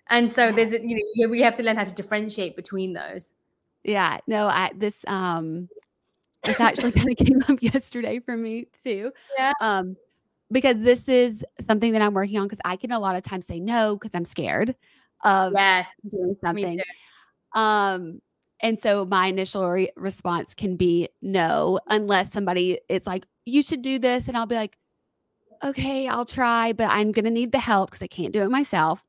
And 0.09 0.31
so 0.31 0.53
there's, 0.53 0.73
you 0.73 1.03
know, 1.17 1.29
we 1.29 1.41
have 1.41 1.57
to 1.57 1.63
learn 1.63 1.77
how 1.77 1.85
to 1.85 1.93
differentiate 1.93 2.57
between 2.57 2.93
those. 2.93 3.33
Yeah. 3.85 4.19
No, 4.27 4.47
I, 4.47 4.71
this, 4.77 5.05
um, 5.09 5.69
this 6.45 6.61
actually 6.61 6.93
kind 6.93 7.11
of 7.11 7.17
came 7.17 7.43
up 7.49 7.63
yesterday 7.63 8.21
for 8.21 8.37
me 8.37 8.67
too. 8.83 9.13
Yeah. 9.39 9.53
Um, 9.61 9.97
because 10.51 10.81
this 10.81 11.09
is 11.09 11.45
something 11.61 11.93
that 11.93 12.03
I'm 12.03 12.15
working 12.15 12.39
on 12.39 12.45
because 12.45 12.61
I 12.65 12.77
can 12.77 12.93
a 12.93 12.99
lot 12.99 13.17
of 13.17 13.23
times 13.23 13.47
say 13.47 13.61
no 13.61 13.97
because 13.97 14.15
I'm 14.15 14.25
scared 14.25 14.75
of 15.25 15.53
yes, 15.55 15.91
doing 16.09 16.37
something. 16.43 16.81
Um, 17.55 18.21
and 18.61 18.81
so 18.81 19.05
my 19.05 19.27
initial 19.27 19.69
re- 19.69 19.91
response 19.97 20.55
can 20.55 20.77
be 20.77 21.09
no, 21.21 21.81
unless 21.89 22.33
somebody 22.33 22.81
it's 22.89 23.07
like, 23.07 23.27
you 23.45 23.63
should 23.63 23.83
do 23.83 23.99
this. 23.99 24.29
And 24.29 24.37
I'll 24.37 24.47
be 24.47 24.55
like, 24.55 24.77
okay, 25.63 26.09
I'll 26.09 26.25
try, 26.25 26.73
but 26.73 26.89
I'm 26.91 27.13
going 27.13 27.25
to 27.25 27.31
need 27.31 27.53
the 27.53 27.59
help 27.59 27.91
because 27.91 28.03
I 28.03 28.07
can't 28.07 28.33
do 28.33 28.43
it 28.43 28.51
myself. 28.51 29.05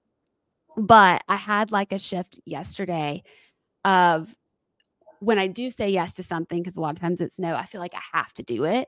But 0.76 1.24
I 1.28 1.36
had 1.36 1.72
like 1.72 1.92
a 1.92 2.00
shift 2.00 2.40
yesterday 2.46 3.24
of 3.84 4.36
when 5.20 5.40
I 5.40 5.48
do 5.48 5.70
say 5.72 5.90
yes 5.90 6.14
to 6.14 6.24
something, 6.24 6.62
because 6.62 6.78
a 6.78 6.82
lot 6.82 6.96
of 6.96 7.00
times 7.00 7.22
it's 7.22 7.40
no, 7.40 7.56
I 7.56 7.66
feel 7.66 7.82
like 7.82 7.96
I 7.96 8.18
have 8.18 8.32
to 8.34 8.44
do 8.44 8.66
it. 8.66 8.88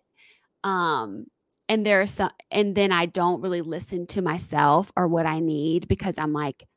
Um, 0.63 1.25
and 1.69 1.85
there's 1.85 2.11
some 2.11 2.31
and 2.51 2.75
then 2.75 2.91
i 2.91 3.05
don't 3.05 3.41
really 3.41 3.61
listen 3.61 4.05
to 4.07 4.21
myself 4.21 4.91
or 4.97 5.07
what 5.07 5.25
i 5.25 5.39
need 5.39 5.87
because 5.87 6.17
i'm 6.17 6.33
like 6.33 6.67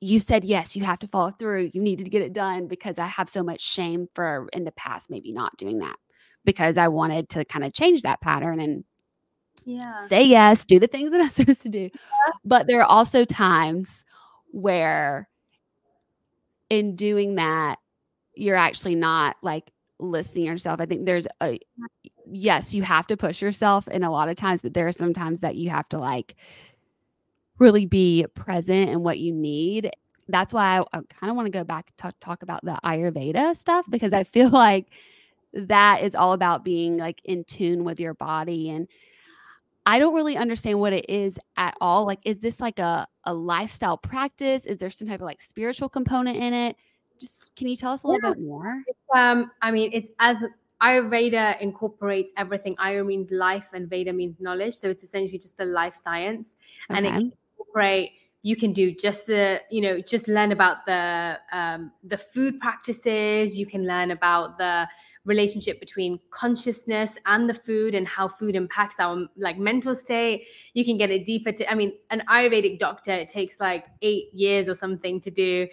you 0.00 0.18
said 0.18 0.44
yes 0.44 0.74
you 0.74 0.82
have 0.82 0.98
to 0.98 1.06
follow 1.06 1.30
through 1.30 1.70
you 1.72 1.80
needed 1.80 2.04
to 2.04 2.10
get 2.10 2.22
it 2.22 2.32
done 2.32 2.66
because 2.66 2.98
i 2.98 3.06
have 3.06 3.28
so 3.28 3.42
much 3.42 3.60
shame 3.60 4.08
for 4.14 4.48
in 4.52 4.64
the 4.64 4.72
past 4.72 5.10
maybe 5.10 5.32
not 5.32 5.56
doing 5.56 5.78
that 5.78 5.96
because 6.44 6.76
i 6.76 6.88
wanted 6.88 7.28
to 7.28 7.44
kind 7.44 7.64
of 7.64 7.72
change 7.72 8.02
that 8.02 8.20
pattern 8.20 8.58
and 8.58 8.84
yeah 9.64 9.98
say 9.98 10.24
yes 10.24 10.64
do 10.64 10.78
the 10.78 10.86
things 10.86 11.10
that 11.10 11.20
i'm 11.22 11.28
supposed 11.28 11.62
to 11.62 11.68
do 11.68 11.90
yeah. 11.92 12.32
but 12.44 12.66
there 12.66 12.80
are 12.80 12.90
also 12.90 13.24
times 13.24 14.04
where 14.50 15.28
in 16.70 16.96
doing 16.96 17.36
that 17.36 17.78
you're 18.34 18.56
actually 18.56 18.94
not 18.94 19.36
like 19.42 19.70
listening 19.98 20.44
to 20.44 20.50
yourself 20.50 20.80
i 20.80 20.86
think 20.86 21.06
there's 21.06 21.26
a 21.42 21.58
yes, 22.30 22.74
you 22.74 22.82
have 22.82 23.06
to 23.08 23.16
push 23.16 23.40
yourself 23.40 23.88
in 23.88 24.02
a 24.02 24.10
lot 24.10 24.28
of 24.28 24.36
times, 24.36 24.62
but 24.62 24.74
there 24.74 24.88
are 24.88 24.92
some 24.92 25.14
times 25.14 25.40
that 25.40 25.56
you 25.56 25.70
have 25.70 25.88
to 25.90 25.98
like 25.98 26.34
really 27.58 27.86
be 27.86 28.26
present 28.34 28.90
in 28.90 29.02
what 29.02 29.18
you 29.18 29.32
need. 29.32 29.90
That's 30.28 30.52
why 30.52 30.78
I, 30.78 30.80
I 30.92 31.00
kind 31.08 31.30
of 31.30 31.36
want 31.36 31.46
to 31.46 31.52
go 31.52 31.64
back 31.64 31.86
to 31.86 31.96
talk, 31.96 32.14
talk 32.20 32.42
about 32.42 32.64
the 32.64 32.78
Ayurveda 32.84 33.56
stuff 33.56 33.86
because 33.88 34.12
I 34.12 34.24
feel 34.24 34.50
like 34.50 34.86
that 35.52 36.02
is 36.02 36.14
all 36.14 36.32
about 36.32 36.64
being 36.64 36.96
like 36.98 37.20
in 37.24 37.44
tune 37.44 37.84
with 37.84 38.00
your 38.00 38.14
body 38.14 38.70
and 38.70 38.88
I 39.88 40.00
don't 40.00 40.14
really 40.14 40.36
understand 40.36 40.80
what 40.80 40.92
it 40.92 41.08
is 41.08 41.38
at 41.56 41.76
all. 41.80 42.06
Like, 42.06 42.18
is 42.24 42.40
this 42.40 42.58
like 42.58 42.80
a, 42.80 43.06
a 43.22 43.32
lifestyle 43.32 43.96
practice? 43.96 44.66
Is 44.66 44.78
there 44.78 44.90
some 44.90 45.06
type 45.06 45.20
of 45.20 45.26
like 45.26 45.40
spiritual 45.40 45.88
component 45.88 46.36
in 46.36 46.52
it? 46.52 46.76
Just 47.20 47.54
can 47.54 47.68
you 47.68 47.76
tell 47.76 47.92
us 47.92 48.02
a 48.02 48.08
little 48.08 48.28
yeah. 48.28 48.34
bit 48.34 48.42
more? 48.42 48.82
Um, 49.14 49.52
I 49.62 49.70
mean, 49.70 49.90
it's 49.92 50.10
as 50.18 50.42
Ayurveda 50.82 51.60
incorporates 51.60 52.32
everything. 52.36 52.76
Ayur 52.76 53.06
means 53.06 53.30
life 53.30 53.68
and 53.72 53.88
Veda 53.88 54.12
means 54.12 54.36
knowledge. 54.40 54.74
So 54.74 54.90
it's 54.90 55.02
essentially 55.02 55.38
just 55.38 55.58
a 55.60 55.64
life 55.64 55.96
science. 55.96 56.54
Okay. 56.90 56.98
And 56.98 57.06
it 57.06 57.10
can 57.10 57.32
incorporate 57.58 58.12
you 58.46 58.54
can 58.54 58.72
do 58.72 58.92
just 58.92 59.26
the 59.26 59.60
you 59.70 59.80
know 59.80 60.00
just 60.00 60.28
learn 60.28 60.52
about 60.52 60.86
the 60.86 61.36
um, 61.50 61.90
the 62.04 62.16
food 62.16 62.60
practices 62.60 63.58
you 63.58 63.66
can 63.66 63.84
learn 63.88 64.12
about 64.12 64.56
the 64.56 64.86
relationship 65.24 65.80
between 65.80 66.20
consciousness 66.30 67.16
and 67.26 67.50
the 67.50 67.54
food 67.54 67.92
and 67.96 68.06
how 68.06 68.28
food 68.28 68.54
impacts 68.54 69.00
our 69.00 69.26
like 69.36 69.58
mental 69.58 69.96
state 69.96 70.46
you 70.74 70.84
can 70.84 70.96
get 70.96 71.10
it 71.10 71.24
deeper 71.24 71.50
to 71.50 71.68
i 71.68 71.74
mean 71.74 71.92
an 72.10 72.22
ayurvedic 72.28 72.78
doctor 72.78 73.10
it 73.10 73.28
takes 73.28 73.58
like 73.58 73.86
eight 74.02 74.32
years 74.32 74.68
or 74.68 74.74
something 74.74 75.20
to 75.20 75.30
do 75.30 75.66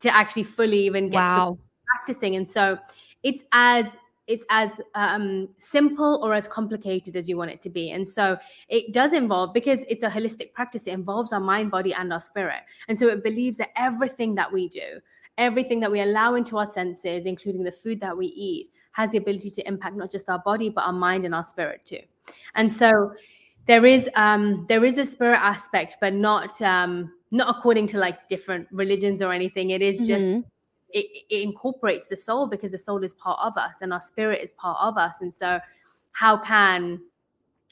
to 0.00 0.08
actually 0.08 0.42
fully 0.42 0.86
even 0.86 1.10
get 1.10 1.16
wow. 1.16 1.58
practicing 1.86 2.36
and 2.36 2.48
so 2.48 2.78
it's 3.22 3.44
as 3.52 3.94
it's 4.26 4.44
as 4.50 4.80
um, 4.94 5.48
simple 5.58 6.20
or 6.22 6.34
as 6.34 6.48
complicated 6.48 7.16
as 7.16 7.28
you 7.28 7.36
want 7.36 7.50
it 7.50 7.60
to 7.62 7.70
be. 7.70 7.92
And 7.92 8.06
so 8.06 8.36
it 8.68 8.92
does 8.92 9.12
involve, 9.12 9.54
because 9.54 9.80
it's 9.88 10.02
a 10.02 10.08
holistic 10.08 10.52
practice, 10.52 10.86
it 10.86 10.92
involves 10.92 11.32
our 11.32 11.40
mind, 11.40 11.70
body, 11.70 11.94
and 11.94 12.12
our 12.12 12.20
spirit. 12.20 12.62
And 12.88 12.98
so 12.98 13.08
it 13.08 13.22
believes 13.22 13.58
that 13.58 13.70
everything 13.76 14.34
that 14.34 14.52
we 14.52 14.68
do, 14.68 15.00
everything 15.38 15.80
that 15.80 15.90
we 15.90 16.00
allow 16.00 16.34
into 16.34 16.58
our 16.58 16.66
senses, 16.66 17.26
including 17.26 17.62
the 17.62 17.72
food 17.72 18.00
that 18.00 18.16
we 18.16 18.26
eat, 18.26 18.68
has 18.92 19.12
the 19.12 19.18
ability 19.18 19.50
to 19.50 19.68
impact 19.68 19.96
not 19.96 20.10
just 20.10 20.28
our 20.28 20.38
body, 20.40 20.70
but 20.70 20.84
our 20.84 20.92
mind 20.92 21.24
and 21.24 21.34
our 21.34 21.44
spirit 21.44 21.84
too. 21.84 22.00
And 22.54 22.72
so 22.72 23.12
there 23.66 23.84
is 23.84 24.08
um, 24.14 24.64
there 24.68 24.84
is 24.84 24.96
a 24.98 25.04
spirit 25.04 25.38
aspect, 25.38 25.96
but 26.00 26.14
not 26.14 26.60
um, 26.62 27.12
not 27.30 27.54
according 27.54 27.86
to 27.88 27.98
like 27.98 28.28
different 28.28 28.66
religions 28.72 29.20
or 29.22 29.32
anything. 29.32 29.70
It 29.70 29.82
is 29.82 29.98
just 29.98 30.24
mm-hmm. 30.24 30.40
It, 30.90 31.24
it 31.30 31.42
incorporates 31.42 32.06
the 32.06 32.16
soul 32.16 32.46
because 32.46 32.72
the 32.72 32.78
soul 32.78 33.02
is 33.02 33.14
part 33.14 33.38
of 33.42 33.56
us 33.56 33.78
and 33.82 33.92
our 33.92 34.00
spirit 34.00 34.42
is 34.42 34.52
part 34.52 34.78
of 34.80 34.96
us. 34.96 35.20
And 35.20 35.32
so, 35.32 35.60
how 36.12 36.38
can 36.38 37.00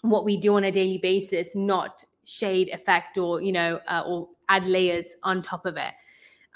what 0.02 0.24
we 0.24 0.36
do 0.36 0.54
on 0.56 0.64
a 0.64 0.70
daily 0.70 0.98
basis 0.98 1.54
not 1.54 2.04
shade 2.26 2.70
effect 2.70 3.18
or 3.18 3.40
you 3.40 3.52
know 3.52 3.80
uh, 3.88 4.02
or 4.06 4.28
add 4.48 4.66
layers 4.66 5.06
on 5.22 5.42
top 5.42 5.66
of 5.66 5.76
it? 5.76 5.94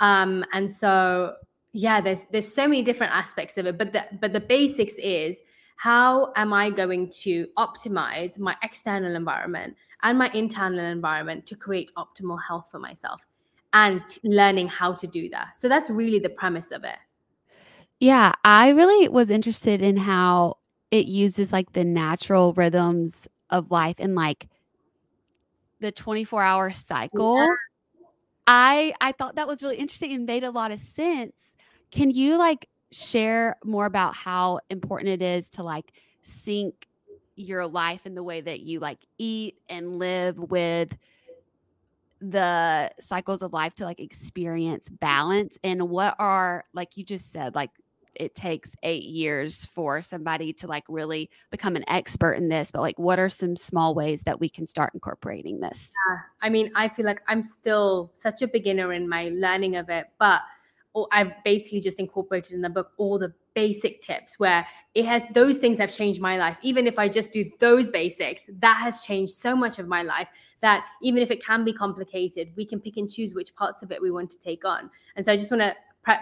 Um, 0.01 0.45
and 0.53 0.71
so 0.71 1.35
yeah, 1.73 2.01
there's 2.01 2.25
there's 2.33 2.53
so 2.53 2.67
many 2.67 2.83
different 2.83 3.15
aspects 3.15 3.59
of 3.59 3.67
it, 3.67 3.79
but 3.79 3.93
the 3.93 4.07
but 4.21 4.33
the 4.33 4.41
basics 4.41 4.95
is 4.95 5.39
how 5.77 6.33
am 6.35 6.53
I 6.53 6.71
going 6.71 7.11
to 7.23 7.47
optimize 7.57 8.39
my 8.39 8.57
external 8.63 9.15
environment 9.15 9.77
and 10.03 10.19
my 10.19 10.29
internal 10.35 10.81
environment 10.81 11.47
to 11.47 11.55
create 11.55 11.93
optimal 11.97 12.39
health 12.47 12.69
for 12.71 12.81
myself 12.81 13.28
and 13.73 14.03
learning 14.25 14.69
how 14.69 14.93
to 14.95 15.07
do 15.07 15.29
that. 15.31 15.59
So 15.59 15.69
that's 15.69 15.91
really 15.91 16.19
the 16.19 16.31
premise 16.31 16.71
of 16.71 16.85
it. 16.85 16.97
Yeah, 18.01 18.33
I 18.45 18.71
really 18.71 19.09
was 19.09 19.31
interested 19.31 19.83
in 19.83 19.97
how 19.97 20.59
it 20.91 21.07
uses 21.07 21.53
like 21.53 21.73
the 21.73 21.85
natural 21.85 22.53
rhythms 22.53 23.29
of 23.51 23.71
life 23.71 23.97
and 23.99 24.15
like 24.15 24.49
the 25.81 25.93
24 25.93 26.43
hour 26.43 26.71
cycle. 26.71 27.39
Yeah. 27.39 27.49
I 28.47 28.95
I 29.01 29.13
thought 29.13 29.35
that 29.37 29.47
was 29.47 29.63
really 29.63 29.77
interesting 29.77 30.13
and 30.13 30.25
made 30.27 30.45
a 30.45 30.51
lot 30.51 30.71
of 30.71 30.79
sense. 30.79 31.57
Can 31.91 32.11
you 32.11 32.37
like 32.37 32.69
share 32.91 33.57
more 33.65 33.87
about 33.87 34.15
how 34.15 34.61
important 34.71 35.11
it 35.11 35.23
is 35.23 35.51
to 35.51 35.63
like 35.63 35.93
sync 36.23 36.87
your 37.37 37.67
life 37.67 38.07
in 38.07 38.15
the 38.15 38.23
way 38.23 38.41
that 38.41 38.61
you 38.61 38.81
like 38.81 38.99
eat 39.19 39.57
and 39.69 39.99
live 39.99 40.39
with 40.39 40.97
the 42.21 42.91
cycles 42.99 43.43
of 43.43 43.53
life 43.53 43.75
to 43.75 43.85
like 43.85 44.01
experience 44.01 44.89
balance 44.89 45.59
and 45.63 45.89
what 45.89 46.17
are 46.19 46.65
like 46.75 46.97
you 46.97 47.05
just 47.05 47.31
said 47.31 47.55
like 47.55 47.71
it 48.15 48.35
takes 48.35 48.75
eight 48.83 49.05
years 49.05 49.67
for 49.67 50.03
somebody 50.03 50.53
to 50.53 50.67
like 50.67 50.83
really 50.89 51.31
become 51.51 51.77
an 51.77 51.85
expert 51.89 52.33
in 52.33 52.49
this 52.49 52.71
but 52.73 52.81
like 52.81 52.99
what 52.99 53.19
are 53.19 53.29
some 53.29 53.55
small 53.55 53.95
ways 53.95 54.23
that 54.23 54.41
we 54.41 54.49
can 54.49 54.67
start 54.67 54.93
incorporating 54.95 55.61
this? 55.61 55.95
I 56.43 56.49
mean 56.49 56.73
i 56.75 56.89
feel 56.89 57.07
like 57.07 57.21
i'm 57.29 57.43
still 57.43 58.11
such 58.15 58.43
a 58.43 58.49
beginner 58.49 58.93
in 58.93 59.09
my 59.09 59.31
learning 59.35 59.77
of 59.77 59.89
it 59.89 60.07
but 60.19 60.43
I've 61.13 61.33
basically 61.45 61.81
just 61.81 61.99
incorporated 61.99 62.53
in 62.53 62.63
the 62.63 62.71
book 62.71 62.93
all 62.97 63.19
the 63.19 63.33
basic 63.55 64.01
tips 64.01 64.39
where 64.39 64.67
it 64.95 65.05
has 65.05 65.23
those 65.33 65.59
things 65.59 65.79
have 65.79 65.95
changed 65.95 66.21
my 66.21 66.39
life. 66.39 66.57
Even 66.63 66.87
if 66.87 66.99
I 66.99 67.09
just 67.09 67.33
do 67.33 67.51
those 67.61 67.89
basics, 67.89 68.45
that 68.61 68.77
has 68.77 69.03
changed 69.03 69.33
so 69.33 69.55
much 69.55 69.79
of 69.79 69.87
my 69.87 70.03
life 70.03 70.29
that 70.61 70.87
even 71.03 71.23
if 71.23 71.31
it 71.31 71.45
can 71.45 71.65
be 71.65 71.73
complicated, 71.73 72.51
we 72.57 72.65
can 72.65 72.81
pick 72.81 72.97
and 72.97 73.11
choose 73.11 73.35
which 73.35 73.55
parts 73.55 73.83
of 73.83 73.93
it 73.93 74.03
we 74.03 74.11
want 74.11 74.31
to 74.31 74.41
take 74.41 74.65
on. 74.65 74.91
And 75.17 75.25
so 75.25 75.33
I 75.33 75.37
just 75.37 75.51
want 75.51 75.63
to 75.63 75.77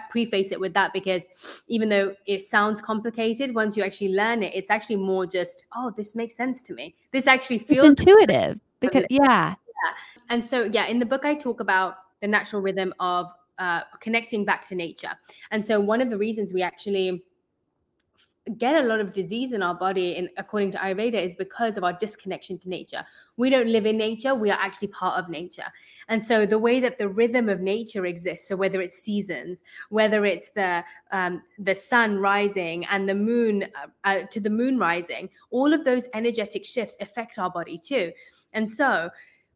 preface 0.09 0.51
it 0.51 0.59
with 0.59 0.73
that 0.73 0.93
because 0.93 1.23
even 1.67 1.89
though 1.89 2.13
it 2.25 2.41
sounds 2.41 2.81
complicated, 2.81 3.55
once 3.55 3.77
you 3.77 3.83
actually 3.83 4.13
learn 4.13 4.43
it, 4.43 4.53
it's 4.53 4.69
actually 4.69 4.97
more 4.97 5.25
just, 5.25 5.65
oh, 5.75 5.93
this 5.95 6.15
makes 6.15 6.35
sense 6.35 6.61
to 6.63 6.73
me. 6.73 6.95
This 7.11 7.27
actually 7.27 7.59
feels 7.59 7.91
it's 7.91 8.01
intuitive 8.03 8.59
because, 8.79 9.05
yeah. 9.09 9.19
yeah. 9.55 9.55
And 10.29 10.45
so, 10.45 10.65
yeah, 10.65 10.87
in 10.87 10.99
the 10.99 11.05
book, 11.05 11.23
I 11.23 11.35
talk 11.35 11.61
about 11.61 11.95
the 12.21 12.27
natural 12.27 12.61
rhythm 12.61 12.93
of 12.99 13.31
uh, 13.59 13.81
connecting 13.99 14.45
back 14.45 14.67
to 14.69 14.75
nature. 14.75 15.11
And 15.51 15.65
so, 15.65 15.79
one 15.79 16.01
of 16.01 16.09
the 16.09 16.17
reasons 16.17 16.53
we 16.53 16.61
actually 16.61 17.23
get 18.57 18.81
a 18.81 18.87
lot 18.87 18.99
of 18.99 19.11
disease 19.11 19.51
in 19.51 19.61
our 19.61 19.75
body 19.75 20.15
in 20.15 20.29
according 20.37 20.71
to 20.71 20.77
ayurveda 20.77 21.15
is 21.15 21.35
because 21.35 21.77
of 21.77 21.83
our 21.83 21.93
disconnection 21.93 22.57
to 22.59 22.69
nature. 22.69 23.05
We 23.35 23.49
don't 23.49 23.67
live 23.67 23.85
in 23.85 23.97
nature 23.97 24.35
we 24.35 24.49
are 24.51 24.59
actually 24.59 24.89
part 24.89 25.19
of 25.19 25.29
nature. 25.29 25.65
And 26.07 26.21
so 26.21 26.45
the 26.45 26.59
way 26.59 26.79
that 26.79 26.97
the 26.97 27.09
rhythm 27.09 27.49
of 27.49 27.59
nature 27.59 28.05
exists 28.05 28.47
so 28.47 28.55
whether 28.55 28.81
it's 28.81 28.97
seasons 28.97 29.63
whether 29.89 30.25
it's 30.25 30.51
the 30.51 30.83
um, 31.11 31.41
the 31.59 31.75
sun 31.75 32.19
rising 32.19 32.85
and 32.85 33.07
the 33.07 33.15
moon 33.15 33.63
uh, 33.63 33.87
uh, 34.05 34.19
to 34.31 34.39
the 34.39 34.49
moon 34.49 34.77
rising 34.77 35.29
all 35.49 35.73
of 35.73 35.83
those 35.83 36.07
energetic 36.13 36.65
shifts 36.65 36.97
affect 37.01 37.37
our 37.37 37.49
body 37.49 37.77
too. 37.77 38.11
And 38.53 38.67
so 38.69 39.09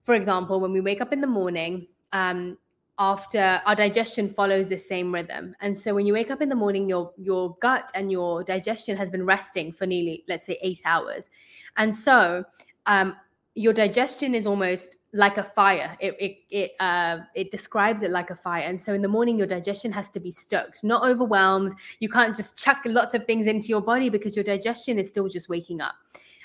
for 0.03 0.15
example 0.15 0.59
when 0.59 0.73
we 0.73 0.81
wake 0.81 1.01
up 1.01 1.13
in 1.13 1.21
the 1.21 1.27
morning 1.27 1.87
um, 2.13 2.57
after 2.99 3.61
our 3.65 3.75
digestion 3.75 4.29
follows 4.29 4.67
the 4.67 4.77
same 4.77 5.13
rhythm. 5.13 5.55
And 5.61 5.75
so 5.75 5.93
when 5.93 6.05
you 6.05 6.13
wake 6.13 6.29
up 6.29 6.41
in 6.41 6.49
the 6.49 6.55
morning 6.55 6.87
your 6.87 7.11
your 7.17 7.55
gut 7.61 7.89
and 7.95 8.11
your 8.11 8.43
digestion 8.43 8.95
has 8.97 9.09
been 9.09 9.25
resting 9.25 9.71
for 9.71 9.85
nearly 9.85 10.23
let's 10.27 10.45
say 10.45 10.57
eight 10.61 10.81
hours. 10.85 11.29
And 11.77 11.93
so 11.93 12.43
um, 12.85 13.15
your 13.55 13.73
digestion 13.73 14.35
is 14.35 14.45
almost 14.45 14.97
like 15.13 15.37
a 15.37 15.43
fire. 15.43 15.97
It 15.99 16.15
it 16.19 16.37
it, 16.49 16.71
uh, 16.79 17.19
it 17.33 17.49
describes 17.49 18.01
it 18.01 18.11
like 18.11 18.29
a 18.29 18.35
fire. 18.35 18.63
And 18.63 18.79
so 18.79 18.93
in 18.93 19.01
the 19.01 19.07
morning 19.07 19.37
your 19.37 19.47
digestion 19.47 19.91
has 19.93 20.09
to 20.09 20.19
be 20.19 20.31
stoked 20.31 20.83
not 20.83 21.03
overwhelmed. 21.03 21.73
You 21.99 22.09
can't 22.09 22.35
just 22.35 22.57
chuck 22.57 22.81
lots 22.85 23.13
of 23.13 23.25
things 23.25 23.47
into 23.47 23.67
your 23.69 23.81
body 23.81 24.09
because 24.09 24.35
your 24.35 24.43
digestion 24.43 24.99
is 24.99 25.07
still 25.07 25.27
just 25.27 25.49
waking 25.49 25.81
up. 25.81 25.95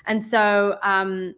And 0.07 0.23
so 0.23 0.79
um, 0.83 1.35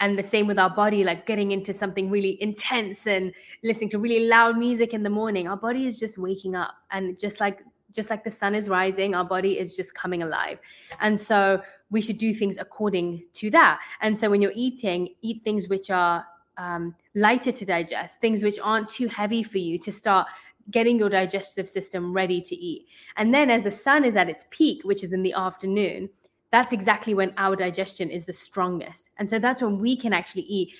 and 0.00 0.18
the 0.18 0.22
same 0.22 0.46
with 0.46 0.58
our 0.58 0.70
body 0.70 1.04
like 1.04 1.26
getting 1.26 1.52
into 1.52 1.72
something 1.72 2.10
really 2.10 2.40
intense 2.42 3.06
and 3.06 3.32
listening 3.62 3.88
to 3.90 3.98
really 3.98 4.26
loud 4.26 4.58
music 4.58 4.92
in 4.92 5.02
the 5.02 5.10
morning. 5.10 5.48
Our 5.48 5.56
body 5.56 5.86
is 5.86 5.98
just 5.98 6.18
waking 6.18 6.54
up 6.54 6.74
and 6.90 7.18
just 7.18 7.40
like 7.40 7.60
just 7.92 8.10
like 8.10 8.24
the 8.24 8.30
sun 8.30 8.54
is 8.54 8.68
rising 8.68 9.14
our 9.14 9.24
body 9.24 9.58
is 9.58 9.74
just 9.74 9.94
coming 9.94 10.22
alive. 10.22 10.58
And 11.00 11.18
so 11.18 11.62
we 11.88 12.02
should 12.02 12.18
do 12.18 12.34
things 12.34 12.58
according 12.58 13.24
to 13.34 13.50
that. 13.50 13.80
And 14.02 14.18
so 14.18 14.28
when 14.28 14.42
you're 14.42 14.52
eating 14.54 15.14
eat 15.22 15.42
things 15.44 15.68
which 15.68 15.90
are 15.90 16.26
um, 16.58 16.94
lighter 17.14 17.52
to 17.52 17.64
digest 17.64 18.20
things 18.20 18.42
which 18.42 18.58
aren't 18.62 18.88
too 18.88 19.08
heavy 19.08 19.42
for 19.42 19.58
you 19.58 19.78
to 19.78 19.92
start 19.92 20.26
getting 20.70 20.98
your 20.98 21.08
digestive 21.08 21.68
system 21.68 22.12
ready 22.12 22.40
to 22.40 22.56
eat. 22.56 22.86
And 23.16 23.32
then 23.32 23.50
as 23.50 23.64
the 23.64 23.70
sun 23.70 24.04
is 24.04 24.16
at 24.16 24.28
its 24.28 24.46
peak 24.50 24.82
which 24.84 25.02
is 25.02 25.12
in 25.12 25.22
the 25.22 25.32
afternoon 25.32 26.10
that's 26.50 26.72
exactly 26.72 27.14
when 27.14 27.32
our 27.36 27.56
digestion 27.56 28.10
is 28.10 28.26
the 28.26 28.32
strongest. 28.32 29.10
And 29.18 29.28
so 29.28 29.38
that's 29.38 29.62
when 29.62 29.78
we 29.78 29.96
can 29.96 30.12
actually 30.12 30.42
eat 30.42 30.74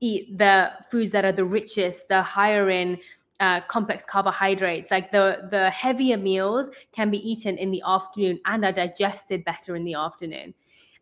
eat 0.00 0.36
the 0.36 0.72
foods 0.90 1.10
that 1.12 1.24
are 1.24 1.32
the 1.32 1.44
richest 1.44 2.08
the 2.08 2.22
higher 2.22 2.70
in 2.70 2.98
uh, 3.40 3.60
complex 3.62 4.04
carbohydrates. 4.04 4.90
Like 4.90 5.12
the 5.12 5.48
the 5.50 5.70
heavier 5.70 6.16
meals 6.16 6.70
can 6.92 7.10
be 7.10 7.18
eaten 7.28 7.56
in 7.58 7.70
the 7.70 7.82
afternoon 7.86 8.40
and 8.46 8.64
are 8.64 8.72
digested 8.72 9.44
better 9.44 9.76
in 9.76 9.84
the 9.84 9.94
afternoon. 9.94 10.54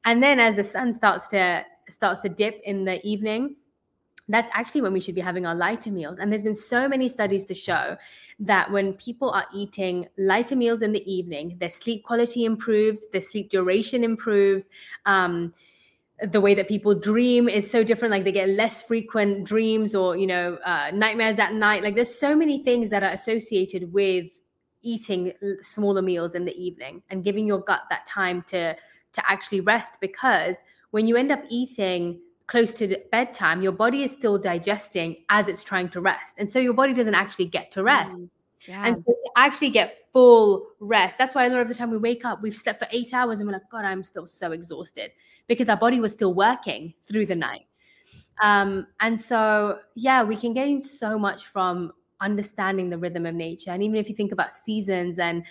And 0.05 0.23
then 0.23 0.39
as 0.39 0.57
the 0.57 0.65
sun 0.65 0.95
starts 0.95 1.29
to 1.29 1.65
starts 1.89 2.21
to 2.23 2.29
dip 2.29 2.61
in 2.65 2.85
the 2.85 3.05
evening 3.07 3.57
that's 4.31 4.51
actually 4.55 4.81
when 4.81 4.93
we 4.93 5.01
should 5.01 5.15
be 5.15 5.21
having 5.21 5.47
our 5.47 5.55
lighter 5.55 5.91
meals. 5.91 6.19
And 6.19 6.31
there's 6.31 6.43
been 6.43 6.55
so 6.55 6.89
many 6.89 7.09
studies 7.09 7.45
to 7.47 7.55
show 7.55 7.97
that 8.39 8.71
when 8.71 8.95
people 8.95 9.31
are 9.31 9.47
eating 9.55 10.07
lighter 10.19 10.57
meals 10.57 10.83
in 10.83 10.93
the 10.93 11.13
evening, 11.13 11.57
their 11.59 11.71
sleep 11.71 12.05
quality 12.05 12.45
improves, 12.45 13.03
their 13.13 13.21
sleep 13.21 13.51
duration 13.51 14.05
improves. 14.05 14.69
Um, 15.07 15.55
the 16.23 16.41
way 16.41 16.55
that 16.55 16.69
people 16.69 16.95
dream 16.95 17.49
is 17.49 17.71
so 17.71 17.83
different 17.83 18.13
like 18.13 18.25
they 18.25 18.33
get 18.33 18.51
less 18.51 18.83
frequent 18.83 19.43
dreams 19.43 19.95
or 19.95 20.19
you 20.19 20.27
know 20.27 20.59
uh, 20.67 20.91
nightmares 20.93 21.39
at 21.39 21.55
night 21.55 21.83
like 21.83 21.95
there's 21.95 22.15
so 22.15 22.37
many 22.37 22.63
things 22.63 22.91
that 22.91 23.03
are 23.03 23.09
associated 23.09 23.91
with 23.91 24.27
eating 24.83 25.33
smaller 25.63 26.03
meals 26.03 26.35
in 26.35 26.45
the 26.45 26.55
evening 26.63 27.03
and 27.09 27.25
giving 27.25 27.47
your 27.47 27.61
gut 27.61 27.81
that 27.89 28.05
time 28.07 28.45
to 28.47 28.77
to 29.15 29.31
actually 29.31 29.63
rest 29.63 29.95
because 30.03 30.57
when 30.91 31.07
you 31.07 31.17
end 31.17 31.33
up 31.33 31.43
eating 31.49 32.21
close 32.51 32.75
to 32.75 32.99
bedtime, 33.13 33.63
your 33.63 33.71
body 33.71 34.03
is 34.03 34.11
still 34.11 34.37
digesting 34.37 35.17
as 35.29 35.47
it's 35.47 35.63
trying 35.63 35.89
to 35.89 36.01
rest. 36.01 36.35
And 36.37 36.51
so 36.51 36.59
your 36.59 36.75
body 36.75 36.93
doesn't 36.93 37.15
actually 37.15 37.45
get 37.45 37.71
to 37.71 37.85
rest. 37.85 38.21
Mm, 38.21 38.29
yeah. 38.67 38.87
And 38.87 38.99
so 38.99 39.13
to 39.13 39.31
actually 39.37 39.71
get 39.71 39.99
full 40.13 40.67
rest, 40.81 41.17
that's 41.17 41.37
why 41.37 41.47
a 41.47 41.49
lot 41.49 41.61
of 41.61 41.69
the 41.69 41.77
time 41.77 41.93
we 41.93 41.97
wake 41.97 42.25
up, 42.25 42.43
we've 42.43 42.55
slept 42.55 42.81
for 42.81 42.89
eight 42.91 43.15
hours 43.15 43.39
and 43.39 43.47
we're 43.47 43.53
like, 43.53 43.71
God, 43.71 43.85
I'm 43.85 44.03
still 44.03 44.27
so 44.27 44.51
exhausted 44.51 45.13
because 45.47 45.69
our 45.69 45.77
body 45.77 46.01
was 46.01 46.13
still 46.13 46.35
working 46.35 46.93
through 47.05 47.27
the 47.27 47.37
night. 47.37 47.67
Um, 48.43 48.89
and 48.99 49.19
so, 49.19 49.79
yeah, 49.95 50.25
we 50.25 50.35
can 50.35 50.53
gain 50.53 50.81
so 50.81 51.17
much 51.17 51.47
from 51.47 51.93
understanding 52.21 52.91
the 52.91 52.99
rhythm 52.99 53.27
of 53.27 53.35
nature. 53.37 53.71
And 53.71 53.81
even 53.81 53.95
if 53.95 54.09
you 54.09 54.17
think 54.17 54.33
about 54.33 54.53
seasons 54.53 55.21
and 55.21 55.47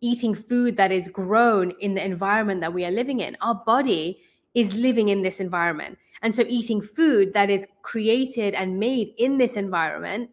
eating 0.00 0.34
food 0.34 0.78
that 0.78 0.90
is 0.90 1.06
grown 1.06 1.72
in 1.80 1.92
the 1.92 2.02
environment 2.02 2.62
that 2.62 2.72
we 2.72 2.86
are 2.86 2.90
living 2.90 3.20
in, 3.20 3.36
our 3.42 3.56
body 3.66 4.22
is 4.54 4.72
living 4.74 5.08
in 5.08 5.22
this 5.22 5.40
environment. 5.40 5.98
And 6.22 6.34
so 6.34 6.44
eating 6.48 6.80
food 6.80 7.32
that 7.32 7.50
is 7.50 7.66
created 7.82 8.54
and 8.54 8.78
made 8.78 9.14
in 9.16 9.38
this 9.38 9.56
environment, 9.56 10.30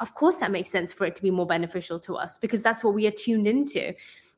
of 0.00 0.14
course, 0.14 0.36
that 0.38 0.50
makes 0.50 0.70
sense 0.70 0.92
for 0.92 1.04
it 1.06 1.16
to 1.16 1.22
be 1.22 1.30
more 1.30 1.46
beneficial 1.46 1.98
to 2.00 2.16
us 2.16 2.38
because 2.38 2.62
that's 2.62 2.84
what 2.84 2.94
we 2.94 3.06
are 3.06 3.12
tuned 3.12 3.46
into. 3.46 3.94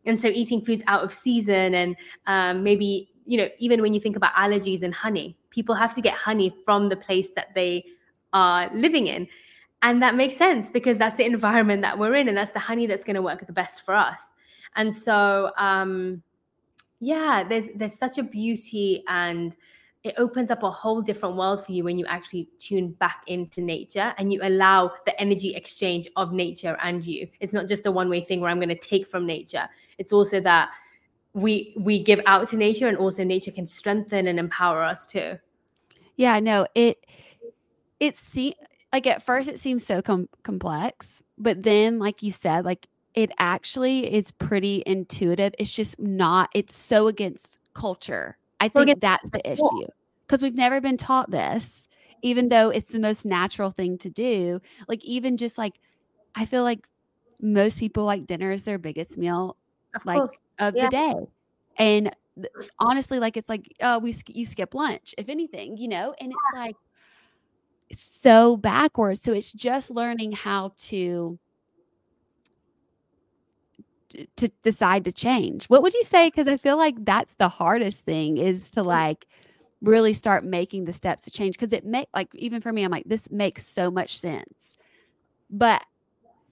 And 0.06 0.18
so 0.18 0.28
eating 0.28 0.60
foods 0.60 0.82
out 0.86 1.02
of 1.02 1.12
season 1.12 1.74
and 1.74 1.96
um, 2.26 2.62
maybe, 2.62 3.10
you 3.26 3.36
know, 3.36 3.48
even 3.58 3.82
when 3.82 3.92
you 3.92 4.00
think 4.00 4.16
about 4.16 4.32
allergies 4.34 4.82
and 4.82 4.94
honey, 4.94 5.36
people 5.50 5.74
have 5.74 5.94
to 5.94 6.00
get 6.00 6.14
honey 6.14 6.52
from 6.64 6.88
the 6.88 6.96
place 6.96 7.30
that 7.30 7.54
they 7.54 7.84
are 8.32 8.70
living 8.74 9.06
in. 9.06 9.28
And 9.82 10.02
that 10.02 10.14
makes 10.14 10.36
sense 10.36 10.70
because 10.70 10.98
that's 10.98 11.16
the 11.16 11.24
environment 11.34 11.82
that 11.82 11.98
we're 11.98 12.14
in 12.14 12.28
and 12.28 12.36
that's 12.36 12.52
the 12.52 12.58
honey 12.58 12.86
that's 12.86 13.04
going 13.04 13.16
to 13.16 13.22
work 13.22 13.46
the 13.46 13.52
best 13.52 13.84
for 13.84 13.94
us. 13.94 14.22
And 14.76 14.94
so 14.94 15.50
um 15.58 16.22
yeah, 17.00 17.44
there's 17.44 17.66
there's 17.74 17.94
such 17.94 18.18
a 18.18 18.22
beauty 18.22 19.04
and 19.08 19.56
it 20.04 20.14
opens 20.16 20.50
up 20.50 20.62
a 20.62 20.70
whole 20.70 21.02
different 21.02 21.36
world 21.36 21.64
for 21.64 21.72
you 21.72 21.84
when 21.84 21.98
you 21.98 22.06
actually 22.06 22.48
tune 22.58 22.92
back 22.92 23.22
into 23.26 23.60
nature 23.60 24.14
and 24.16 24.32
you 24.32 24.40
allow 24.42 24.92
the 25.06 25.20
energy 25.20 25.54
exchange 25.54 26.08
of 26.16 26.32
nature 26.32 26.76
and 26.82 27.04
you. 27.04 27.28
It's 27.40 27.52
not 27.52 27.66
just 27.66 27.84
a 27.86 27.90
one 27.90 28.08
way 28.08 28.20
thing 28.20 28.40
where 28.40 28.50
I'm 28.50 28.58
going 28.58 28.68
to 28.68 28.76
take 28.76 29.06
from 29.06 29.26
nature. 29.26 29.68
It's 29.98 30.12
also 30.12 30.40
that 30.40 30.70
we 31.34 31.74
we 31.78 32.02
give 32.02 32.20
out 32.26 32.48
to 32.50 32.56
nature 32.56 32.88
and 32.88 32.96
also 32.96 33.24
nature 33.24 33.50
can 33.50 33.66
strengthen 33.66 34.26
and 34.28 34.38
empower 34.38 34.82
us 34.82 35.06
too. 35.06 35.38
Yeah, 36.16 36.40
no, 36.40 36.66
it 36.74 37.04
it 38.00 38.16
see 38.16 38.54
like 38.92 39.06
at 39.06 39.22
first 39.22 39.48
it 39.48 39.58
seems 39.58 39.84
so 39.84 40.00
com- 40.00 40.28
complex, 40.42 41.22
but 41.36 41.62
then 41.62 41.98
like 41.98 42.22
you 42.22 42.32
said, 42.32 42.64
like 42.64 42.86
it 43.14 43.30
actually 43.38 44.12
is 44.12 44.30
pretty 44.32 44.82
intuitive. 44.86 45.54
It's 45.58 45.72
just 45.72 45.98
not 45.98 46.50
it's 46.54 46.76
so 46.76 47.08
against 47.08 47.58
culture 47.74 48.36
I 48.60 48.68
think 48.68 49.00
that's 49.00 49.28
the 49.30 49.50
issue 49.50 49.86
because 50.26 50.42
we've 50.42 50.54
never 50.54 50.80
been 50.80 50.96
taught 50.96 51.30
this, 51.30 51.88
even 52.22 52.44
mm-hmm. 52.44 52.50
though 52.50 52.70
it's 52.70 52.90
the 52.90 52.98
most 52.98 53.24
natural 53.24 53.70
thing 53.70 53.98
to 53.98 54.10
do. 54.10 54.60
Like, 54.88 55.04
even 55.04 55.36
just 55.36 55.58
like, 55.58 55.74
I 56.34 56.44
feel 56.44 56.62
like 56.62 56.86
most 57.40 57.78
people 57.78 58.04
like 58.04 58.26
dinner 58.26 58.50
is 58.50 58.64
their 58.64 58.78
biggest 58.78 59.16
meal, 59.16 59.56
of 59.94 60.04
like 60.04 60.18
course. 60.18 60.42
of 60.58 60.76
yeah. 60.76 60.84
the 60.84 60.90
day. 60.90 61.14
And 61.78 62.16
honestly, 62.78 63.20
like, 63.20 63.36
it's 63.36 63.48
like, 63.48 63.72
oh, 63.80 63.98
we 63.98 64.14
you 64.28 64.44
skip 64.44 64.74
lunch, 64.74 65.14
if 65.16 65.28
anything, 65.28 65.76
you 65.76 65.88
know, 65.88 66.14
and 66.20 66.32
it's 66.32 66.56
like 66.58 66.76
so 67.92 68.56
backwards. 68.56 69.22
So 69.22 69.32
it's 69.32 69.52
just 69.52 69.90
learning 69.90 70.32
how 70.32 70.72
to 70.78 71.38
to 74.36 74.48
decide 74.62 75.04
to 75.04 75.12
change. 75.12 75.66
What 75.66 75.82
would 75.82 75.94
you 75.94 76.04
say? 76.04 76.28
Because 76.28 76.48
i 76.48 76.56
feel 76.56 76.76
like 76.76 77.04
that's 77.04 77.34
the 77.34 77.48
hardest 77.48 78.00
thing 78.00 78.38
is 78.38 78.70
to 78.72 78.82
like 78.82 79.26
really 79.80 80.12
start 80.12 80.44
making 80.44 80.84
the 80.84 80.92
steps 80.92 81.24
to 81.24 81.30
change. 81.30 81.56
Because 81.56 81.72
it 81.72 81.84
make 81.84 82.08
like 82.14 82.34
even 82.34 82.60
for 82.60 82.72
me 82.72 82.84
i'm 82.84 82.90
like 82.90 83.04
this 83.06 83.30
makes 83.30 83.66
so 83.66 83.90
much 83.90 84.18
sense. 84.18 84.76
But 85.50 85.84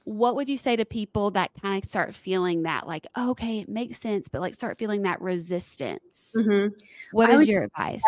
what 0.05 0.37
would 0.37 0.49
you 0.49 0.57
say 0.57 0.77
to 0.77 0.85
people 0.85 1.33
that 1.33 1.51
kind 1.61 1.83
of 1.83 1.89
start 1.89 2.15
feeling 2.15 2.63
that 2.63 2.87
like 2.87 3.07
oh, 3.17 3.31
okay 3.31 3.59
it 3.61 3.69
makes 3.69 3.99
sense 3.99 4.29
but 4.29 4.41
like 4.41 4.55
start 4.55 4.79
feeling 4.79 5.03
that 5.03 5.21
resistance? 5.21 6.35
Mm-hmm. 6.37 6.75
what 7.13 7.31
I 7.31 7.35
is 7.35 7.49
your 7.49 7.63
advice? 7.63 8.03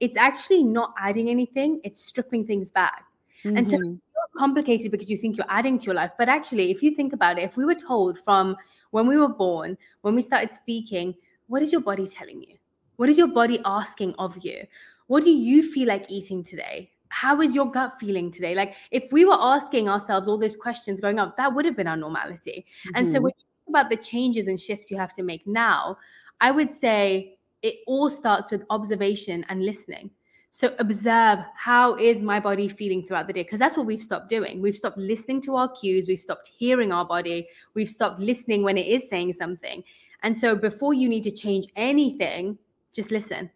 it's 0.00 0.16
actually 0.16 0.64
not 0.64 0.92
adding 0.98 1.30
anything 1.30 1.80
it's 1.84 2.04
stripping 2.04 2.44
things 2.44 2.70
back. 2.70 3.04
Mm-hmm. 3.44 3.56
and 3.56 3.68
so 3.68 3.76
mm-hmm 3.76 3.94
complicated 4.36 4.90
because 4.90 5.10
you 5.10 5.16
think 5.16 5.36
you're 5.36 5.46
adding 5.48 5.78
to 5.78 5.86
your 5.86 5.94
life. 5.94 6.12
But 6.18 6.28
actually, 6.28 6.70
if 6.70 6.82
you 6.82 6.94
think 6.94 7.12
about 7.12 7.38
it, 7.38 7.42
if 7.42 7.56
we 7.56 7.64
were 7.64 7.74
told 7.74 8.18
from 8.18 8.56
when 8.90 9.06
we 9.06 9.16
were 9.16 9.28
born, 9.28 9.76
when 10.02 10.14
we 10.14 10.22
started 10.22 10.50
speaking, 10.50 11.14
what 11.46 11.62
is 11.62 11.72
your 11.72 11.80
body 11.80 12.06
telling 12.06 12.42
you? 12.42 12.56
What 12.96 13.08
is 13.08 13.18
your 13.18 13.28
body 13.28 13.60
asking 13.64 14.14
of 14.18 14.36
you? 14.42 14.64
What 15.06 15.24
do 15.24 15.30
you 15.30 15.70
feel 15.70 15.88
like 15.88 16.06
eating 16.08 16.42
today? 16.42 16.90
How 17.08 17.40
is 17.42 17.54
your 17.54 17.70
gut 17.70 17.92
feeling 18.00 18.30
today? 18.30 18.54
Like, 18.54 18.74
if 18.90 19.12
we 19.12 19.24
were 19.24 19.36
asking 19.38 19.88
ourselves 19.88 20.28
all 20.28 20.38
those 20.38 20.56
questions 20.56 21.00
growing 21.00 21.18
up, 21.18 21.36
that 21.36 21.54
would 21.54 21.64
have 21.66 21.76
been 21.76 21.86
our 21.86 21.96
normality. 21.96 22.64
Mm-hmm. 22.86 22.96
And 22.96 23.06
so, 23.06 23.14
mm-hmm. 23.14 23.24
when 23.24 23.32
you 23.36 23.44
think 23.66 23.76
about 23.76 23.90
the 23.90 23.96
changes 23.96 24.46
and 24.46 24.58
shifts 24.58 24.90
you 24.90 24.96
have 24.96 25.12
to 25.14 25.22
make 25.22 25.46
now, 25.46 25.98
I 26.40 26.50
would 26.50 26.70
say 26.70 27.38
it 27.60 27.76
all 27.86 28.08
starts 28.08 28.50
with 28.50 28.64
observation 28.70 29.44
and 29.48 29.64
listening. 29.64 30.10
So 30.54 30.74
observe 30.78 31.38
how 31.56 31.94
is 31.94 32.20
my 32.20 32.38
body 32.38 32.68
feeling 32.68 33.06
throughout 33.06 33.26
the 33.26 33.32
day 33.32 33.42
because 33.42 33.58
that's 33.58 33.74
what 33.74 33.86
we've 33.86 34.02
stopped 34.02 34.28
doing. 34.28 34.60
We've 34.60 34.76
stopped 34.76 34.98
listening 34.98 35.40
to 35.42 35.56
our 35.56 35.66
cues, 35.66 36.06
we've 36.06 36.20
stopped 36.20 36.50
hearing 36.54 36.92
our 36.92 37.06
body, 37.06 37.48
we've 37.72 37.88
stopped 37.88 38.20
listening 38.20 38.62
when 38.62 38.76
it 38.76 38.86
is 38.86 39.08
saying 39.08 39.32
something. 39.32 39.82
And 40.22 40.36
so 40.36 40.54
before 40.54 40.92
you 40.92 41.08
need 41.08 41.22
to 41.22 41.30
change 41.30 41.68
anything, 41.74 42.58
just 42.92 43.10
listen. 43.10 43.50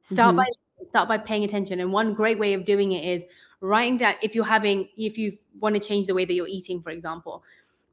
Start 0.00 0.34
mm-hmm. 0.34 0.38
by 0.38 0.88
start 0.88 1.08
by 1.08 1.18
paying 1.18 1.44
attention. 1.44 1.78
And 1.80 1.92
one 1.92 2.14
great 2.14 2.38
way 2.38 2.54
of 2.54 2.64
doing 2.64 2.92
it 2.92 3.04
is 3.04 3.26
writing 3.60 3.98
down 3.98 4.14
if 4.22 4.34
you're 4.34 4.42
having 4.42 4.88
if 4.96 5.18
you 5.18 5.36
want 5.60 5.74
to 5.74 5.80
change 5.80 6.06
the 6.06 6.14
way 6.14 6.24
that 6.24 6.32
you're 6.32 6.48
eating, 6.48 6.80
for 6.80 6.88
example, 6.88 7.44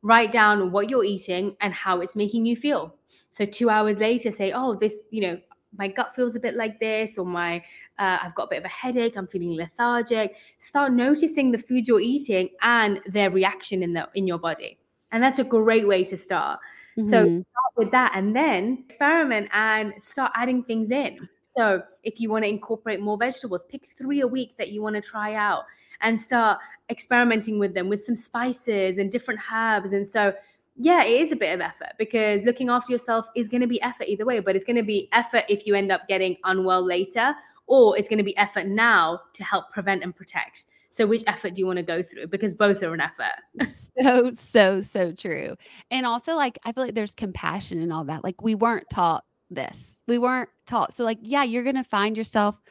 write 0.03 0.31
down 0.31 0.71
what 0.71 0.89
you're 0.89 1.03
eating 1.03 1.57
and 1.59 1.73
how 1.73 1.99
it's 1.99 2.15
making 2.15 2.45
you 2.45 2.55
feel. 2.55 2.95
So 3.29 3.45
2 3.45 3.69
hours 3.69 3.99
later 3.99 4.31
say, 4.31 4.53
"Oh, 4.53 4.73
this, 4.73 4.99
you 5.11 5.19
know, 5.19 5.37
my 5.77 5.87
gut 5.87 6.15
feels 6.15 6.35
a 6.35 6.39
bit 6.39 6.55
like 6.55 6.79
this 6.79 7.17
or 7.17 7.25
my 7.25 7.57
uh, 7.99 8.17
i've 8.21 8.35
got 8.35 8.43
a 8.43 8.49
bit 8.49 8.59
of 8.59 8.65
a 8.65 8.69
headache 8.69 9.15
i'm 9.15 9.27
feeling 9.27 9.55
lethargic 9.55 10.35
start 10.59 10.91
noticing 10.91 11.51
the 11.51 11.57
food 11.57 11.87
you're 11.87 11.99
eating 11.99 12.49
and 12.61 12.99
their 13.05 13.29
reaction 13.31 13.83
in 13.83 13.93
the 13.93 14.07
in 14.15 14.27
your 14.27 14.37
body. 14.37 14.77
And 15.11 15.23
that's 15.23 15.39
a 15.39 15.43
great 15.43 15.87
way 15.87 16.03
to 16.05 16.17
start. 16.17 16.59
Mm-hmm. 16.97 17.09
so 17.09 17.31
start 17.31 17.73
with 17.75 17.91
that 17.91 18.13
and 18.15 18.35
then 18.35 18.83
experiment 18.85 19.49
and 19.53 19.93
start 20.01 20.31
adding 20.35 20.63
things 20.63 20.89
in. 20.89 21.29
So 21.55 21.83
if 22.01 22.19
you 22.19 22.31
want 22.31 22.43
to 22.43 22.49
incorporate 22.49 22.99
more 22.99 23.17
vegetables 23.17 23.65
pick 23.69 23.85
three 23.97 24.21
a 24.21 24.27
week 24.27 24.57
that 24.57 24.69
you 24.71 24.81
want 24.81 24.95
to 24.95 25.01
try 25.01 25.35
out 25.35 25.63
and 26.01 26.19
start 26.19 26.59
experimenting 26.89 27.59
with 27.59 27.75
them 27.75 27.87
with 27.87 28.03
some 28.03 28.15
spices 28.15 28.97
and 28.97 29.11
different 29.11 29.39
herbs. 29.53 29.93
And 29.93 30.07
so 30.07 30.33
yeah, 30.77 31.03
it 31.03 31.21
is 31.21 31.31
a 31.31 31.35
bit 31.35 31.53
of 31.53 31.61
effort 31.61 31.93
because 31.97 32.43
looking 32.43 32.69
after 32.69 32.91
yourself 32.91 33.27
is 33.35 33.47
going 33.47 33.61
to 33.61 33.67
be 33.67 33.81
effort 33.81 34.07
either 34.07 34.25
way, 34.25 34.39
but 34.39 34.55
it's 34.55 34.63
going 34.63 34.75
to 34.75 34.83
be 34.83 35.09
effort 35.11 35.43
if 35.49 35.65
you 35.65 35.73
end 35.73 35.91
up 35.91 36.07
getting 36.07 36.37
unwell 36.43 36.85
later, 36.85 37.35
or 37.65 37.97
it's 37.97 38.07
going 38.07 38.19
to 38.19 38.23
be 38.23 38.37
effort 38.37 38.67
now 38.67 39.19
to 39.33 39.43
help 39.43 39.71
prevent 39.71 40.03
and 40.03 40.15
protect. 40.15 40.65
So, 40.89 41.05
which 41.05 41.23
effort 41.27 41.55
do 41.55 41.61
you 41.61 41.67
want 41.67 41.77
to 41.77 41.83
go 41.83 42.01
through? 42.01 42.27
Because 42.27 42.53
both 42.53 42.81
are 42.83 42.93
an 42.93 43.01
effort. 43.01 43.33
so, 43.99 44.31
so, 44.33 44.81
so 44.81 45.11
true. 45.11 45.55
And 45.91 46.05
also, 46.05 46.35
like, 46.35 46.57
I 46.63 46.71
feel 46.71 46.85
like 46.85 46.95
there's 46.95 47.13
compassion 47.13 47.81
and 47.81 47.91
all 47.91 48.03
that. 48.05 48.23
Like, 48.23 48.41
we 48.41 48.55
weren't 48.55 48.89
taught 48.89 49.25
this, 49.49 50.01
we 50.07 50.17
weren't 50.17 50.49
taught. 50.65 50.93
So, 50.93 51.03
like, 51.03 51.19
yeah, 51.21 51.43
you're 51.43 51.63
going 51.63 51.75
to 51.75 51.83
find 51.83 52.15
yourself 52.15 52.61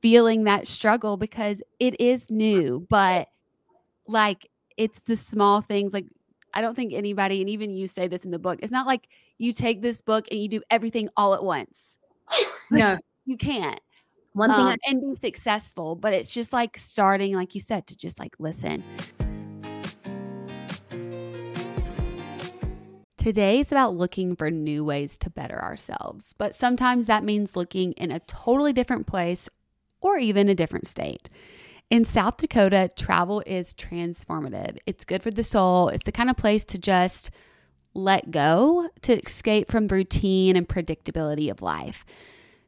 feeling 0.00 0.44
that 0.44 0.68
struggle 0.68 1.16
because 1.16 1.62
it 1.80 2.00
is 2.00 2.30
new, 2.30 2.86
but 2.88 3.28
like, 4.06 4.48
it's 4.76 5.00
the 5.00 5.16
small 5.16 5.60
things 5.60 5.92
like 5.92 6.06
I 6.58 6.60
don't 6.60 6.74
think 6.74 6.92
anybody, 6.92 7.40
and 7.40 7.48
even 7.48 7.70
you 7.70 7.86
say 7.86 8.08
this 8.08 8.24
in 8.24 8.32
the 8.32 8.38
book, 8.40 8.58
it's 8.64 8.72
not 8.72 8.84
like 8.84 9.06
you 9.38 9.52
take 9.52 9.80
this 9.80 10.00
book 10.00 10.26
and 10.28 10.42
you 10.42 10.48
do 10.48 10.60
everything 10.72 11.08
all 11.16 11.32
at 11.32 11.44
once. 11.44 11.96
No, 12.72 12.98
you 13.24 13.36
can't. 13.36 13.80
One 14.32 14.50
thing 14.50 14.58
um, 14.58 14.76
I- 14.84 14.90
and 14.90 15.00
be 15.00 15.14
successful, 15.14 15.94
but 15.94 16.12
it's 16.12 16.34
just 16.34 16.52
like 16.52 16.76
starting, 16.76 17.32
like 17.34 17.54
you 17.54 17.60
said, 17.60 17.86
to 17.86 17.96
just 17.96 18.18
like 18.18 18.34
listen. 18.40 18.82
Today 23.16 23.60
is 23.60 23.70
about 23.70 23.94
looking 23.94 24.34
for 24.34 24.50
new 24.50 24.84
ways 24.84 25.16
to 25.18 25.30
better 25.30 25.62
ourselves, 25.62 26.34
but 26.36 26.56
sometimes 26.56 27.06
that 27.06 27.22
means 27.22 27.54
looking 27.54 27.92
in 27.92 28.10
a 28.10 28.18
totally 28.18 28.72
different 28.72 29.06
place 29.06 29.48
or 30.00 30.18
even 30.18 30.48
a 30.48 30.56
different 30.56 30.88
state. 30.88 31.30
In 31.90 32.04
South 32.04 32.36
Dakota, 32.36 32.90
travel 32.94 33.42
is 33.46 33.72
transformative. 33.72 34.76
It's 34.84 35.06
good 35.06 35.22
for 35.22 35.30
the 35.30 35.42
soul. 35.42 35.88
It's 35.88 36.04
the 36.04 36.12
kind 36.12 36.28
of 36.28 36.36
place 36.36 36.62
to 36.66 36.78
just 36.78 37.30
let 37.94 38.30
go, 38.30 38.90
to 39.02 39.18
escape 39.18 39.70
from 39.70 39.88
routine 39.88 40.54
and 40.54 40.68
predictability 40.68 41.50
of 41.50 41.62
life, 41.62 42.04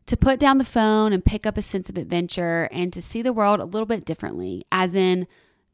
to 0.06 0.16
put 0.16 0.40
down 0.40 0.56
the 0.56 0.64
phone 0.64 1.12
and 1.12 1.22
pick 1.22 1.44
up 1.44 1.58
a 1.58 1.62
sense 1.62 1.90
of 1.90 1.98
adventure 1.98 2.66
and 2.72 2.94
to 2.94 3.02
see 3.02 3.20
the 3.20 3.34
world 3.34 3.60
a 3.60 3.66
little 3.66 3.84
bit 3.84 4.06
differently, 4.06 4.64
as 4.72 4.94
in 4.94 5.26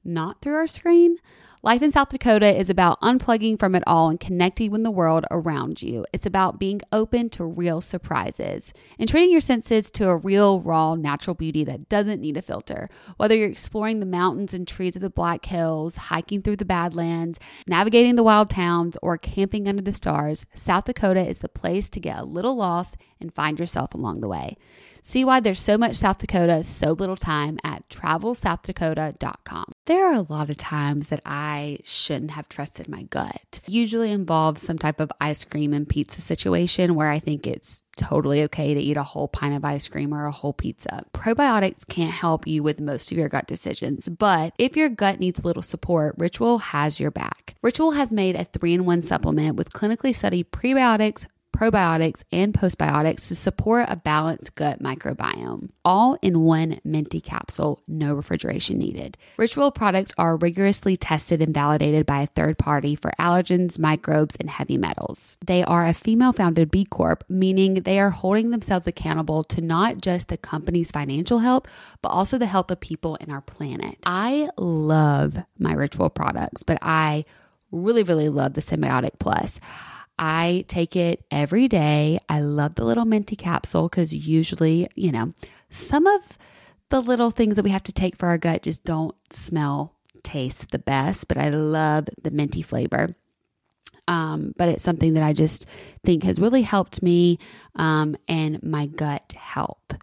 not 0.02 0.40
through 0.40 0.56
our 0.56 0.66
screen, 0.66 1.18
Life 1.66 1.82
in 1.82 1.90
South 1.90 2.10
Dakota 2.10 2.56
is 2.56 2.70
about 2.70 3.00
unplugging 3.00 3.58
from 3.58 3.74
it 3.74 3.82
all 3.88 4.08
and 4.08 4.20
connecting 4.20 4.70
with 4.70 4.84
the 4.84 4.90
world 4.92 5.24
around 5.32 5.82
you. 5.82 6.06
It's 6.12 6.24
about 6.24 6.60
being 6.60 6.80
open 6.92 7.28
to 7.30 7.44
real 7.44 7.80
surprises 7.80 8.72
and 9.00 9.08
treating 9.08 9.32
your 9.32 9.40
senses 9.40 9.90
to 9.90 10.08
a 10.08 10.16
real, 10.16 10.60
raw, 10.60 10.94
natural 10.94 11.34
beauty 11.34 11.64
that 11.64 11.88
doesn't 11.88 12.20
need 12.20 12.36
a 12.36 12.42
filter. 12.42 12.88
Whether 13.16 13.34
you're 13.34 13.48
exploring 13.48 13.98
the 13.98 14.06
mountains 14.06 14.54
and 14.54 14.68
trees 14.68 14.94
of 14.94 15.02
the 15.02 15.10
Black 15.10 15.44
Hills, 15.44 15.96
hiking 15.96 16.40
through 16.40 16.54
the 16.54 16.64
Badlands, 16.64 17.40
navigating 17.66 18.14
the 18.14 18.22
wild 18.22 18.48
towns, 18.48 18.96
or 19.02 19.18
camping 19.18 19.66
under 19.66 19.82
the 19.82 19.92
stars, 19.92 20.46
South 20.54 20.84
Dakota 20.84 21.26
is 21.26 21.40
the 21.40 21.48
place 21.48 21.90
to 21.90 21.98
get 21.98 22.20
a 22.20 22.24
little 22.24 22.54
lost 22.54 22.96
and 23.20 23.34
find 23.34 23.58
yourself 23.58 23.94
along 23.94 24.20
the 24.20 24.28
way. 24.28 24.56
See 25.02 25.24
why 25.24 25.38
there's 25.38 25.60
so 25.60 25.78
much 25.78 25.94
South 25.94 26.18
Dakota, 26.18 26.64
so 26.64 26.90
little 26.90 27.16
time 27.16 27.60
at 27.62 27.88
travelsouthdakota.com. 27.90 29.72
There 29.84 30.04
are 30.04 30.14
a 30.14 30.26
lot 30.28 30.50
of 30.50 30.56
times 30.56 31.10
that 31.10 31.22
I 31.24 31.78
shouldn't 31.84 32.32
have 32.32 32.48
trusted 32.48 32.88
my 32.88 33.04
gut. 33.04 33.60
Usually 33.68 34.10
involves 34.10 34.62
some 34.62 34.78
type 34.78 34.98
of 34.98 35.12
ice 35.20 35.44
cream 35.44 35.72
and 35.72 35.88
pizza 35.88 36.20
situation 36.20 36.96
where 36.96 37.08
I 37.08 37.20
think 37.20 37.46
it's 37.46 37.84
totally 37.96 38.42
okay 38.42 38.74
to 38.74 38.80
eat 38.80 38.96
a 38.96 39.04
whole 39.04 39.28
pint 39.28 39.54
of 39.54 39.64
ice 39.64 39.86
cream 39.86 40.12
or 40.12 40.26
a 40.26 40.32
whole 40.32 40.52
pizza. 40.52 41.04
Probiotics 41.14 41.86
can't 41.86 42.12
help 42.12 42.44
you 42.46 42.64
with 42.64 42.80
most 42.80 43.12
of 43.12 43.16
your 43.16 43.28
gut 43.28 43.46
decisions, 43.46 44.08
but 44.08 44.54
if 44.58 44.76
your 44.76 44.88
gut 44.88 45.20
needs 45.20 45.38
a 45.38 45.46
little 45.46 45.62
support, 45.62 46.16
Ritual 46.18 46.58
has 46.58 46.98
your 46.98 47.12
back. 47.12 47.54
Ritual 47.62 47.92
has 47.92 48.12
made 48.12 48.34
a 48.34 48.44
three 48.44 48.74
in 48.74 48.84
one 48.84 49.02
supplement 49.02 49.56
with 49.56 49.72
clinically 49.72 50.14
studied 50.14 50.50
prebiotics 50.50 51.26
probiotics 51.56 52.22
and 52.30 52.52
postbiotics 52.52 53.28
to 53.28 53.34
support 53.34 53.86
a 53.88 53.96
balanced 53.96 54.54
gut 54.54 54.82
microbiome, 54.82 55.70
all 55.84 56.18
in 56.20 56.40
one 56.40 56.76
minty 56.84 57.20
capsule, 57.20 57.82
no 57.88 58.12
refrigeration 58.12 58.78
needed. 58.78 59.16
Ritual 59.38 59.70
products 59.70 60.12
are 60.18 60.36
rigorously 60.36 60.96
tested 60.96 61.40
and 61.40 61.54
validated 61.54 62.04
by 62.04 62.22
a 62.22 62.26
third 62.26 62.58
party 62.58 62.94
for 62.94 63.10
allergens, 63.18 63.78
microbes, 63.78 64.36
and 64.36 64.50
heavy 64.50 64.76
metals. 64.76 65.38
They 65.46 65.64
are 65.64 65.86
a 65.86 65.94
female 65.94 66.34
founded 66.34 66.70
B 66.70 66.84
Corp, 66.84 67.24
meaning 67.28 67.74
they 67.74 67.98
are 68.00 68.10
holding 68.10 68.50
themselves 68.50 68.86
accountable 68.86 69.42
to 69.44 69.62
not 69.62 70.00
just 70.02 70.28
the 70.28 70.36
company's 70.36 70.90
financial 70.90 71.38
health, 71.38 71.66
but 72.02 72.10
also 72.10 72.36
the 72.36 72.46
health 72.46 72.70
of 72.70 72.80
people 72.80 73.16
in 73.16 73.30
our 73.30 73.40
planet. 73.40 73.96
I 74.04 74.50
love 74.58 75.38
my 75.58 75.72
ritual 75.72 76.10
products, 76.10 76.62
but 76.62 76.78
I 76.82 77.24
really, 77.72 78.02
really 78.02 78.28
love 78.28 78.52
the 78.54 78.60
Synbiotic 78.60 79.18
Plus. 79.18 79.58
I 80.18 80.64
take 80.68 80.96
it 80.96 81.24
every 81.30 81.68
day. 81.68 82.18
I 82.28 82.40
love 82.40 82.74
the 82.74 82.84
little 82.84 83.04
minty 83.04 83.36
capsule 83.36 83.88
because 83.88 84.14
usually, 84.14 84.88
you 84.94 85.12
know, 85.12 85.32
some 85.70 86.06
of 86.06 86.38
the 86.88 87.00
little 87.00 87.30
things 87.30 87.56
that 87.56 87.64
we 87.64 87.70
have 87.70 87.82
to 87.84 87.92
take 87.92 88.16
for 88.16 88.28
our 88.28 88.38
gut 88.38 88.62
just 88.62 88.84
don't 88.84 89.14
smell, 89.30 89.94
taste 90.22 90.70
the 90.70 90.78
best, 90.78 91.28
but 91.28 91.36
I 91.36 91.50
love 91.50 92.08
the 92.22 92.30
minty 92.30 92.62
flavor. 92.62 93.14
Um, 94.08 94.52
but 94.56 94.68
it's 94.68 94.84
something 94.84 95.14
that 95.14 95.24
I 95.24 95.32
just 95.32 95.66
think 96.04 96.22
has 96.22 96.38
really 96.38 96.62
helped 96.62 97.02
me 97.02 97.38
um, 97.74 98.16
and 98.28 98.62
my 98.62 98.86
gut 98.86 99.32
health. 99.32 99.98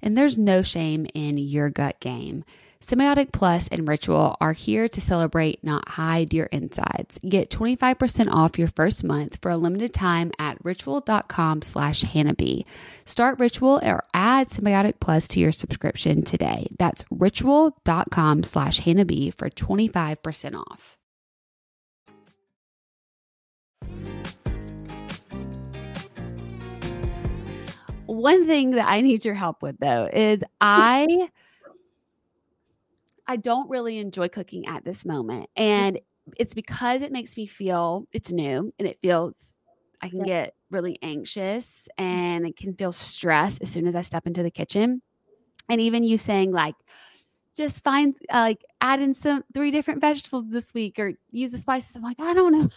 And 0.00 0.16
there's 0.16 0.38
no 0.38 0.62
shame 0.62 1.06
in 1.14 1.38
your 1.38 1.70
gut 1.70 2.00
game. 2.00 2.44
Synbiotic 2.82 3.30
Plus 3.30 3.68
and 3.68 3.86
Ritual 3.86 4.36
are 4.40 4.54
here 4.54 4.88
to 4.88 5.00
celebrate, 5.00 5.62
not 5.62 5.90
hide 5.90 6.34
your 6.34 6.46
insides. 6.46 7.20
Get 7.26 7.48
25% 7.48 8.28
off 8.28 8.58
your 8.58 8.66
first 8.66 9.04
month 9.04 9.38
for 9.40 9.52
a 9.52 9.56
limited 9.56 9.94
time 9.94 10.32
at 10.36 10.58
ritual.com 10.64 11.62
slash 11.62 12.02
Hannah 12.02 12.34
Start 13.04 13.38
Ritual 13.38 13.78
or 13.84 14.04
add 14.12 14.48
Synbiotic 14.48 14.94
Plus 14.98 15.28
to 15.28 15.38
your 15.38 15.52
subscription 15.52 16.24
today. 16.24 16.66
That's 16.76 17.04
ritual.com 17.08 18.42
slash 18.42 18.80
Hannah 18.80 19.04
for 19.30 19.48
25% 19.48 20.56
off. 20.56 20.98
One 28.06 28.46
thing 28.46 28.72
that 28.72 28.88
I 28.88 29.02
need 29.02 29.24
your 29.24 29.34
help 29.34 29.62
with 29.62 29.78
though 29.78 30.08
is 30.12 30.42
I 30.60 31.28
I 33.26 33.36
don't 33.36 33.68
really 33.70 33.98
enjoy 33.98 34.28
cooking 34.28 34.66
at 34.66 34.84
this 34.84 35.04
moment. 35.04 35.50
Mm. 35.58 35.62
And 35.62 36.00
it's 36.36 36.54
because 36.54 37.02
it 37.02 37.12
makes 37.12 37.36
me 37.36 37.46
feel 37.46 38.06
it's 38.12 38.30
new 38.30 38.70
and 38.78 38.88
it 38.88 38.98
feels 39.02 39.58
I 40.00 40.08
can 40.08 40.24
get 40.24 40.54
really 40.70 40.98
anxious 41.02 41.88
mm. 41.98 42.04
and 42.04 42.46
it 42.46 42.56
can 42.56 42.74
feel 42.74 42.92
stress 42.92 43.58
as 43.58 43.70
soon 43.70 43.86
as 43.86 43.94
I 43.94 44.02
step 44.02 44.26
into 44.26 44.42
the 44.42 44.50
kitchen. 44.50 45.02
And 45.68 45.80
even 45.80 46.04
you 46.04 46.18
saying 46.18 46.52
like 46.52 46.74
just 47.56 47.84
find 47.84 48.16
uh, 48.30 48.40
like 48.40 48.64
add 48.80 49.00
in 49.00 49.14
some 49.14 49.44
three 49.54 49.70
different 49.70 50.00
vegetables 50.00 50.48
this 50.48 50.72
week 50.74 50.98
or 50.98 51.12
use 51.30 51.52
the 51.52 51.58
spices. 51.58 51.96
I'm 51.96 52.02
like, 52.02 52.20
I 52.20 52.34
don't 52.34 52.52
know. 52.52 52.68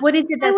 What 0.00 0.14
is 0.14 0.26
it 0.28 0.40
that's 0.40 0.56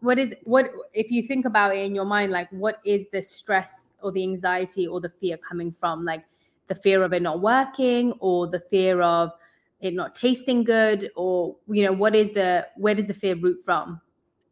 what 0.00 0.18
is 0.18 0.34
what 0.44 0.72
if 0.92 1.10
you 1.10 1.22
think 1.22 1.44
about 1.44 1.74
it 1.74 1.78
in 1.78 1.94
your 1.94 2.04
mind, 2.04 2.32
like 2.32 2.48
what 2.50 2.80
is 2.84 3.06
the 3.12 3.22
stress 3.22 3.86
or 4.02 4.10
the 4.10 4.22
anxiety 4.22 4.86
or 4.86 5.00
the 5.00 5.08
fear 5.08 5.36
coming 5.36 5.70
from? 5.72 6.04
Like 6.04 6.24
the 6.66 6.74
fear 6.74 7.02
of 7.02 7.12
it 7.12 7.22
not 7.22 7.40
working 7.40 8.12
or 8.20 8.46
the 8.46 8.60
fear 8.60 9.02
of 9.02 9.32
it 9.80 9.94
not 9.94 10.14
tasting 10.14 10.62
good 10.64 11.10
or 11.16 11.56
you 11.68 11.84
know 11.84 11.92
what 11.92 12.14
is 12.14 12.30
the 12.30 12.66
where 12.76 12.94
does 12.94 13.06
the 13.08 13.14
fear 13.14 13.34
root 13.34 13.60
from? 13.64 14.00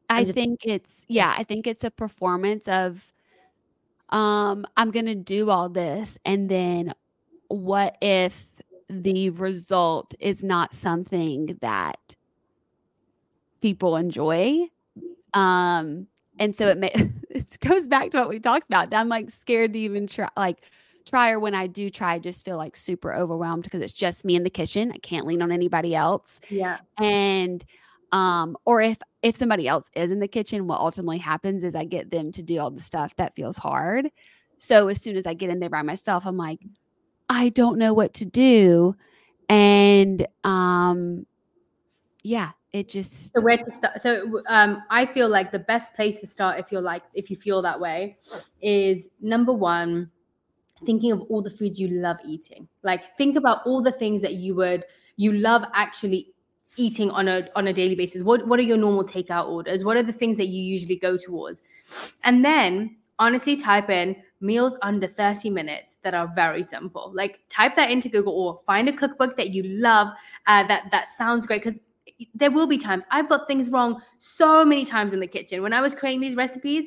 I 0.09 0.25
just- 0.25 0.35
think 0.35 0.61
it's 0.65 1.05
yeah. 1.09 1.35
i 1.39 1.45
think 1.45 1.67
it's 1.67 1.85
a 1.85 1.91
performance 1.91 2.67
of 2.67 3.07
um 4.09 4.67
i'm 4.77 4.91
gonna 4.91 5.15
do 5.15 5.51
all 5.51 5.69
this 5.69 6.19
and 6.25 6.49
then 6.49 6.93
what 7.49 7.97
if 8.01 8.47
the 8.89 9.31
result 9.31 10.15
is 10.19 10.43
not 10.43 10.75
something 10.75 11.57
that 11.61 12.17
people 13.61 13.97
enjoy? 13.97 14.69
Um 15.33 16.09
and 16.41 16.57
so 16.57 16.69
it 16.69 16.79
may 16.79 16.91
it 17.31 17.57
goes 17.61 17.87
back 17.87 18.11
to 18.11 18.19
what 18.19 18.29
we 18.29 18.41
talked 18.41 18.67
about 18.67 18.93
i'm 18.93 19.09
like 19.09 19.31
scared 19.31 19.73
to 19.75 19.79
even 19.79 20.09
try 20.09 20.29
like 20.37 20.59
try 21.05 21.30
or 21.30 21.40
when 21.40 21.55
I 21.55 21.66
do 21.66 21.90
try, 21.90 22.14
I 22.14 22.18
just 22.18 22.44
feel 22.44 22.57
like 22.57 22.76
super 22.76 23.14
overwhelmed 23.14 23.64
because 23.64 23.80
it's 23.80 23.92
just 23.92 24.24
me 24.24 24.36
in 24.36 24.44
the 24.44 24.51
kitchen. 24.51 24.92
I 24.92 24.98
can't 24.98 25.26
lean 25.26 25.42
on 25.42 25.53
anybody 25.53 25.94
else. 25.94 26.40
Yeah. 26.48 26.78
And 26.98 27.64
um 28.12 28.57
or 28.64 28.80
if 28.80 28.98
if 29.22 29.36
somebody 29.36 29.68
else 29.68 29.88
is 29.94 30.11
in 30.11 30.18
the 30.18 30.26
kitchen 30.26 30.66
what 30.66 30.80
ultimately 30.80 31.18
happens 31.18 31.62
is 31.62 31.74
I 31.74 31.84
get 31.84 32.11
them 32.11 32.32
to 32.32 32.42
do 32.42 32.59
all 32.59 32.70
the 32.70 32.80
stuff 32.80 33.14
that 33.16 33.36
feels 33.36 33.57
hard. 33.57 34.11
So 34.59 34.88
as 34.88 35.01
soon 35.01 35.16
as 35.16 35.26
I 35.26 35.34
get 35.34 35.51
in 35.51 35.61
there 35.61 35.70
by 35.70 35.82
myself 35.82 36.26
I'm 36.26 36.36
like 36.36 36.61
I 37.28 37.51
don't 37.51 37.78
know 37.78 37.94
what 37.94 38.14
to 38.14 38.24
do 38.24 38.96
and 39.48 40.26
um 40.44 41.26
yeah, 42.22 42.51
it 42.72 42.88
just 42.88 43.32
so 43.32 43.42
where 43.42 43.57
to 43.57 43.70
start 43.70 44.01
so 44.01 44.42
um 44.48 44.82
I 44.90 45.07
feel 45.07 45.28
like 45.28 45.53
the 45.53 45.59
best 45.59 45.94
place 45.94 46.20
to 46.20 46.26
start 46.26 46.59
if 46.59 46.70
you're 46.70 46.82
like 46.82 47.03
if 47.14 47.30
you 47.30 47.36
feel 47.36 47.62
that 47.62 47.80
way 47.80 48.16
is 48.61 49.09
number 49.20 49.53
1 49.53 50.11
thinking 50.85 51.12
of 51.12 51.20
all 51.22 51.43
the 51.43 51.51
foods 51.51 51.78
you 51.78 51.89
love 51.89 52.18
eating. 52.24 52.68
Like 52.83 53.16
think 53.16 53.37
about 53.37 53.66
all 53.66 53.83
the 53.83 53.93
things 53.93 54.22
that 54.22 54.35
you 54.35 54.55
would 54.57 54.85
you 55.16 55.33
love 55.33 55.64
actually 55.74 56.33
eating 56.76 57.11
on 57.11 57.28
a 57.28 57.49
on 57.57 57.68
a 57.68 57.72
daily 57.72 57.95
basis. 57.95 58.22
What 58.22 58.47
what 58.47 58.59
are 58.59 58.62
your 58.62 58.76
normal 58.76 59.05
takeout 59.05 59.49
orders? 59.49 59.85
What 59.85 59.97
are 59.97 60.03
the 60.03 60.12
things 60.12 60.37
that 60.39 60.47
you 60.47 60.62
usually 60.62 60.97
go 60.97 61.16
towards? 61.16 61.62
And 62.24 62.45
then 62.45 62.97
honestly 63.18 63.57
type 63.57 63.91
in 63.91 64.16
meals 64.41 64.76
under 64.81 65.07
30 65.07 65.51
minutes 65.51 65.97
that 66.03 66.14
are 66.14 66.28
very 66.35 66.64
simple. 66.64 67.12
Like 67.14 67.41
type 67.51 67.76
that 67.76 67.91
into 67.91 68.09
Google 68.09 68.33
or 68.33 68.61
find 68.66 68.89
a 68.89 68.93
cookbook 68.93 69.37
that 69.37 69.51
you 69.51 69.62
love 69.62 70.09
uh, 70.47 70.66
that 70.66 70.91
that 70.91 71.09
sounds 71.09 71.47
great 71.47 71.62
because 71.62 71.81
there 72.35 72.51
will 72.51 72.66
be 72.66 72.78
times 72.78 73.05
I've 73.11 73.28
got 73.28 73.47
things 73.47 73.70
wrong 73.70 74.01
so 74.18 74.64
many 74.64 74.85
times 74.85 75.12
in 75.12 75.20
the 75.20 75.26
kitchen. 75.26 75.62
When 75.62 75.72
I 75.72 75.81
was 75.81 75.95
creating 75.95 76.20
these 76.20 76.37
recipes, 76.37 76.87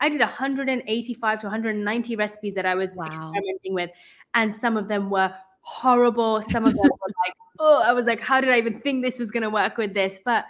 I 0.00 0.08
did 0.08 0.20
185 0.20 1.40
to 1.40 1.46
190 1.46 2.16
recipes 2.16 2.54
that 2.54 2.66
I 2.66 2.74
was 2.74 2.94
wow. 2.94 3.06
experimenting 3.06 3.74
with, 3.74 3.90
and 4.34 4.54
some 4.54 4.76
of 4.76 4.88
them 4.88 5.10
were 5.10 5.32
horrible. 5.60 6.40
Some 6.42 6.64
of 6.64 6.72
them 6.72 6.82
were 6.82 7.14
like, 7.26 7.34
oh, 7.58 7.82
I 7.84 7.92
was 7.92 8.06
like, 8.06 8.20
how 8.20 8.40
did 8.40 8.50
I 8.50 8.58
even 8.58 8.80
think 8.80 9.02
this 9.02 9.18
was 9.18 9.30
going 9.30 9.42
to 9.42 9.50
work 9.50 9.76
with 9.76 9.94
this? 9.94 10.20
But 10.24 10.44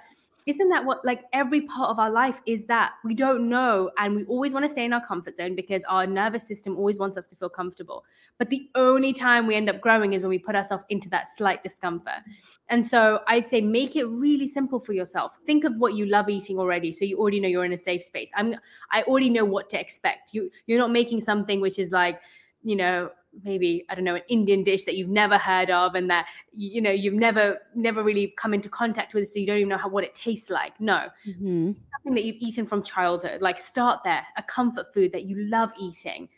isn't 0.49 0.71
that 0.71 0.83
what 0.83 1.05
like 1.05 1.25
every 1.35 1.61
part 1.61 1.91
of 1.91 1.99
our 1.99 2.11
life 2.11 2.41
is 2.47 2.65
that 2.65 2.95
we 3.05 3.15
don't 3.15 3.51
know 3.51 3.91
and 3.99 4.17
we 4.17 4.25
always 4.25 4.55
want 4.55 4.65
to 4.65 4.69
stay 4.69 4.87
in 4.87 4.95
our 4.95 5.07
comfort 5.07 5.37
zone 5.37 5.55
because 5.55 5.85
our 5.85 6.07
nervous 6.07 6.49
system 6.49 6.75
always 6.79 6.99
wants 6.99 7.19
us 7.19 7.27
to 7.27 7.37
feel 7.37 7.51
comfortable. 7.51 8.07
But 8.39 8.49
the 8.49 8.71
only 8.75 9.13
time 9.13 9.47
we 9.47 9.55
end 9.57 9.69
up 9.69 9.83
growing 9.83 10.15
is 10.15 10.23
when 10.23 10.31
we 10.31 10.39
put 10.39 10.57
ourselves 10.57 10.85
into 10.89 11.11
that 11.11 11.29
slight 11.29 11.63
discomfort. 11.63 12.23
And 12.71 12.85
so 12.85 13.21
i'd 13.29 13.47
say 13.47 13.61
make 13.61 13.95
it 13.95 14.07
really 14.07 14.47
simple 14.47 14.81
for 14.81 14.95
yourself. 14.95 15.37
Think 15.45 15.65
of 15.65 15.77
what 15.77 15.93
you 15.93 16.07
love 16.07 16.31
eating 16.31 16.59
already 16.59 16.95
so 16.95 17.05
you 17.05 17.19
already 17.19 17.41
know 17.41 17.49
you're 17.49 17.67
in 17.67 17.75
a 17.75 17.79
safe 17.79 18.03
space. 18.03 18.31
I'm 18.35 18.55
i 18.91 19.03
already 19.03 19.29
know 19.29 19.45
what 19.45 19.69
to 19.71 19.79
expect. 19.79 20.33
You 20.33 20.51
you're 20.67 20.79
not 20.79 20.91
making 20.91 21.21
something 21.21 21.61
which 21.61 21.79
is 21.79 21.91
like 21.91 22.23
you 22.63 22.75
know 22.75 23.11
maybe 23.45 23.85
i 23.89 23.95
don't 23.95 24.05
know 24.05 24.15
an 24.15 24.23
indian 24.29 24.63
dish 24.63 24.85
that 24.85 24.97
you've 24.97 25.09
never 25.09 25.39
heard 25.39 25.71
of 25.71 25.95
and 25.95 26.11
that 26.11 26.27
you 26.53 26.81
know 26.81 26.91
you've 26.91 27.15
never 27.15 27.59
never 27.75 28.03
really 28.03 28.35
come 28.37 28.55
into 28.55 28.69
contact 28.69 29.15
with 29.15 29.29
so 29.29 29.39
you 29.39 29.47
don't 29.47 29.59
even 29.59 29.69
know 29.69 29.77
how 29.77 29.89
what 29.89 30.05
it 30.05 30.15
tastes 30.15 30.51
like 30.51 30.79
no 30.81 31.07
mm-hmm. 31.27 31.73
something 31.93 32.15
that 32.15 32.25
you've 32.25 32.37
eaten 32.41 32.67
from 32.67 32.83
childhood 32.83 33.41
like 33.41 33.59
start 33.59 34.01
there 34.05 34.25
a 34.37 34.43
comfort 34.43 34.93
food 34.93 35.13
that 35.13 35.25
you 35.25 35.37
love 35.45 35.71
eating 35.79 36.29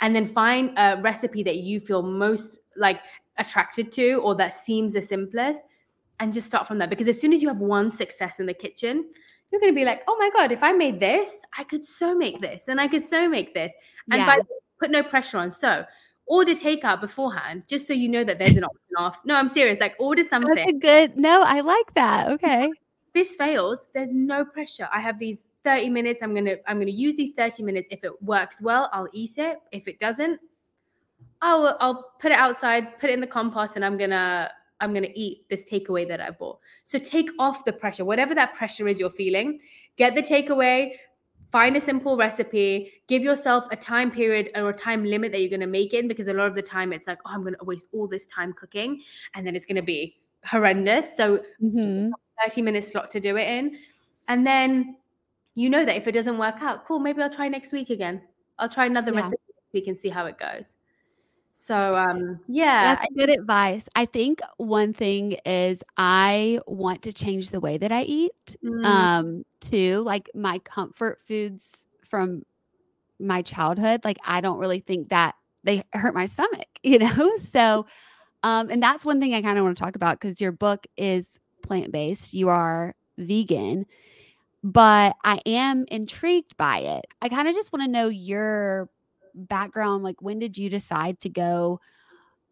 and 0.00 0.14
then 0.14 0.26
find 0.26 0.72
a 0.78 0.98
recipe 1.02 1.42
that 1.42 1.58
you 1.58 1.78
feel 1.78 2.02
most 2.02 2.58
like 2.76 3.00
attracted 3.38 3.92
to 3.92 4.14
or 4.14 4.34
that 4.34 4.54
seems 4.54 4.92
the 4.92 5.02
simplest 5.02 5.62
and 6.18 6.32
just 6.32 6.46
start 6.46 6.66
from 6.66 6.78
there 6.78 6.88
because 6.88 7.08
as 7.08 7.18
soon 7.18 7.32
as 7.32 7.42
you 7.42 7.48
have 7.48 7.58
one 7.58 7.90
success 7.90 8.40
in 8.40 8.46
the 8.46 8.54
kitchen 8.54 9.04
you're 9.50 9.60
going 9.60 9.72
to 9.72 9.76
be 9.76 9.84
like 9.84 10.02
oh 10.08 10.16
my 10.18 10.30
god 10.30 10.52
if 10.52 10.62
i 10.62 10.72
made 10.72 11.00
this 11.00 11.36
i 11.56 11.64
could 11.64 11.84
so 11.84 12.14
make 12.14 12.40
this 12.40 12.64
and 12.68 12.80
i 12.80 12.86
could 12.86 13.02
so 13.02 13.28
make 13.28 13.54
this 13.54 13.72
and 14.10 14.20
yeah. 14.20 14.26
by 14.26 14.40
put 14.78 14.90
no 14.90 15.02
pressure 15.02 15.38
on 15.38 15.50
so 15.50 15.84
order 16.30 16.52
takeout 16.52 17.00
beforehand, 17.00 17.64
just 17.66 17.88
so 17.88 17.92
you 17.92 18.08
know 18.08 18.22
that 18.22 18.38
there's 18.38 18.56
an 18.56 18.62
option 18.62 18.96
off. 18.96 19.18
No, 19.24 19.34
I'm 19.34 19.48
serious. 19.48 19.80
Like 19.80 19.96
order 19.98 20.22
something. 20.22 20.54
That's 20.54 20.72
good. 20.80 21.18
No, 21.18 21.42
I 21.42 21.60
like 21.60 21.92
that. 21.94 22.28
Okay. 22.28 22.70
This 23.12 23.34
fails. 23.34 23.88
There's 23.92 24.12
no 24.12 24.44
pressure. 24.44 24.88
I 24.92 25.00
have 25.00 25.18
these 25.18 25.44
30 25.64 25.90
minutes. 25.90 26.22
I'm 26.22 26.32
gonna 26.32 26.54
I'm 26.68 26.78
gonna 26.78 26.92
use 26.92 27.16
these 27.16 27.32
30 27.32 27.64
minutes. 27.64 27.88
If 27.90 28.04
it 28.04 28.22
works 28.22 28.62
well, 28.62 28.88
I'll 28.92 29.08
eat 29.12 29.38
it. 29.38 29.58
If 29.72 29.88
it 29.88 29.98
doesn't, 29.98 30.40
I'll 31.42 31.76
I'll 31.80 32.12
put 32.20 32.30
it 32.30 32.38
outside, 32.38 33.00
put 33.00 33.10
it 33.10 33.14
in 33.14 33.20
the 33.20 33.26
compost, 33.26 33.74
and 33.74 33.84
I'm 33.84 33.98
gonna 33.98 34.52
I'm 34.80 34.94
going 34.94 35.04
to 35.04 35.18
eat 35.18 35.44
this 35.50 35.64
takeaway 35.70 36.08
that 36.08 36.22
I 36.22 36.30
bought. 36.30 36.58
So 36.84 36.98
take 36.98 37.28
off 37.38 37.66
the 37.66 37.72
pressure, 37.72 38.04
whatever 38.04 38.34
that 38.34 38.54
pressure 38.54 38.88
is 38.88 38.98
you're 38.98 39.10
feeling. 39.10 39.60
Get 39.98 40.14
the 40.14 40.22
takeaway, 40.22 40.92
find 41.50 41.76
a 41.76 41.80
simple 41.80 42.16
recipe 42.16 42.92
give 43.08 43.22
yourself 43.22 43.64
a 43.70 43.76
time 43.76 44.10
period 44.10 44.50
or 44.54 44.68
a 44.68 44.72
time 44.72 45.04
limit 45.04 45.32
that 45.32 45.40
you're 45.40 45.50
going 45.50 45.60
to 45.60 45.66
make 45.66 45.92
it 45.94 46.08
because 46.08 46.28
a 46.28 46.34
lot 46.34 46.46
of 46.46 46.54
the 46.54 46.62
time 46.62 46.92
it's 46.92 47.06
like 47.06 47.18
oh 47.26 47.30
i'm 47.30 47.42
going 47.42 47.54
to 47.58 47.64
waste 47.64 47.88
all 47.92 48.06
this 48.06 48.26
time 48.26 48.52
cooking 48.52 49.00
and 49.34 49.46
then 49.46 49.56
it's 49.56 49.64
going 49.64 49.76
to 49.76 49.82
be 49.82 50.16
horrendous 50.44 51.16
so 51.16 51.38
mm-hmm. 51.62 52.10
30 52.44 52.62
minute 52.62 52.84
slot 52.84 53.10
to 53.10 53.20
do 53.20 53.36
it 53.36 53.48
in 53.48 53.76
and 54.28 54.46
then 54.46 54.96
you 55.54 55.68
know 55.68 55.84
that 55.84 55.96
if 55.96 56.06
it 56.06 56.12
doesn't 56.12 56.38
work 56.38 56.62
out, 56.62 56.86
cool, 56.86 56.98
maybe 56.98 57.22
I'll 57.22 57.30
try 57.30 57.48
next 57.48 57.72
week 57.72 57.90
again. 57.90 58.22
I'll 58.58 58.68
try 58.68 58.86
another 58.86 59.12
Yeah. 59.12 59.20
recipe 59.20 59.42
next 59.56 59.72
week 59.72 59.86
and 59.88 59.98
see 59.98 60.08
how 60.08 60.26
it 60.26 60.38
goes. 60.38 60.74
So 61.60 61.76
um 61.94 62.40
yeah, 62.48 62.94
That's 62.94 63.06
good 63.14 63.28
advice. 63.28 63.86
I 63.94 64.06
think 64.06 64.40
one 64.56 64.94
thing 64.94 65.32
is 65.44 65.84
I 65.98 66.58
want 66.66 67.02
to 67.02 67.12
change 67.12 67.50
the 67.50 67.60
way 67.60 67.76
that 67.76 67.92
I 67.92 68.02
eat. 68.02 68.56
Mm. 68.64 68.84
Um, 68.84 69.44
too, 69.60 69.98
like 69.98 70.30
my 70.34 70.58
comfort 70.60 71.20
foods 71.28 71.86
from 72.02 72.42
my 73.20 73.42
childhood, 73.42 74.00
like 74.04 74.16
I 74.24 74.40
don't 74.40 74.58
really 74.58 74.80
think 74.80 75.10
that 75.10 75.34
they 75.64 75.82
hurt 75.92 76.14
my 76.14 76.24
stomach, 76.24 76.66
you 76.82 76.98
know? 76.98 77.36
So 77.36 77.86
um, 78.42 78.70
and 78.70 78.82
that's 78.82 79.04
one 79.04 79.20
thing 79.20 79.34
I 79.34 79.42
kind 79.42 79.58
of 79.58 79.64
want 79.64 79.76
to 79.76 79.82
talk 79.84 79.94
about 79.94 80.18
because 80.18 80.40
your 80.40 80.52
book 80.52 80.86
is 80.96 81.38
plant-based. 81.62 82.32
You 82.32 82.48
are 82.48 82.94
vegan, 83.18 83.84
but 84.64 85.14
I 85.22 85.40
am 85.44 85.84
intrigued 85.90 86.56
by 86.56 86.78
it. 86.78 87.06
I 87.20 87.28
kind 87.28 87.48
of 87.48 87.54
just 87.54 87.70
want 87.70 87.84
to 87.84 87.90
know 87.90 88.08
your 88.08 88.88
background. 89.34 90.02
Like, 90.02 90.20
when 90.20 90.38
did 90.38 90.56
you 90.58 90.70
decide 90.70 91.20
to 91.20 91.28
go 91.28 91.80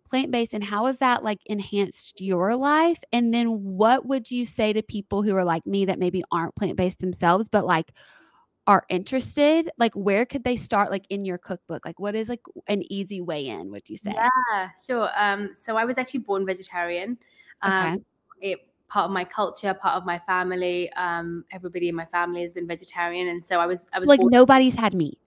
plant-based 0.09 0.55
and 0.55 0.65
how 0.65 0.87
has 0.87 0.99
that 0.99 1.23
like 1.23 1.41
enhanced 1.47 2.21
your 2.21 2.57
life? 2.57 2.99
And 3.13 3.33
then 3.33 3.49
what 3.63 4.07
would 4.07 4.31
you 4.31 4.47
say 4.47 4.73
to 4.73 4.83
people 4.83 5.23
who 5.23 5.37
are 5.37 5.45
like 5.45 5.67
me 5.67 5.85
that 5.85 5.99
maybe 5.99 6.23
aren't 6.33 6.57
plant-based 6.57 7.01
themselves, 7.01 7.49
but 7.49 7.67
like 7.67 7.93
are 8.67 8.85
interested? 8.89 9.71
Like, 9.79 9.95
where 9.95 10.27
could 10.27 10.45
they 10.45 10.57
start 10.57 10.91
like 10.91 11.07
in 11.09 11.25
your 11.25 11.39
cookbook? 11.39 11.85
Like, 11.85 11.99
what 11.99 12.15
is 12.15 12.29
like 12.29 12.43
an 12.69 12.83
easy 12.91 13.21
way 13.21 13.47
in, 13.47 13.71
would 13.71 13.89
you 13.89 13.97
say? 13.97 14.13
Yeah, 14.15 14.69
sure. 14.87 15.09
Um, 15.17 15.51
so 15.55 15.77
I 15.77 15.85
was 15.85 15.99
actually 15.99 16.21
born 16.21 16.45
vegetarian. 16.47 17.19
Um, 17.63 17.73
Okay. 17.73 18.03
it 18.41 18.59
part 18.89 19.05
of 19.05 19.11
my 19.11 19.25
culture, 19.25 19.75
part 19.75 19.97
of 19.97 20.05
my 20.05 20.19
family. 20.19 20.91
Um, 20.95 21.45
everybody 21.51 21.89
in 21.89 21.95
my 21.95 22.07
family 22.07 22.43
has 22.43 22.53
been 22.53 22.67
vegetarian, 22.67 23.29
and 23.29 23.43
so 23.43 23.59
I 23.59 23.67
was. 23.67 23.87
I 23.93 23.99
was 23.99 24.09
like 24.09 24.21
born- 24.21 24.31
nobody's 24.31 24.75
had 24.75 24.95
meat 24.95 25.19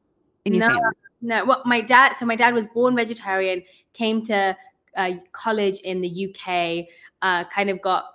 in 0.46 0.54
your 0.54 0.62
No. 0.62 0.68
family. 0.68 0.96
No, 1.22 1.46
well, 1.46 1.62
my 1.66 1.82
dad. 1.82 2.14
So 2.14 2.26
my 2.26 2.36
dad 2.36 2.54
was 2.54 2.68
born 2.68 2.96
vegetarian. 2.96 3.64
Came 3.94 4.24
to 4.26 4.58
uh, 4.96 5.12
college 5.32 5.80
in 5.82 6.02
the 6.02 6.30
UK. 6.30 6.88
Uh, 7.22 7.44
kind 7.46 7.70
of 7.70 7.82
got 7.82 8.06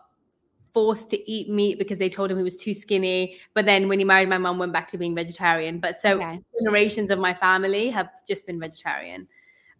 forced 0.73 1.09
to 1.11 1.31
eat 1.31 1.49
meat 1.49 1.79
because 1.79 1.99
they 1.99 2.11
told 2.11 2.31
him 2.31 2.37
he 2.37 2.45
was 2.45 2.57
too 2.57 2.75
skinny. 2.75 3.39
But 3.55 3.65
then 3.65 3.89
when 3.89 3.99
he 3.99 4.05
married 4.05 4.29
my 4.29 4.39
mom, 4.39 4.59
went 4.59 4.73
back 4.73 4.89
to 4.89 4.99
being 4.99 5.15
vegetarian. 5.15 5.79
But 5.79 5.97
so 5.97 6.19
Okay. 6.19 6.41
generations 6.59 7.11
of 7.11 7.19
my 7.19 7.33
family 7.33 7.89
have 7.91 8.09
just 8.29 8.47
been 8.47 8.61
vegetarian. 8.61 9.27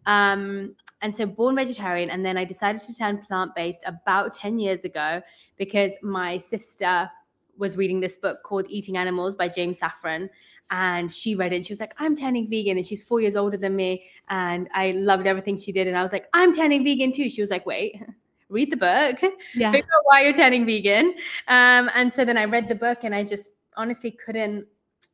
Um, 0.05 0.75
and 1.01 1.13
so 1.13 1.27
born 1.27 1.55
vegetarian, 1.55 2.09
and 2.09 2.25
then 2.25 2.37
I 2.37 2.45
decided 2.45 2.81
to 2.81 2.95
turn 2.95 3.19
plant 3.19 3.53
based 3.55 3.81
about 3.85 4.33
10 4.33 4.57
years 4.57 4.83
ago 4.83 5.21
because 5.57 5.91
my 6.01 6.39
sister 6.39 7.09
was 7.57 7.77
reading 7.77 7.99
this 7.99 8.17
book 8.17 8.43
called 8.43 8.65
Eating 8.69 8.97
Animals 8.97 9.35
by 9.35 9.47
James 9.49 9.79
Safran. 9.79 10.29
And 10.69 11.11
she 11.11 11.35
read 11.35 11.53
it 11.53 11.57
and 11.57 11.65
she 11.65 11.71
was 11.73 11.79
like, 11.79 11.93
I'm 11.97 12.15
turning 12.15 12.49
vegan. 12.49 12.77
And 12.77 12.85
she's 12.85 13.03
four 13.03 13.21
years 13.21 13.35
older 13.35 13.57
than 13.57 13.75
me. 13.75 14.03
And 14.29 14.67
I 14.73 14.91
loved 14.91 15.25
everything 15.25 15.57
she 15.57 15.71
did. 15.71 15.87
And 15.87 15.97
I 15.97 16.03
was 16.03 16.11
like, 16.11 16.27
I'm 16.33 16.53
turning 16.53 16.83
vegan 16.83 17.11
too. 17.13 17.29
She 17.29 17.41
was 17.41 17.49
like, 17.49 17.65
wait, 17.65 18.01
read 18.49 18.71
the 18.71 18.77
book 18.77 19.17
Yeah. 19.55 19.71
figure 19.71 19.87
out 19.97 20.03
why 20.05 20.21
you're 20.23 20.33
turning 20.33 20.65
vegan. 20.65 21.15
Um, 21.47 21.89
and 21.95 22.11
so 22.11 22.23
then 22.25 22.37
I 22.37 22.45
read 22.45 22.67
the 22.69 22.75
book 22.75 22.99
and 23.03 23.13
I 23.15 23.23
just 23.23 23.51
honestly 23.75 24.11
couldn't 24.11 24.65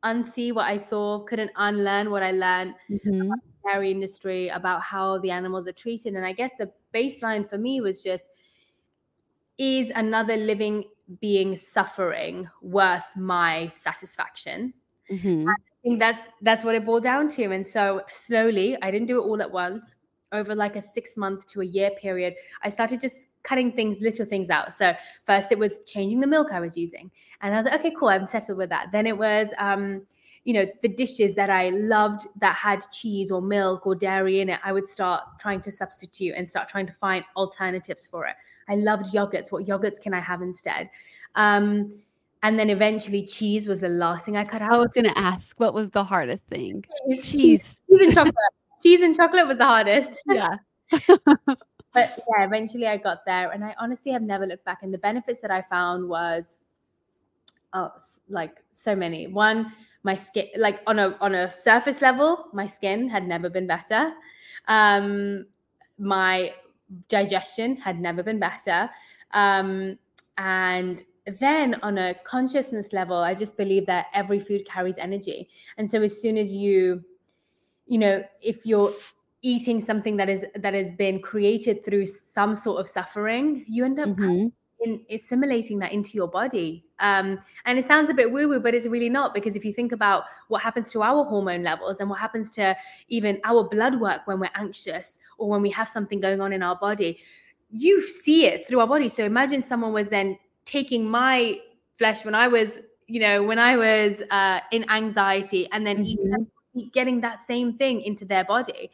unsee 0.03 0.53
what 0.53 0.65
I 0.65 0.77
saw, 0.77 1.19
couldn't 1.19 1.51
unlearn 1.55 2.11
what 2.11 2.23
I 2.23 2.31
learned 2.31 2.75
Mhm. 2.89 3.29
dairy 3.63 3.91
industry 3.91 4.49
about 4.49 4.81
how 4.81 5.17
the 5.19 5.31
animals 5.31 5.67
are 5.67 5.71
treated. 5.71 6.15
And 6.15 6.25
I 6.25 6.33
guess 6.33 6.51
the 6.59 6.69
baseline 6.93 7.47
for 7.47 7.57
me 7.57 7.79
was 7.79 8.03
just 8.03 8.27
is 9.58 9.89
another 9.91 10.38
living 10.38 10.86
being 11.22 11.56
suffering 11.56 12.49
worth 12.62 13.06
my 13.16 13.72
satisfaction? 13.76 14.74
Mhm. 15.10 15.58
I 15.62 15.84
think 15.84 15.99
that's 15.99 16.22
that's 16.41 16.64
what 16.64 16.76
it 16.76 16.86
boiled 16.86 17.04
down 17.04 17.28
to. 17.30 17.43
And 17.51 17.66
so 17.66 18.04
slowly, 18.10 18.78
I 18.82 18.91
didn't 18.91 19.08
do 19.08 19.20
it 19.22 19.26
all 19.26 19.41
at 19.41 19.51
once. 19.51 19.95
Over 20.32 20.56
like 20.56 20.76
a 20.76 20.82
six 20.82 21.16
month 21.16 21.45
to 21.47 21.62
a 21.62 21.66
year 21.66 21.91
period, 21.91 22.36
I 22.64 22.70
started 22.70 22.99
just 22.99 23.28
cutting 23.43 23.72
things, 23.72 23.99
little 24.01 24.26
things 24.26 24.49
out. 24.49 24.74
So 24.74 24.93
first, 25.26 25.51
it 25.51 25.60
was 25.60 25.86
changing 25.86 26.22
the 26.22 26.28
milk 26.28 26.51
I 26.51 26.60
was 26.60 26.76
using, 26.78 27.12
and 27.41 27.54
I 27.54 27.58
was 27.58 27.66
like, 27.66 27.80
okay, 27.82 27.93
cool, 27.99 28.10
I'm 28.10 28.26
settled 28.26 28.58
with 28.58 28.70
that. 28.72 28.91
Then 28.91 29.06
it 29.06 29.18
was, 29.18 29.54
um, 29.60 30.08
you 30.43 30.54
know, 30.54 30.66
the 30.82 30.88
dishes 30.89 31.36
that 31.36 31.49
I 31.51 31.70
loved 31.70 32.26
that 32.39 32.56
had 32.56 32.82
cheese 32.91 33.30
or 33.32 33.41
milk 33.41 33.86
or 33.86 33.93
dairy 33.95 34.39
in 34.39 34.49
it. 34.49 34.60
I 34.64 34.72
would 34.74 34.88
start 34.88 35.24
trying 35.39 35.62
to 35.62 35.72
substitute 35.72 36.34
and 36.36 36.47
start 36.47 36.68
trying 36.68 36.88
to 36.88 36.93
find 36.93 37.24
alternatives 37.36 38.08
for 38.08 38.26
it. 38.26 38.36
I 38.70 38.76
loved 38.76 39.14
yogurts. 39.14 39.51
What 39.51 39.66
yogurts 39.66 39.99
can 40.01 40.14
I 40.14 40.20
have 40.20 40.41
instead? 40.41 40.89
Um, 41.36 41.91
and 42.43 42.59
then 42.59 42.70
eventually, 42.70 43.26
cheese 43.26 43.68
was 43.68 43.80
the 43.80 43.89
last 43.89 44.26
thing 44.26 44.36
I 44.36 44.43
cut 44.43 44.61
out. 44.61 44.74
I 44.74 44.78
was 44.78 44.91
gonna 44.91 45.14
ask, 45.16 45.57
what 45.59 45.74
was 45.74 45.89
the 45.91 46.03
hardest 46.03 46.43
thing? 46.47 46.84
cheese, 47.07 47.32
Cheese. 47.32 47.82
cheese 47.89 48.01
and 48.01 48.14
chocolate. 48.14 48.36
cheese 48.82 49.01
and 49.01 49.16
chocolate 49.16 49.47
was 49.47 49.57
the 49.57 49.66
hardest. 49.66 50.11
Yeah. 50.28 50.57
But 51.93 52.20
yeah, 52.28 52.43
eventually 52.45 52.88
I 52.88 52.97
got 52.97 53.24
there, 53.26 53.51
and 53.51 53.64
I 53.64 53.76
honestly 53.80 54.11
have 54.11 54.24
never 54.24 54.47
looked 54.47 54.66
back. 54.66 54.82
And 54.82 54.91
the 54.93 54.97
benefits 54.97 55.41
that 55.41 55.51
I 55.51 55.61
found 55.61 56.09
was, 56.09 56.57
oh, 57.74 57.91
like 58.28 58.64
so 58.72 58.95
many. 58.95 59.28
One, 59.28 59.72
my 60.01 60.16
skin, 60.16 60.47
like 60.57 60.82
on 60.88 60.97
a 60.97 61.16
on 61.22 61.36
a 61.36 61.51
surface 61.51 62.01
level, 62.01 62.47
my 62.51 62.66
skin 62.66 63.07
had 63.07 63.28
never 63.28 63.47
been 63.47 63.68
better. 63.68 64.11
Um, 64.68 65.45
my 65.99 66.53
digestion 67.07 67.75
had 67.77 67.99
never 67.99 68.23
been 68.23 68.39
better. 68.39 68.89
Um, 69.31 69.97
and 70.37 71.03
then 71.39 71.75
on 71.81 71.97
a 71.97 72.15
consciousness 72.25 72.91
level, 72.91 73.17
I 73.17 73.33
just 73.33 73.57
believe 73.57 73.85
that 73.85 74.07
every 74.13 74.39
food 74.39 74.65
carries 74.65 74.97
energy. 74.97 75.49
And 75.77 75.89
so 75.89 76.01
as 76.01 76.21
soon 76.21 76.37
as 76.37 76.53
you, 76.53 77.03
you 77.87 77.97
know, 77.97 78.23
if 78.41 78.65
you're 78.65 78.91
eating 79.41 79.81
something 79.81 80.17
that 80.17 80.29
is 80.29 80.45
that 80.55 80.73
has 80.73 80.91
been 80.91 81.21
created 81.21 81.83
through 81.83 82.05
some 82.07 82.55
sort 82.55 82.79
of 82.79 82.87
suffering, 82.87 83.65
you 83.67 83.85
end 83.85 83.99
up 83.99 84.09
Mhm. 84.09 84.51
In 84.84 85.01
assimilating 85.09 85.79
that 85.79 85.91
into 85.91 86.11
your 86.15 86.27
body. 86.27 86.86
Um, 86.99 87.39
and 87.65 87.77
it 87.77 87.86
sounds 87.86 88.09
a 88.09 88.13
bit 88.13 88.31
woo 88.31 88.47
woo, 88.47 88.59
but 88.59 88.73
it's 88.73 88.88
really 88.88 89.09
not 89.09 89.34
because 89.34 89.55
if 89.55 89.65
you 89.65 89.73
think 89.73 89.91
about 89.91 90.23
what 90.47 90.61
happens 90.61 90.91
to 90.91 91.01
our 91.01 91.25
hormone 91.25 91.63
levels 91.63 91.99
and 91.99 92.09
what 92.09 92.19
happens 92.19 92.49
to 92.51 92.75
even 93.07 93.39
our 93.43 93.63
blood 93.67 93.99
work 93.99 94.21
when 94.25 94.39
we're 94.39 94.49
anxious 94.55 95.19
or 95.38 95.49
when 95.49 95.61
we 95.61 95.69
have 95.69 95.88
something 95.88 96.19
going 96.19 96.41
on 96.41 96.53
in 96.53 96.63
our 96.63 96.75
body, 96.75 97.19
you 97.71 98.07
see 98.07 98.45
it 98.45 98.67
through 98.67 98.79
our 98.79 98.88
body. 98.88 99.09
So 99.09 99.23
imagine 99.25 99.61
someone 99.61 99.93
was 99.93 100.09
then 100.09 100.38
taking 100.65 101.09
my 101.09 101.59
flesh 101.95 102.23
when 102.23 102.36
I 102.36 102.47
was, 102.47 102.79
you 103.07 103.19
know, 103.19 103.43
when 103.43 103.59
I 103.59 103.75
was 103.75 104.21
uh, 104.31 104.59
in 104.71 104.89
anxiety 104.89 105.67
and 105.71 105.86
then 105.86 106.05
eating 106.05 106.29
that- 106.31 106.47
getting 106.91 107.21
that 107.21 107.39
same 107.39 107.77
thing 107.77 108.01
into 108.01 108.25
their 108.25 108.43
body. 108.43 108.89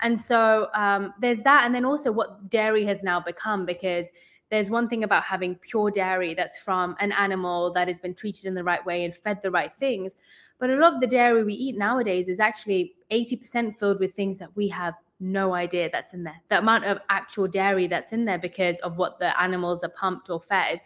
And 0.00 0.18
so 0.18 0.68
um, 0.74 1.14
there's 1.20 1.40
that. 1.42 1.64
And 1.64 1.74
then 1.74 1.84
also 1.84 2.10
what 2.10 2.50
dairy 2.50 2.84
has 2.86 3.02
now 3.04 3.20
become 3.20 3.64
because 3.64 4.06
there's 4.52 4.68
one 4.68 4.86
thing 4.86 5.02
about 5.02 5.22
having 5.24 5.54
pure 5.54 5.90
dairy 5.90 6.34
that's 6.34 6.58
from 6.58 6.94
an 7.00 7.10
animal 7.12 7.72
that 7.72 7.88
has 7.88 7.98
been 7.98 8.12
treated 8.14 8.44
in 8.44 8.52
the 8.52 8.62
right 8.62 8.84
way 8.84 9.02
and 9.02 9.14
fed 9.16 9.40
the 9.40 9.50
right 9.50 9.72
things. 9.72 10.14
But 10.58 10.68
a 10.68 10.76
lot 10.76 10.92
of 10.92 11.00
the 11.00 11.06
dairy 11.06 11.42
we 11.42 11.54
eat 11.54 11.78
nowadays 11.78 12.28
is 12.28 12.38
actually 12.38 12.94
80% 13.10 13.78
filled 13.78 13.98
with 13.98 14.12
things 14.12 14.36
that 14.40 14.54
we 14.54 14.68
have 14.68 14.92
no 15.20 15.54
idea 15.54 15.88
that's 15.90 16.12
in 16.12 16.22
there. 16.24 16.38
The 16.50 16.58
amount 16.58 16.84
of 16.84 16.98
actual 17.08 17.48
dairy 17.48 17.86
that's 17.86 18.12
in 18.12 18.26
there 18.26 18.38
because 18.38 18.78
of 18.80 18.98
what 18.98 19.18
the 19.18 19.40
animals 19.40 19.82
are 19.84 19.88
pumped 19.88 20.28
or 20.28 20.38
fed. 20.38 20.82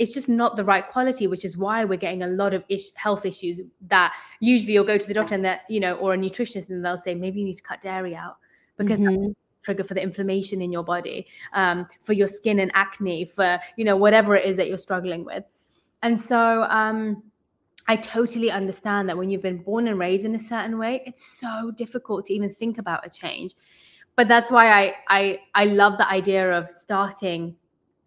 It's 0.00 0.12
just 0.12 0.28
not 0.28 0.56
the 0.56 0.64
right 0.64 0.86
quality, 0.90 1.28
which 1.28 1.44
is 1.44 1.56
why 1.56 1.84
we're 1.84 1.98
getting 1.98 2.24
a 2.24 2.26
lot 2.26 2.54
of 2.54 2.64
ish- 2.68 2.92
health 2.96 3.24
issues 3.24 3.60
that 3.86 4.14
usually 4.40 4.72
you'll 4.72 4.84
go 4.84 4.98
to 4.98 5.06
the 5.06 5.14
doctor 5.14 5.36
and 5.36 5.44
that, 5.44 5.60
you 5.68 5.78
know, 5.78 5.94
or 5.94 6.14
a 6.14 6.18
nutritionist 6.18 6.70
and 6.70 6.84
they'll 6.84 6.98
say, 6.98 7.14
maybe 7.14 7.38
you 7.38 7.44
need 7.46 7.54
to 7.54 7.62
cut 7.62 7.80
dairy 7.80 8.16
out 8.16 8.38
because 8.76 8.98
Mhm. 8.98 9.34
Trigger 9.66 9.84
for 9.84 9.94
the 9.94 10.02
inflammation 10.02 10.62
in 10.62 10.70
your 10.70 10.84
body, 10.84 11.26
um, 11.52 11.86
for 12.02 12.12
your 12.14 12.28
skin 12.28 12.60
and 12.60 12.70
acne, 12.74 13.24
for 13.24 13.58
you 13.76 13.84
know 13.84 13.96
whatever 13.96 14.36
it 14.36 14.44
is 14.44 14.56
that 14.56 14.68
you're 14.68 14.86
struggling 14.88 15.24
with. 15.24 15.44
And 16.02 16.18
so 16.18 16.62
um, 16.70 17.22
I 17.88 17.96
totally 17.96 18.50
understand 18.50 19.08
that 19.08 19.18
when 19.18 19.28
you've 19.30 19.42
been 19.42 19.62
born 19.62 19.88
and 19.88 19.98
raised 19.98 20.24
in 20.24 20.34
a 20.34 20.38
certain 20.38 20.78
way, 20.78 21.02
it's 21.04 21.24
so 21.40 21.72
difficult 21.72 22.26
to 22.26 22.34
even 22.34 22.54
think 22.54 22.78
about 22.78 23.06
a 23.06 23.10
change. 23.10 23.52
But 24.14 24.28
that's 24.28 24.50
why 24.50 24.66
I 24.70 24.94
I 25.08 25.40
I 25.54 25.64
love 25.66 25.98
the 25.98 26.08
idea 26.08 26.56
of 26.58 26.70
starting 26.70 27.56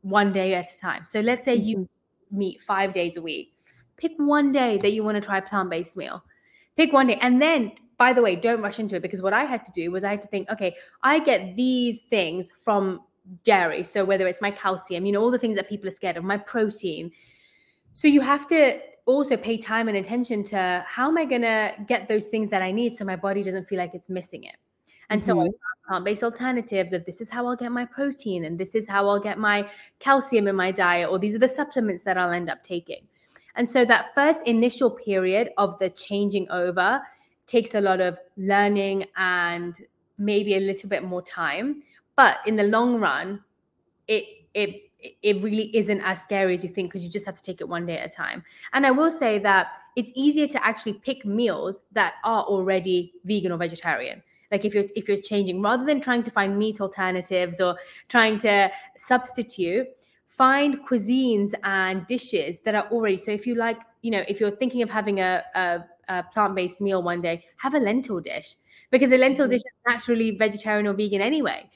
one 0.02 0.32
day 0.32 0.56
at 0.56 0.72
a 0.74 0.80
time. 0.80 1.04
So 1.04 1.20
let's 1.20 1.44
say 1.44 1.56
you 1.56 1.88
meet 2.32 2.62
five 2.62 2.94
days 2.94 3.18
a 3.18 3.22
week. 3.22 3.54
Pick 3.98 4.14
one 4.18 4.54
day 4.54 4.78
that 4.78 4.92
you 4.94 5.04
want 5.04 5.16
to 5.16 5.22
try 5.22 5.40
a 5.40 5.42
plant-based 5.42 5.98
meal. 5.98 6.24
Pick 6.78 6.94
one 6.94 7.08
day. 7.08 7.20
And 7.22 7.42
then, 7.42 7.74
by 8.00 8.14
the 8.14 8.22
way, 8.22 8.36
don't 8.36 8.62
rush 8.62 8.80
into 8.80 8.96
it 8.96 9.02
because 9.02 9.22
what 9.22 9.34
I 9.34 9.44
had 9.44 9.64
to 9.66 9.72
do 9.74 9.92
was 9.92 10.06
I 10.06 10.12
had 10.12 10.22
to 10.22 10.28
think, 10.30 10.50
okay, 10.50 10.76
I 11.04 11.20
get 11.20 11.58
these 11.58 12.02
things 12.04 12.50
from 12.56 13.02
dairy. 13.44 13.84
So 13.84 14.06
whether 14.06 14.26
it's 14.26 14.42
my 14.42 14.52
calcium, 14.52 15.06
you 15.06 15.12
know, 15.12 15.22
all 15.22 15.30
the 15.30 15.38
things 15.38 15.58
that 15.58 15.68
people 15.68 15.88
are 15.90 15.92
scared 15.92 16.16
of, 16.16 16.24
my 16.24 16.38
protein. 16.38 17.12
So 17.92 18.08
you 18.08 18.22
have 18.22 18.48
to 18.48 18.80
also 19.06 19.36
pay 19.36 19.58
time 19.58 19.90
and 19.90 19.98
attention 19.98 20.44
to 20.46 20.84
how 20.88 21.10
am 21.10 21.18
I 21.18 21.26
going 21.26 21.42
to 21.42 21.74
get 21.88 22.08
those 22.08 22.26
things 22.26 22.50
that 22.52 22.62
I 22.62 22.72
need 22.72 22.94
so 22.94 23.04
my 23.04 23.18
body 23.18 23.44
doesn't 23.44 23.66
feel 23.66 23.78
like 23.78 23.94
it's 23.94 24.10
missing 24.10 24.46
it. 24.46 24.56
And 25.10 25.22
so 25.22 25.38
I 25.42 25.46
mm-hmm. 25.46 25.88
plant-based 25.90 26.24
alternatives 26.24 26.94
of 26.94 27.04
this 27.04 27.20
is 27.20 27.30
how 27.30 27.48
I'll 27.48 27.56
get 27.58 27.72
my 27.72 27.84
protein 27.84 28.46
and 28.46 28.58
this 28.58 28.76
is 28.76 28.88
how 28.88 29.10
I'll 29.10 29.20
get 29.20 29.40
my 29.40 29.68
calcium 30.00 30.48
in 30.48 30.56
my 30.56 30.72
diet 30.72 31.10
or 31.10 31.20
these 31.20 31.36
are 31.36 31.40
the 31.40 31.48
supplements 31.50 32.04
that 32.04 32.18
I'll 32.18 32.32
end 32.32 32.50
up 32.50 32.64
taking. 32.64 33.08
And 33.56 33.68
so 33.68 33.84
that 33.86 34.14
first 34.16 34.40
initial 34.46 34.90
period 34.90 35.50
of 35.58 35.78
the 35.80 35.90
changing 35.90 36.50
over 36.50 37.02
takes 37.50 37.74
a 37.74 37.82
lot 37.82 38.00
of 38.00 38.18
learning 38.38 39.06
and 39.18 39.76
maybe 40.18 40.56
a 40.56 40.60
little 40.60 40.90
bit 40.90 41.04
more 41.04 41.22
time. 41.22 41.82
But 42.16 42.38
in 42.46 42.56
the 42.56 42.64
long 42.64 43.00
run, 43.00 43.44
it 44.08 44.26
it 44.54 44.84
it 45.22 45.42
really 45.42 45.76
isn't 45.76 46.02
as 46.02 46.22
scary 46.22 46.54
as 46.54 46.64
you 46.64 46.70
think 46.70 46.90
because 46.90 47.04
you 47.04 47.10
just 47.10 47.26
have 47.26 47.36
to 47.36 47.42
take 47.42 47.62
it 47.62 47.70
one 47.70 47.86
day 47.86 47.98
at 47.98 48.12
a 48.12 48.14
time. 48.14 48.44
And 48.74 48.86
I 48.86 48.92
will 48.92 49.12
say 49.12 49.40
that 49.40 49.68
it's 49.96 50.12
easier 50.14 50.48
to 50.48 50.66
actually 50.66 50.94
pick 50.94 51.26
meals 51.26 51.80
that 51.94 52.16
are 52.24 52.44
already 52.44 53.14
vegan 53.24 53.52
or 53.52 53.58
vegetarian. 53.58 54.22
Like 54.52 54.66
if 54.66 54.74
you're 54.74 54.86
if 54.96 55.08
you're 55.08 55.22
changing 55.22 55.62
rather 55.62 55.86
than 55.86 56.02
trying 56.02 56.24
to 56.24 56.32
find 56.32 56.58
meat 56.58 56.82
alternatives 56.82 57.62
or 57.62 57.78
trying 58.08 58.40
to 58.40 58.72
substitute, 58.98 59.88
find 60.26 60.80
cuisines 60.88 61.54
and 61.64 62.06
dishes 62.08 62.60
that 62.62 62.76
are 62.76 62.88
already 62.92 63.18
so 63.18 63.32
if 63.32 63.48
you 63.48 63.56
like, 63.56 63.80
you 64.02 64.12
know, 64.12 64.24
if 64.28 64.40
you're 64.40 64.52
thinking 64.52 64.82
of 64.82 64.90
having 64.90 65.20
a, 65.20 65.44
a 65.56 65.80
a 66.10 66.24
plant-based 66.24 66.82
meal 66.82 67.02
one 67.02 67.22
day, 67.22 67.46
have 67.58 67.74
a 67.74 67.80
lentil 67.80 68.20
dish 68.20 68.56
because 68.92 69.12
a 69.12 69.18
lentil 69.18 69.46
mm-hmm. 69.46 69.52
dish 69.52 69.62
is 69.62 69.74
naturally 69.88 70.32
vegetarian 70.32 70.88
or 70.88 70.94
vegan 70.94 71.22
anyway 71.22 71.70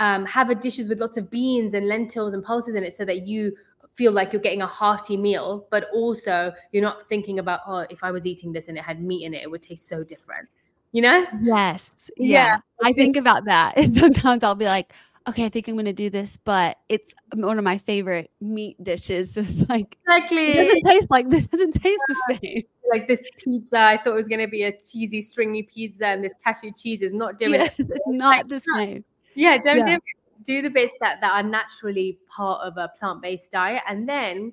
um, 0.00 0.24
have 0.26 0.50
a 0.50 0.54
dishes 0.54 0.88
with 0.88 0.98
lots 0.98 1.16
of 1.16 1.30
beans 1.30 1.74
and 1.74 1.86
lentils 1.86 2.34
and 2.34 2.42
pulses 2.42 2.74
in 2.74 2.82
it 2.82 2.94
so 2.94 3.04
that 3.04 3.26
you 3.26 3.54
feel 3.92 4.12
like 4.12 4.32
you're 4.32 4.42
getting 4.42 4.62
a 4.62 4.66
hearty 4.66 5.16
meal, 5.16 5.66
but 5.70 5.88
also 5.92 6.52
you're 6.72 6.82
not 6.82 7.06
thinking 7.06 7.38
about, 7.38 7.60
oh, 7.66 7.86
if 7.90 8.02
I 8.02 8.10
was 8.10 8.26
eating 8.26 8.50
this 8.50 8.68
and 8.68 8.78
it 8.78 8.82
had 8.82 9.02
meat 9.02 9.24
in 9.24 9.34
it, 9.34 9.42
it 9.42 9.50
would 9.50 9.62
taste 9.62 9.88
so 9.88 10.02
different. 10.02 10.48
You 10.92 11.02
know? 11.02 11.26
Yes. 11.42 12.10
Yeah. 12.16 12.26
yeah. 12.28 12.58
I 12.82 12.92
think 12.94 13.16
about 13.16 13.44
that. 13.44 13.76
And 13.76 13.94
sometimes 13.96 14.42
I'll 14.42 14.54
be 14.54 14.64
like, 14.64 14.94
okay, 15.28 15.44
I 15.44 15.48
think 15.50 15.68
I'm 15.68 15.74
going 15.74 15.84
to 15.84 15.92
do 15.92 16.08
this, 16.08 16.38
but 16.38 16.78
it's 16.88 17.14
one 17.34 17.58
of 17.58 17.64
my 17.64 17.76
favorite 17.76 18.30
meat 18.40 18.82
dishes. 18.82 19.34
So 19.34 19.40
it's 19.42 19.68
like, 19.68 19.98
exactly. 20.06 20.48
It 20.56 20.64
doesn't 20.64 20.82
taste 20.84 21.10
like 21.10 21.28
this, 21.28 21.46
doesn't 21.46 21.72
taste 21.72 22.00
the 22.08 22.38
same. 22.42 22.62
Like 22.90 23.08
this 23.08 23.22
pizza, 23.38 23.78
I 23.78 23.96
thought 23.96 24.12
it 24.12 24.16
was 24.16 24.28
going 24.28 24.40
to 24.40 24.48
be 24.48 24.64
a 24.64 24.72
cheesy, 24.72 25.22
stringy 25.22 25.62
pizza, 25.62 26.06
and 26.06 26.24
this 26.24 26.34
cashew 26.44 26.72
cheese 26.76 27.02
is 27.02 27.12
not 27.12 27.38
doing 27.38 27.60
it. 27.60 27.74
It's 27.78 28.00
not 28.06 28.48
the 28.48 28.60
same. 28.76 29.04
Yeah, 29.34 29.58
don't 29.58 29.86
yeah. 29.86 29.96
do 29.96 30.00
do 30.42 30.62
the 30.62 30.70
bits 30.70 30.94
that, 31.00 31.20
that 31.20 31.32
are 31.32 31.42
naturally 31.42 32.18
part 32.28 32.62
of 32.62 32.76
a 32.76 32.90
plant-based 32.98 33.52
diet. 33.52 33.82
And 33.86 34.08
then 34.08 34.52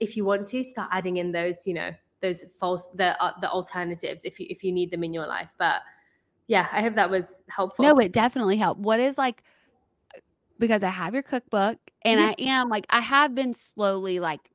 if 0.00 0.16
you 0.16 0.24
want 0.24 0.46
to, 0.48 0.64
start 0.64 0.88
adding 0.92 1.18
in 1.18 1.32
those, 1.32 1.66
you 1.66 1.74
know, 1.74 1.90
those 2.20 2.44
false 2.58 2.88
the 2.94 3.20
uh, 3.22 3.32
the 3.40 3.50
alternatives 3.50 4.22
if 4.24 4.40
you 4.40 4.46
if 4.50 4.64
you 4.64 4.72
need 4.72 4.90
them 4.90 5.04
in 5.04 5.12
your 5.12 5.26
life. 5.26 5.50
But 5.58 5.82
yeah, 6.46 6.66
I 6.72 6.82
hope 6.82 6.94
that 6.96 7.10
was 7.10 7.40
helpful. 7.48 7.84
No, 7.84 7.96
it 7.98 8.12
definitely 8.12 8.56
helped. 8.56 8.80
What 8.80 9.00
is 9.00 9.18
like 9.18 9.42
because 10.58 10.82
I 10.82 10.90
have 10.90 11.14
your 11.14 11.22
cookbook 11.22 11.78
and 12.02 12.18
yeah. 12.18 12.28
I 12.28 12.34
am 12.38 12.68
like 12.68 12.86
I 12.90 13.00
have 13.00 13.34
been 13.34 13.54
slowly 13.54 14.18
like 14.18 14.50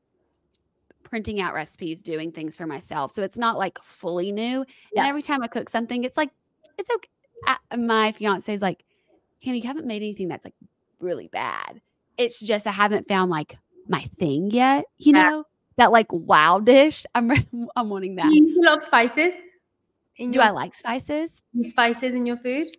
printing 1.13 1.39
out 1.39 1.53
recipes, 1.53 2.01
doing 2.01 2.31
things 2.31 2.57
for 2.57 2.65
myself. 2.65 3.11
So 3.11 3.21
it's 3.21 3.37
not 3.37 3.55
like 3.55 3.77
fully 3.83 4.31
new. 4.31 4.65
Yeah. 4.91 5.01
And 5.01 5.07
every 5.07 5.21
time 5.21 5.43
I 5.43 5.47
cook 5.47 5.69
something, 5.69 6.03
it's 6.03 6.17
like 6.17 6.31
it's 6.79 6.89
okay. 6.89 7.07
I, 7.45 7.75
my 7.75 8.13
fiance 8.13 8.51
is 8.51 8.63
like, 8.63 8.83
Hannah, 9.43 9.57
you 9.57 9.67
haven't 9.67 9.85
made 9.85 10.01
anything 10.01 10.27
that's 10.27 10.43
like 10.43 10.55
really 10.99 11.27
bad. 11.27 11.81
It's 12.17 12.39
just 12.39 12.65
I 12.65 12.71
haven't 12.71 13.07
found 13.07 13.29
like 13.29 13.59
my 13.87 13.99
thing 14.17 14.49
yet, 14.49 14.85
you 14.97 15.13
yeah. 15.13 15.29
know? 15.29 15.43
That 15.75 15.91
like 15.91 16.11
wow 16.11 16.57
dish. 16.57 17.05
I'm 17.13 17.29
I'm 17.75 17.89
wanting 17.89 18.15
that. 18.15 18.31
You 18.31 18.63
lot 18.63 18.81
spices. 18.81 19.35
Do 20.17 20.31
your, 20.33 20.41
I 20.41 20.49
like 20.49 20.73
spices? 20.73 21.43
Spices 21.61 22.15
in 22.15 22.25
your 22.25 22.37
food? 22.37 22.69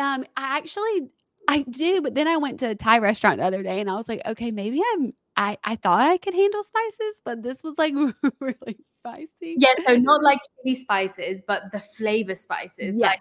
Um, 0.00 0.24
I 0.34 0.56
actually 0.56 1.10
I 1.46 1.60
do, 1.68 2.00
but 2.00 2.14
then 2.14 2.26
I 2.26 2.38
went 2.38 2.58
to 2.60 2.70
a 2.70 2.74
Thai 2.74 3.00
restaurant 3.00 3.36
the 3.40 3.44
other 3.44 3.62
day 3.62 3.80
and 3.80 3.90
I 3.90 3.96
was 3.96 4.08
like, 4.08 4.22
okay, 4.24 4.50
maybe 4.50 4.80
I'm 4.94 5.12
I, 5.36 5.58
I 5.64 5.76
thought 5.76 6.00
I 6.00 6.16
could 6.16 6.34
handle 6.34 6.64
spices, 6.64 7.20
but 7.24 7.42
this 7.42 7.62
was 7.62 7.76
like 7.78 7.94
really 8.40 8.78
spicy. 8.96 9.56
Yeah, 9.58 9.74
so 9.86 9.94
not 9.94 10.22
like 10.22 10.40
chili 10.62 10.74
spices, 10.74 11.42
but 11.46 11.70
the 11.72 11.80
flavor 11.80 12.34
spices. 12.34 12.96
Yes. 12.96 13.00
Like 13.00 13.20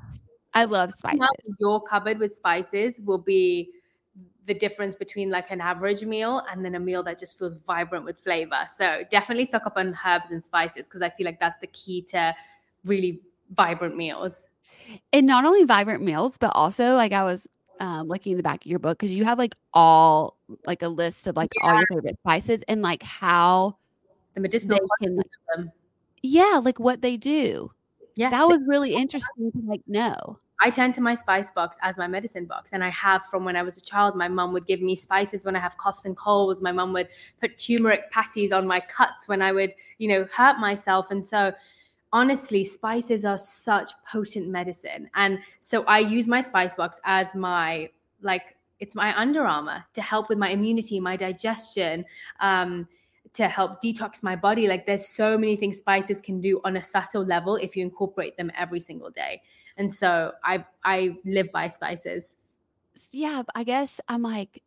I 0.53 0.63
love 0.65 0.91
spices. 0.93 1.19
Your 1.59 1.81
cupboard 1.83 2.19
with 2.19 2.33
spices 2.33 3.01
will 3.03 3.17
be 3.17 3.71
the 4.45 4.53
difference 4.53 4.95
between 4.95 5.29
like 5.29 5.51
an 5.51 5.59
average 5.59 6.03
meal 6.03 6.41
and 6.51 6.63
then 6.63 6.75
a 6.75 6.79
meal 6.79 7.03
that 7.03 7.19
just 7.19 7.37
feels 7.37 7.53
vibrant 7.53 8.05
with 8.05 8.17
flavor. 8.19 8.65
So 8.77 9.03
definitely 9.11 9.45
stock 9.45 9.65
up 9.65 9.73
on 9.75 9.97
herbs 10.05 10.31
and 10.31 10.41
spices 10.41 10.87
because 10.87 11.01
I 11.01 11.09
feel 11.09 11.25
like 11.25 11.39
that's 11.39 11.59
the 11.59 11.67
key 11.67 12.01
to 12.11 12.33
really 12.85 13.21
vibrant 13.51 13.97
meals. 13.97 14.43
And 15.11 15.25
not 15.25 15.45
only 15.45 15.65
vibrant 15.65 16.03
meals, 16.03 16.37
but 16.37 16.51
also 16.53 16.93
like 16.93 17.11
I 17.11 17.23
was 17.23 17.47
um, 17.79 18.07
looking 18.07 18.31
in 18.31 18.37
the 18.37 18.43
back 18.43 18.65
of 18.65 18.69
your 18.69 18.79
book 18.79 18.97
because 18.97 19.15
you 19.15 19.25
have 19.25 19.37
like 19.37 19.55
all 19.73 20.37
like 20.65 20.81
a 20.81 20.87
list 20.87 21.27
of 21.27 21.35
like 21.35 21.51
yeah. 21.55 21.69
all 21.69 21.77
your 21.77 21.87
favorite 21.87 22.17
spices 22.19 22.63
and 22.67 22.81
like 22.81 23.03
how 23.03 23.77
the 24.33 24.41
medicinal 24.41 24.79
can, 25.01 25.19
yeah, 26.21 26.59
like 26.61 26.79
what 26.79 27.01
they 27.01 27.17
do. 27.17 27.71
Yeah, 28.15 28.29
that 28.29 28.47
was 28.47 28.59
really 28.67 28.93
interesting 28.95 29.51
to 29.51 29.59
like 29.65 29.81
know. 29.87 30.39
I 30.61 30.69
turn 30.69 30.93
to 30.93 31.01
my 31.01 31.15
spice 31.15 31.51
box 31.51 31.77
as 31.81 31.97
my 31.97 32.07
medicine 32.07 32.45
box. 32.45 32.71
And 32.71 32.83
I 32.83 32.89
have 32.89 33.25
from 33.25 33.43
when 33.43 33.55
I 33.55 33.61
was 33.61 33.77
a 33.77 33.81
child, 33.81 34.15
my 34.15 34.27
mom 34.27 34.53
would 34.53 34.65
give 34.65 34.81
me 34.81 34.95
spices 34.95 35.43
when 35.43 35.55
I 35.55 35.59
have 35.59 35.77
coughs 35.77 36.05
and 36.05 36.15
colds. 36.15 36.61
My 36.61 36.71
mom 36.71 36.93
would 36.93 37.09
put 37.41 37.57
turmeric 37.57 38.09
patties 38.11 38.51
on 38.51 38.65
my 38.65 38.79
cuts 38.79 39.27
when 39.27 39.41
I 39.41 39.51
would, 39.51 39.73
you 39.97 40.07
know, 40.07 40.25
hurt 40.33 40.57
myself. 40.57 41.11
And 41.11 41.23
so 41.23 41.53
honestly, 42.15 42.63
spices 42.63 43.25
are 43.25 43.37
such 43.37 43.91
potent 44.09 44.47
medicine. 44.47 45.09
And 45.15 45.39
so 45.59 45.83
I 45.83 45.99
use 45.99 46.29
my 46.29 46.39
spice 46.39 46.73
box 46.73 46.97
as 47.03 47.35
my 47.35 47.89
like 48.21 48.55
it's 48.79 48.95
my 48.95 49.17
Under 49.19 49.45
Armour 49.45 49.83
to 49.93 50.01
help 50.01 50.29
with 50.29 50.37
my 50.37 50.49
immunity, 50.49 50.97
my 50.97 51.17
digestion, 51.17 52.05
um, 52.39 52.87
to 53.33 53.49
help 53.49 53.81
detox 53.83 54.23
my 54.23 54.33
body. 54.33 54.69
Like 54.69 54.85
there's 54.85 55.05
so 55.05 55.37
many 55.37 55.57
things 55.57 55.77
spices 55.77 56.21
can 56.21 56.39
do 56.39 56.61
on 56.63 56.77
a 56.77 56.83
subtle 56.83 57.25
level 57.25 57.57
if 57.57 57.75
you 57.75 57.83
incorporate 57.83 58.37
them 58.37 58.49
every 58.57 58.79
single 58.79 59.09
day. 59.09 59.41
And 59.75 59.91
so 59.91 60.31
I 60.41 60.63
I 60.85 61.17
live 61.25 61.51
by 61.51 61.67
spices. 61.67 62.35
Yeah, 63.11 63.43
I 63.55 63.65
guess 63.65 63.99
I'm 64.07 64.21
like 64.21 64.63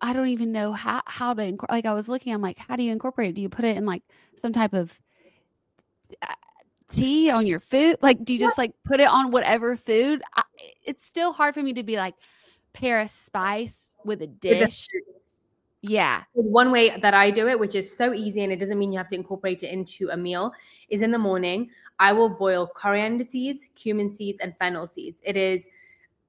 I 0.00 0.14
don't 0.14 0.28
even 0.28 0.52
know 0.52 0.72
how 0.72 1.02
how 1.04 1.34
to 1.34 1.42
inc- 1.42 1.70
like 1.70 1.84
I 1.84 1.92
was 1.92 2.08
looking 2.08 2.32
I'm 2.32 2.40
like 2.40 2.58
how 2.58 2.76
do 2.76 2.82
you 2.82 2.92
incorporate 2.92 3.28
it? 3.28 3.34
Do 3.34 3.42
you 3.42 3.50
put 3.50 3.66
it 3.66 3.76
in 3.76 3.84
like 3.84 4.04
some 4.36 4.54
type 4.54 4.72
of 4.72 4.98
Uh, 6.22 6.34
tea 6.88 7.30
on 7.30 7.46
your 7.46 7.60
food? 7.60 7.96
Like 8.02 8.24
do 8.24 8.32
you 8.32 8.38
just 8.38 8.58
like 8.58 8.72
put 8.84 9.00
it 9.00 9.08
on 9.08 9.30
whatever 9.30 9.76
food? 9.76 10.22
I, 10.34 10.42
it's 10.84 11.06
still 11.06 11.32
hard 11.32 11.54
for 11.54 11.62
me 11.62 11.72
to 11.74 11.82
be 11.82 11.96
like 11.96 12.14
pair 12.72 13.00
a 13.00 13.08
spice 13.08 13.94
with 14.04 14.22
a 14.22 14.26
dish. 14.26 14.88
Yeah. 15.82 16.24
One 16.34 16.70
way 16.70 16.90
that 17.00 17.14
I 17.14 17.30
do 17.30 17.48
it, 17.48 17.58
which 17.58 17.74
is 17.74 17.96
so 17.96 18.12
easy 18.12 18.42
and 18.42 18.52
it 18.52 18.56
doesn't 18.56 18.78
mean 18.78 18.92
you 18.92 18.98
have 18.98 19.08
to 19.08 19.16
incorporate 19.16 19.62
it 19.62 19.72
into 19.72 20.10
a 20.10 20.16
meal, 20.16 20.52
is 20.90 21.00
in 21.00 21.10
the 21.10 21.18
morning, 21.18 21.70
I 21.98 22.12
will 22.12 22.28
boil 22.28 22.66
coriander 22.66 23.24
seeds, 23.24 23.66
cumin 23.74 24.10
seeds, 24.10 24.40
and 24.40 24.56
fennel 24.56 24.86
seeds. 24.86 25.20
It 25.24 25.36
is 25.36 25.68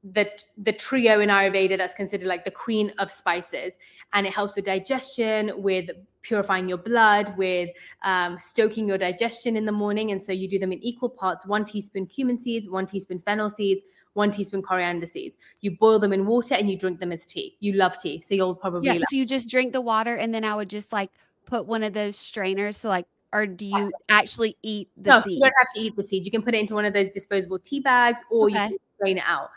the 0.03 0.29
the 0.57 0.73
trio 0.73 1.19
in 1.19 1.29
Ayurveda 1.29 1.77
that's 1.77 1.93
considered 1.93 2.27
like 2.27 2.45
the 2.45 2.51
queen 2.51 2.91
of 2.97 3.11
spices, 3.11 3.77
and 4.13 4.25
it 4.25 4.34
helps 4.34 4.55
with 4.55 4.65
digestion, 4.65 5.51
with 5.61 5.89
purifying 6.22 6.67
your 6.67 6.78
blood, 6.78 7.36
with 7.38 7.69
um, 8.03 8.39
stoking 8.39 8.88
your 8.88 8.97
digestion 8.97 9.55
in 9.55 9.65
the 9.65 9.72
morning. 9.72 10.11
And 10.11 10.22
so 10.22 10.32
you 10.32 10.47
do 10.47 10.59
them 10.59 10.72
in 10.72 10.84
equal 10.84 11.09
parts: 11.09 11.45
one 11.45 11.65
teaspoon 11.65 12.05
cumin 12.05 12.38
seeds, 12.38 12.69
one 12.69 12.86
teaspoon 12.86 13.19
fennel 13.19 13.49
seeds, 13.49 13.82
one 14.13 14.32
teaspoon 14.32 14.61
coriander 14.61 15.05
seeds. 15.05 15.38
You 15.61 15.72
boil 15.72 15.99
them 15.99 16.13
in 16.13 16.26
water 16.26 16.55
and 16.55 16.69
you 16.69 16.78
drink 16.78 16.99
them 16.99 17.11
as 17.11 17.26
tea. 17.26 17.57
You 17.59 17.74
love 17.74 17.97
tea, 17.97 18.22
so 18.22 18.36
you'll 18.36 18.55
probably 18.55 18.88
yeah. 18.88 18.99
so 18.99 19.15
you 19.15 19.26
just 19.26 19.49
drink 19.49 19.74
the 19.74 19.82
water, 19.82 20.15
and 20.15 20.34
then 20.34 20.43
I 20.43 20.55
would 20.55 20.69
just 20.69 20.91
like 20.91 21.11
put 21.45 21.65
one 21.65 21.84
of 21.84 21.93
those 21.93 22.15
strainers, 22.15 22.78
so 22.78 22.89
like 22.89 23.05
or 23.34 23.45
do 23.45 23.65
you 23.65 23.91
actually 24.09 24.57
eat 24.61 24.89
the 24.97 25.11
no, 25.11 25.22
seeds? 25.22 25.36
You 25.36 25.39
don't 25.39 25.53
have 25.57 25.74
to 25.76 25.82
eat 25.82 25.95
the 25.95 26.03
seeds. 26.03 26.26
You 26.26 26.32
can 26.32 26.41
put 26.41 26.53
it 26.53 26.59
into 26.59 26.74
one 26.74 26.86
of 26.86 26.93
those 26.93 27.09
disposable 27.09 27.59
tea 27.59 27.80
bags 27.80 28.22
or 28.30 28.47
okay. 28.47 28.53
you 28.53 28.59
can 28.59 28.78
strain 28.97 29.17
it 29.17 29.24
out. 29.26 29.49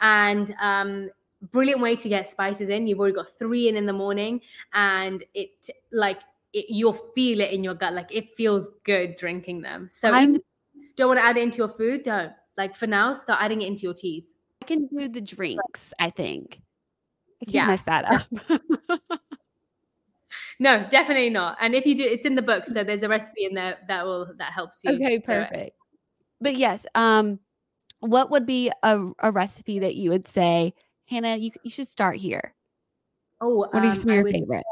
And 0.00 0.54
um, 0.60 1.10
brilliant 1.42 1.80
way 1.80 1.96
to 1.96 2.08
get 2.08 2.28
spices 2.28 2.68
in. 2.68 2.86
You've 2.86 3.00
already 3.00 3.14
got 3.14 3.30
three 3.38 3.68
in 3.68 3.76
in 3.76 3.86
the 3.86 3.92
morning, 3.92 4.40
and 4.72 5.24
it 5.34 5.68
like 5.92 6.18
it, 6.52 6.66
you'll 6.68 6.92
feel 7.14 7.40
it 7.40 7.52
in 7.52 7.64
your 7.64 7.74
gut. 7.74 7.92
Like 7.92 8.14
it 8.14 8.34
feels 8.36 8.70
good 8.84 9.16
drinking 9.16 9.62
them. 9.62 9.88
So 9.90 10.10
don't 10.96 11.08
want 11.08 11.18
to 11.18 11.24
add 11.24 11.36
it 11.36 11.42
into 11.42 11.58
your 11.58 11.68
food. 11.68 12.02
Don't 12.02 12.32
like 12.56 12.76
for 12.76 12.86
now. 12.86 13.14
Start 13.14 13.42
adding 13.42 13.62
it 13.62 13.68
into 13.68 13.84
your 13.84 13.94
teas. 13.94 14.34
I 14.62 14.66
can 14.66 14.86
do 14.86 15.08
the 15.08 15.20
drinks. 15.20 15.92
I 15.98 16.10
think. 16.10 16.60
I 17.42 17.44
can 17.46 17.54
yeah. 17.54 17.66
mess 17.66 17.82
that 17.82 18.04
up. 18.04 18.60
no, 20.58 20.86
definitely 20.90 21.30
not. 21.30 21.56
And 21.60 21.74
if 21.74 21.86
you 21.86 21.96
do, 21.96 22.04
it's 22.04 22.26
in 22.26 22.34
the 22.34 22.42
book, 22.42 22.66
so 22.66 22.84
there's 22.84 23.02
a 23.02 23.08
recipe 23.08 23.46
in 23.46 23.54
there 23.54 23.78
that 23.88 24.04
will 24.04 24.34
that 24.36 24.52
helps 24.52 24.80
you. 24.84 24.92
Okay, 24.92 25.18
perfect. 25.18 25.76
But 26.40 26.56
yes, 26.56 26.84
um, 26.94 27.38
what 28.00 28.30
would 28.30 28.46
be 28.46 28.70
a, 28.82 29.10
a 29.20 29.30
recipe 29.30 29.78
that 29.78 29.94
you 29.94 30.10
would 30.10 30.26
say, 30.26 30.74
Hannah, 31.10 31.36
you 31.36 31.50
you 31.64 31.70
should 31.70 31.88
start 31.88 32.16
here? 32.16 32.54
Oh, 33.40 33.56
what 33.56 33.74
are 33.74 33.84
um, 33.84 33.94
some 33.96 34.10
of 34.10 34.14
your 34.16 34.24
favorite? 34.24 34.64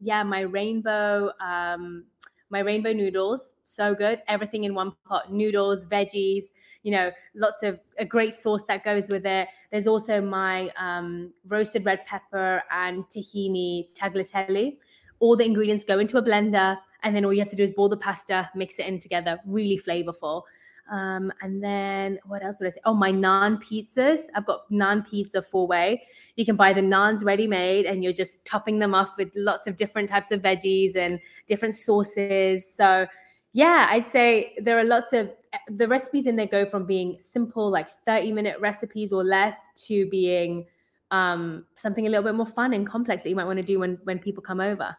yeah, 0.00 0.22
my 0.22 0.40
rainbow, 0.40 1.30
um, 1.40 2.04
my 2.48 2.60
rainbow 2.60 2.92
noodles, 2.92 3.54
so 3.64 3.94
good. 3.94 4.22
Everything 4.28 4.64
in 4.64 4.74
one 4.74 4.92
pot: 5.06 5.30
noodles, 5.30 5.86
veggies. 5.86 6.44
You 6.84 6.92
know, 6.92 7.10
lots 7.34 7.62
of 7.62 7.78
a 7.98 8.04
great 8.06 8.32
sauce 8.32 8.64
that 8.68 8.82
goes 8.82 9.10
with 9.10 9.26
it. 9.26 9.48
There's 9.70 9.86
also 9.86 10.22
my 10.22 10.72
um, 10.78 11.34
roasted 11.46 11.84
red 11.84 12.06
pepper 12.06 12.62
and 12.70 13.04
tahini 13.08 13.92
tagliatelle 13.94 14.78
all 15.20 15.36
the 15.36 15.44
ingredients 15.44 15.84
go 15.84 15.98
into 15.98 16.18
a 16.18 16.22
blender 16.22 16.78
and 17.02 17.14
then 17.14 17.24
all 17.24 17.32
you 17.32 17.40
have 17.40 17.50
to 17.50 17.56
do 17.56 17.62
is 17.62 17.70
boil 17.70 17.88
the 17.88 17.96
pasta, 17.96 18.50
mix 18.54 18.78
it 18.78 18.86
in 18.86 18.98
together, 18.98 19.38
really 19.46 19.78
flavorful. 19.78 20.42
Um, 20.90 21.32
and 21.42 21.62
then 21.62 22.18
what 22.24 22.42
else 22.42 22.58
would 22.60 22.66
I 22.66 22.70
say? 22.70 22.80
Oh, 22.84 22.94
my 22.94 23.12
naan 23.12 23.62
pizzas. 23.62 24.22
I've 24.34 24.46
got 24.46 24.70
naan 24.70 25.08
pizza 25.08 25.42
four 25.42 25.66
way. 25.66 26.02
You 26.36 26.44
can 26.44 26.56
buy 26.56 26.72
the 26.72 26.80
naans 26.80 27.24
ready 27.24 27.46
made 27.46 27.86
and 27.86 28.02
you're 28.02 28.12
just 28.12 28.44
topping 28.44 28.78
them 28.78 28.94
off 28.94 29.10
with 29.18 29.30
lots 29.34 29.66
of 29.66 29.76
different 29.76 30.08
types 30.08 30.30
of 30.30 30.40
veggies 30.42 30.96
and 30.96 31.20
different 31.46 31.74
sauces. 31.74 32.72
So, 32.72 33.06
yeah, 33.52 33.86
I'd 33.90 34.08
say 34.08 34.54
there 34.58 34.78
are 34.78 34.84
lots 34.84 35.12
of 35.12 35.30
the 35.68 35.88
recipes 35.88 36.26
in 36.26 36.36
there 36.36 36.46
go 36.46 36.64
from 36.64 36.86
being 36.86 37.18
simple, 37.18 37.70
like 37.70 37.88
30 38.06 38.32
minute 38.32 38.58
recipes 38.60 39.12
or 39.12 39.24
less, 39.24 39.56
to 39.86 40.08
being 40.08 40.66
um, 41.10 41.64
something 41.74 42.06
a 42.06 42.10
little 42.10 42.24
bit 42.24 42.34
more 42.34 42.46
fun 42.46 42.74
and 42.74 42.86
complex 42.86 43.22
that 43.22 43.30
you 43.30 43.36
might 43.36 43.46
want 43.46 43.58
to 43.58 43.64
do 43.64 43.78
when 43.78 43.98
when 44.04 44.18
people 44.18 44.42
come 44.42 44.60
over. 44.60 44.96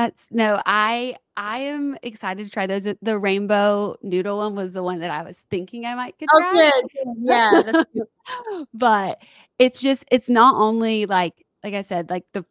That's 0.00 0.28
no, 0.30 0.62
I 0.64 1.16
I 1.36 1.58
am 1.58 1.98
excited 2.02 2.46
to 2.46 2.50
try 2.50 2.66
those. 2.66 2.88
The 3.02 3.18
rainbow 3.18 3.96
noodle 4.00 4.38
one 4.38 4.54
was 4.54 4.72
the 4.72 4.82
one 4.82 5.00
that 5.00 5.10
I 5.10 5.22
was 5.22 5.36
thinking 5.50 5.84
I 5.84 5.94
might 5.94 6.18
could 6.18 6.30
Oh, 6.32 6.82
good. 6.94 7.14
Yeah. 7.18 7.72
but 8.74 9.22
it's 9.58 9.78
just 9.78 10.06
it's 10.10 10.30
not 10.30 10.54
only 10.56 11.04
like 11.04 11.44
like 11.62 11.74
I 11.74 11.82
said, 11.82 12.08
like 12.08 12.24
the 12.32 12.46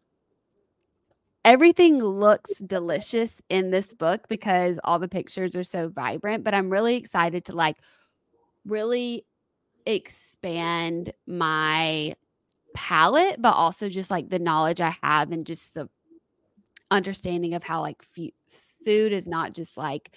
everything 1.44 1.98
looks 1.98 2.60
delicious 2.60 3.42
in 3.50 3.72
this 3.72 3.96
book 3.96 4.28
because 4.30 4.78
all 4.84 5.00
the 5.00 5.08
pictures 5.08 5.56
are 5.56 5.64
so 5.64 5.90
vibrant, 5.90 6.44
but 6.44 6.54
I'm 6.54 6.70
really 6.70 6.98
excited 6.98 7.46
to 7.46 7.54
like 7.56 7.78
really 8.64 9.26
expand 9.88 11.14
my 11.26 12.14
palette, 12.76 13.42
but 13.42 13.56
also 13.56 13.90
just 13.90 14.12
like 14.12 14.30
the 14.30 14.38
knowledge 14.38 14.82
I 14.82 14.96
have 15.02 15.32
and 15.32 15.48
just 15.48 15.74
the 15.74 15.90
understanding 16.92 17.54
of 17.54 17.64
how 17.64 17.82
like 17.82 18.02
fu- 18.04 18.32
food 18.84 19.12
is 19.12 19.28
not 19.28 19.54
just 19.54 19.78
like 19.78 20.12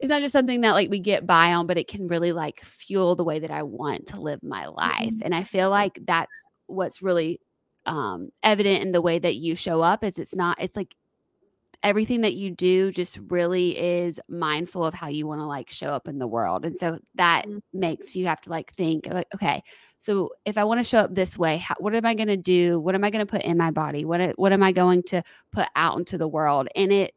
it's 0.00 0.08
not 0.08 0.20
just 0.20 0.32
something 0.32 0.62
that 0.62 0.72
like 0.72 0.90
we 0.90 0.98
get 0.98 1.26
by 1.26 1.52
on 1.52 1.66
but 1.66 1.78
it 1.78 1.88
can 1.88 2.08
really 2.08 2.32
like 2.32 2.60
fuel 2.60 3.14
the 3.14 3.24
way 3.24 3.38
that 3.38 3.50
i 3.50 3.62
want 3.62 4.06
to 4.06 4.20
live 4.20 4.42
my 4.42 4.66
life 4.66 5.10
Mhm. 5.12 5.22
and 5.24 5.34
i 5.34 5.42
feel 5.42 5.70
like 5.70 5.98
that's 6.06 6.46
what's 6.66 7.02
really 7.02 7.40
um 7.86 8.30
evident 8.42 8.82
in 8.82 8.92
the 8.92 9.02
way 9.02 9.18
that 9.18 9.36
you 9.36 9.56
show 9.56 9.80
up 9.80 10.04
is 10.04 10.18
it's 10.18 10.34
not 10.34 10.56
it's 10.60 10.76
like 10.76 10.94
everything 11.82 12.20
that 12.22 12.34
you 12.34 12.50
do 12.50 12.92
just 12.92 13.18
really 13.28 13.76
is 13.78 14.20
mindful 14.28 14.84
of 14.84 14.94
how 14.94 15.08
you 15.08 15.26
want 15.26 15.40
to 15.40 15.44
like 15.46 15.68
show 15.70 15.88
up 15.88 16.06
in 16.08 16.18
the 16.18 16.26
world 16.26 16.64
and 16.64 16.76
so 16.76 16.98
that 17.16 17.46
Mhm. 17.46 17.60
makes 17.72 18.14
you 18.14 18.26
have 18.26 18.40
to 18.42 18.50
like 18.50 18.72
think 18.74 19.06
like 19.12 19.26
okay 19.34 19.62
so 19.98 20.30
if 20.44 20.56
i 20.56 20.64
want 20.64 20.78
to 20.78 20.84
show 20.84 20.98
up 20.98 21.12
this 21.12 21.36
way 21.38 21.56
how, 21.58 21.74
what 21.80 21.94
am 21.94 22.06
i 22.06 22.14
going 22.14 22.28
to 22.28 22.36
do? 22.36 22.80
What 22.80 22.94
am 22.94 23.04
i 23.04 23.10
going 23.10 23.24
to 23.26 23.30
put 23.30 23.42
in 23.42 23.56
my 23.58 23.70
body? 23.70 24.04
What 24.04 24.38
what 24.38 24.52
am 24.52 24.62
i 24.62 24.72
going 24.72 25.02
to 25.04 25.22
put 25.52 25.66
out 25.76 25.98
into 25.98 26.18
the 26.18 26.28
world? 26.28 26.68
And 26.76 26.92
it 26.92 27.14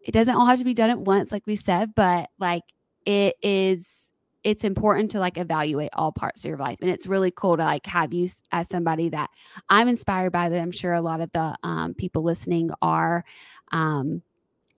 it 0.00 0.12
doesn't 0.12 0.34
all 0.34 0.46
have 0.46 0.58
to 0.60 0.64
be 0.64 0.74
done 0.74 0.90
at 0.90 1.00
once 1.00 1.32
like 1.32 1.46
we 1.46 1.56
said 1.56 1.94
but 1.94 2.30
like 2.38 2.62
it 3.04 3.36
is 3.42 4.10
it's 4.48 4.64
important 4.64 5.10
to 5.10 5.20
like 5.20 5.36
evaluate 5.36 5.90
all 5.92 6.10
parts 6.10 6.42
of 6.42 6.48
your 6.48 6.56
life 6.56 6.78
and 6.80 6.88
it's 6.88 7.06
really 7.06 7.30
cool 7.30 7.54
to 7.54 7.62
like 7.62 7.84
have 7.84 8.14
you 8.14 8.26
as 8.50 8.66
somebody 8.66 9.10
that 9.10 9.28
i'm 9.68 9.88
inspired 9.88 10.32
by 10.32 10.48
that 10.48 10.58
i'm 10.58 10.70
sure 10.70 10.94
a 10.94 11.02
lot 11.02 11.20
of 11.20 11.30
the 11.32 11.54
um, 11.64 11.92
people 11.92 12.22
listening 12.22 12.70
are 12.80 13.24
um, 13.72 14.22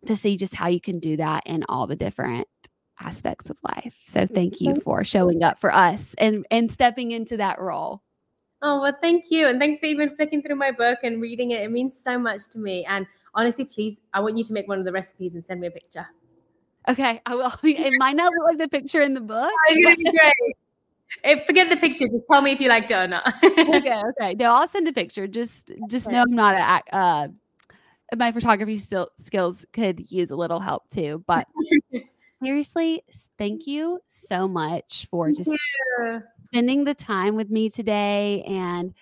to 0.07 0.17
see 0.17 0.37
just 0.37 0.57
how 0.57 0.67
you 0.67 0.81
can 0.81 0.99
do 0.99 1.17
that 1.17 1.45
in 1.47 1.65
all 1.69 1.87
the 1.87 1.95
different 1.95 2.49
aspects 3.01 3.49
of 3.49 3.57
life 3.63 3.95
so 4.07 4.27
thank 4.27 4.61
you 4.61 4.75
for 4.83 5.05
showing 5.05 5.45
up 5.45 5.59
for 5.61 5.73
us 5.73 6.15
and 6.19 6.45
and 6.51 6.69
stepping 6.69 7.13
into 7.13 7.37
that 7.37 7.61
role 7.61 8.03
Oh, 8.63 8.83
well, 8.83 8.95
thank 9.01 9.31
you. 9.31 9.47
And 9.47 9.59
thanks 9.59 9.81
for 9.81 9.87
even 9.87 10.15
flicking 10.15 10.43
through 10.43 10.57
my 10.57 10.71
book 10.71 10.99
and 11.03 11.19
reading 11.19 11.53
it. 11.53 11.65
It 11.65 11.71
means 11.71 11.99
so 11.99 12.19
much 12.19 12.51
to 12.51 12.59
me. 12.59 12.85
And 12.85 13.07
honestly, 13.35 13.65
please, 13.65 14.03
I 14.13 14.21
want 14.21 14.37
you 14.37 14.45
to 14.45 14.53
make 14.53 14.69
one 14.69 14.79
of 14.79 14.85
the 14.85 14.93
recipes 14.93 15.35
and 15.35 15.43
send 15.43 15.63
me 15.63 15.69
a 15.69 15.71
picture. 15.71 16.07
Okay 16.91 17.21
i 17.27 17.35
will 17.35 17.53
it 17.65 17.95
might 17.95 18.17
not 18.17 18.33
look 18.33 18.45
like 18.45 18.59
the 18.59 18.69
picture 18.69 19.01
in 19.01 19.15
the 19.15 19.21
book 19.21 19.51
It's 19.69 19.85
gonna 19.85 20.11
great. 20.11 20.55
Eh, 21.25 21.45
forget 21.45 21.69
the 21.69 21.77
picture. 21.77 22.07
Just 22.09 22.25
tell 22.31 22.41
me 22.41 22.53
if 22.53 22.61
you 22.61 22.69
liked 22.69 22.91
it 22.91 22.95
or 22.95 23.07
not. 23.09 23.27
okay, 23.43 24.01
okay. 24.11 24.35
No, 24.35 24.53
I'll 24.53 24.69
send 24.69 24.87
a 24.89 24.93
picture. 24.93 25.27
Just 25.27 25.73
just 25.89 26.07
Okay. 26.07 26.15
know 26.15 26.23
I'm 26.23 26.31
not 26.31 26.55
a 26.55 26.97
uh 26.97 27.29
my 28.17 28.33
photography 28.33 28.79
still 28.79 29.09
skills 29.19 29.67
could 29.73 30.11
use 30.11 30.31
a 30.31 30.37
little 30.37 30.61
help 30.61 30.89
too. 30.89 31.25
But 31.27 31.47
seriously, 32.43 33.03
thank 33.39 33.67
you 33.67 34.01
so 34.07 34.49
much 34.49 35.09
for 35.11 35.31
just 35.33 35.51
Yeah. 35.99 36.21
spending 36.47 36.85
the 36.85 36.95
time 36.95 37.37
with 37.37 37.51
me 37.51 37.71
today 37.71 38.43
and 38.47 38.95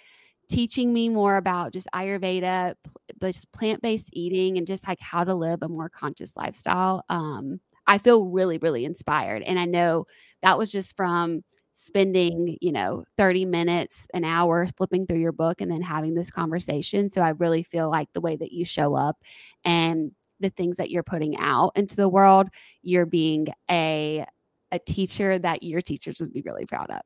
teaching 0.48 0.92
me 0.92 1.08
more 1.10 1.36
about 1.36 1.72
just 1.72 1.88
Ayurveda, 1.94 2.74
just 3.20 3.52
plant-based 3.52 4.10
eating 4.12 4.56
and 4.56 4.66
just 4.66 4.88
like 4.88 5.00
how 5.00 5.24
to 5.24 5.34
live 5.34 5.62
a 5.62 5.68
more 5.68 5.88
conscious 5.90 6.36
lifestyle. 6.36 7.04
Um, 7.10 7.60
I 7.88 7.98
feel 7.98 8.26
really, 8.26 8.58
really 8.58 8.84
inspired. 8.84 9.42
And 9.42 9.58
I 9.58 9.64
know 9.64 10.04
that 10.42 10.56
was 10.56 10.70
just 10.70 10.94
from 10.96 11.42
spending, 11.72 12.58
you 12.60 12.70
know, 12.70 13.04
30 13.16 13.46
minutes, 13.46 14.06
an 14.12 14.24
hour 14.24 14.66
flipping 14.76 15.06
through 15.06 15.20
your 15.20 15.32
book 15.32 15.60
and 15.60 15.70
then 15.70 15.80
having 15.80 16.14
this 16.14 16.30
conversation. 16.30 17.08
So 17.08 17.22
I 17.22 17.30
really 17.30 17.62
feel 17.62 17.90
like 17.90 18.12
the 18.12 18.20
way 18.20 18.36
that 18.36 18.52
you 18.52 18.64
show 18.64 18.94
up 18.94 19.16
and 19.64 20.12
the 20.40 20.50
things 20.50 20.76
that 20.76 20.90
you're 20.90 21.02
putting 21.02 21.36
out 21.38 21.72
into 21.76 21.96
the 21.96 22.08
world, 22.08 22.48
you're 22.82 23.06
being 23.06 23.48
a 23.70 24.24
a 24.70 24.78
teacher 24.78 25.38
that 25.38 25.62
your 25.62 25.80
teachers 25.80 26.20
would 26.20 26.32
be 26.32 26.42
really 26.42 26.66
proud 26.66 26.90
of. 26.90 27.00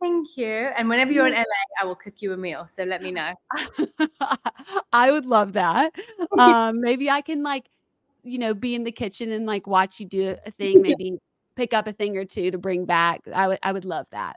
Thank 0.00 0.36
you. 0.36 0.46
And 0.46 0.88
whenever 0.88 1.10
you're 1.10 1.26
in 1.26 1.34
LA, 1.34 1.42
I 1.80 1.84
will 1.84 1.96
cook 1.96 2.14
you 2.18 2.32
a 2.32 2.36
meal. 2.36 2.68
So 2.68 2.84
let 2.84 3.02
me 3.02 3.10
know. 3.10 3.32
I 4.92 5.10
would 5.10 5.26
love 5.26 5.54
that. 5.54 5.92
Um, 6.38 6.80
maybe 6.80 7.10
I 7.10 7.20
can 7.20 7.42
like, 7.42 7.68
you 8.22 8.38
know, 8.38 8.54
be 8.54 8.74
in 8.74 8.84
the 8.84 8.92
kitchen 8.92 9.32
and 9.32 9.46
like 9.46 9.66
watch 9.66 10.00
you 10.00 10.06
do 10.06 10.36
a 10.44 10.50
thing, 10.50 10.82
maybe 10.82 11.18
pick 11.56 11.74
up 11.74 11.86
a 11.86 11.92
thing 11.92 12.16
or 12.16 12.24
two 12.24 12.50
to 12.50 12.58
bring 12.58 12.84
back. 12.84 13.22
I 13.34 13.48
would 13.48 13.58
I 13.62 13.72
would 13.72 13.84
love 13.84 14.06
that. 14.10 14.36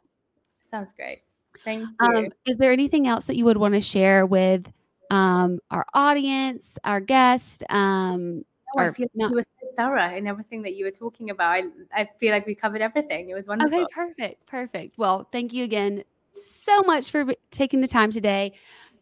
Sounds 0.69 0.93
great. 0.93 1.21
Thank 1.65 1.82
you. 1.82 1.95
Um, 1.99 2.25
is 2.45 2.57
there 2.57 2.71
anything 2.71 3.07
else 3.07 3.25
that 3.25 3.36
you 3.36 3.45
would 3.45 3.57
want 3.57 3.73
to 3.75 3.82
share 3.82 4.25
with 4.25 4.71
um 5.09 5.59
our 5.69 5.86
audience, 5.93 6.77
our 6.84 7.01
guest? 7.01 7.63
Um 7.69 8.45
Oh, 8.77 8.79
I 8.79 8.86
or 8.86 8.93
feel 8.93 9.03
like 9.03 9.11
not- 9.15 9.29
you 9.32 9.36
were 9.36 9.43
so 9.43 9.67
thorough 9.77 10.15
in 10.15 10.27
everything 10.27 10.61
that 10.61 10.75
you 10.75 10.86
were 10.86 10.91
talking 10.91 11.29
about. 11.29 11.49
I, 11.49 11.63
I 11.93 12.09
feel 12.21 12.32
like 12.32 12.45
we 12.45 12.55
covered 12.55 12.82
everything. 12.82 13.29
It 13.29 13.34
was 13.34 13.45
wonderful. 13.45 13.82
Okay, 13.82 13.86
perfect. 13.93 14.45
Perfect. 14.45 14.97
Well, 14.97 15.27
thank 15.34 15.51
you 15.51 15.65
again 15.65 16.05
so 16.32 16.82
much 16.84 17.11
for 17.11 17.25
taking 17.51 17.82
the 17.82 17.88
time 17.88 18.11
today. 18.11 18.53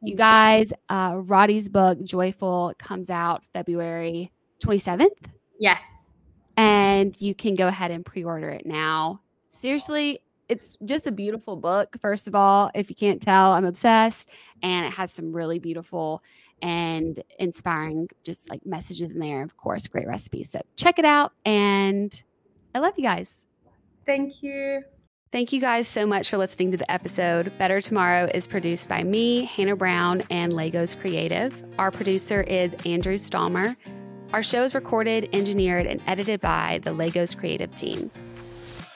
You 0.01 0.15
guys, 0.15 0.73
uh 0.89 1.17
Radhi's 1.17 1.69
book, 1.69 1.99
JoyFull, 1.99 2.77
comes 2.80 3.11
out 3.11 3.43
February 3.53 4.32
27th. 4.60 5.07
Yes. 5.60 5.82
and 6.57 7.20
you 7.22 7.34
can 7.34 7.55
go 7.55 7.68
ahead 7.68 7.91
and 7.91 8.05
pre-order 8.05 8.49
it 8.49 8.66
now. 8.66 9.22
Seriously, 9.49 10.20
it's 10.49 10.74
just 10.86 11.07
a 11.07 11.12
beautiful 11.12 11.55
book. 11.55 11.95
First 12.01 12.28
of 12.28 12.36
all, 12.36 12.72
if 12.74 12.89
you 12.89 12.95
can't 12.95 13.22
tell, 13.22 13.53
I'm 13.53 13.66
obsessed, 13.66 14.30
and 14.64 14.86
it 14.86 14.91
has 14.91 15.12
some 15.12 15.32
really 15.32 15.60
beautiful 15.60 16.24
and 16.62 17.22
inspiring, 17.39 18.10
just 18.24 18.49
like 18.49 18.66
messages 18.66 19.14
in 19.14 19.20
there. 19.22 19.43
Of 19.43 19.57
course, 19.57 19.88
great 19.88 20.07
recipes. 20.07 20.49
So 20.49 20.62
check 20.76 20.99
it 20.99 21.05
out, 21.05 21.32
and 21.45 22.22
I 22.76 22.80
love 22.80 22.93
you 22.97 23.03
guys. 23.03 23.45
Thank 24.05 24.41
you. 24.43 24.84
Thank 25.32 25.53
you 25.53 25.62
guys 25.62 25.88
so 25.88 26.07
much 26.07 26.30
for 26.30 26.38
listening 26.38 26.72
to 26.72 26.78
the 26.78 26.91
episode. 26.91 27.55
Better 27.60 27.80
Tomorrow 27.80 28.32
is 28.34 28.47
produced 28.47 28.89
by 28.89 29.03
me, 29.03 29.45
Hannah 29.45 29.76
Brown, 29.76 30.24
and 30.32 30.51
Legos 30.51 30.99
Creative. 30.99 31.55
Our 31.78 31.91
producer 31.91 32.41
is 32.41 32.74
Andrew 32.86 33.18
Stalmer. 33.18 33.76
Our 34.32 34.43
show 34.43 34.63
is 34.63 34.75
recorded, 34.75 35.30
engineered, 35.34 35.88
and 35.88 36.01
edited 36.05 36.39
by 36.39 36.82
the 36.84 36.91
Legos 36.91 37.36
Creative 37.36 37.75
team. 37.75 38.11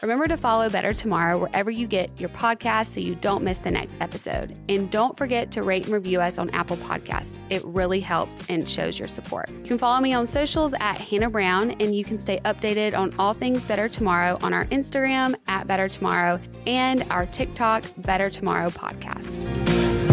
Remember 0.03 0.27
to 0.27 0.35
follow 0.35 0.69
Better 0.69 0.93
Tomorrow 0.93 1.37
wherever 1.37 1.71
you 1.71 1.87
get 1.87 2.11
your 2.19 2.27
podcast 2.29 2.87
so 2.87 2.99
you 2.99 3.15
don't 3.15 3.41
miss 3.41 3.59
the 3.59 3.71
next 3.71 4.01
episode. 4.01 4.59
And 4.67 4.91
don't 4.91 5.17
forget 5.17 5.49
to 5.51 5.63
rate 5.63 5.85
and 5.85 5.93
review 5.93 6.19
us 6.19 6.37
on 6.37 6.49
Apple 6.49 6.75
Podcasts. 6.75 7.39
It 7.49 7.63
really 7.63 8.01
helps 8.01 8.47
and 8.49 8.67
shows 8.67 8.99
your 8.99 9.07
support. 9.07 9.49
You 9.49 9.63
can 9.63 9.77
follow 9.77 10.01
me 10.01 10.13
on 10.13 10.27
socials 10.27 10.73
at 10.73 10.97
Hannah 10.97 11.29
Brown, 11.29 11.71
and 11.71 11.95
you 11.95 12.03
can 12.03 12.17
stay 12.17 12.39
updated 12.41 12.95
on 12.95 13.13
all 13.17 13.33
things 13.33 13.65
Better 13.65 13.87
Tomorrow 13.87 14.37
on 14.43 14.53
our 14.53 14.65
Instagram 14.65 15.35
at 15.47 15.67
Better 15.67 15.87
Tomorrow 15.87 16.39
and 16.67 17.07
our 17.09 17.25
TikTok 17.25 17.85
Better 17.99 18.29
Tomorrow 18.29 18.69
podcast. 18.69 20.12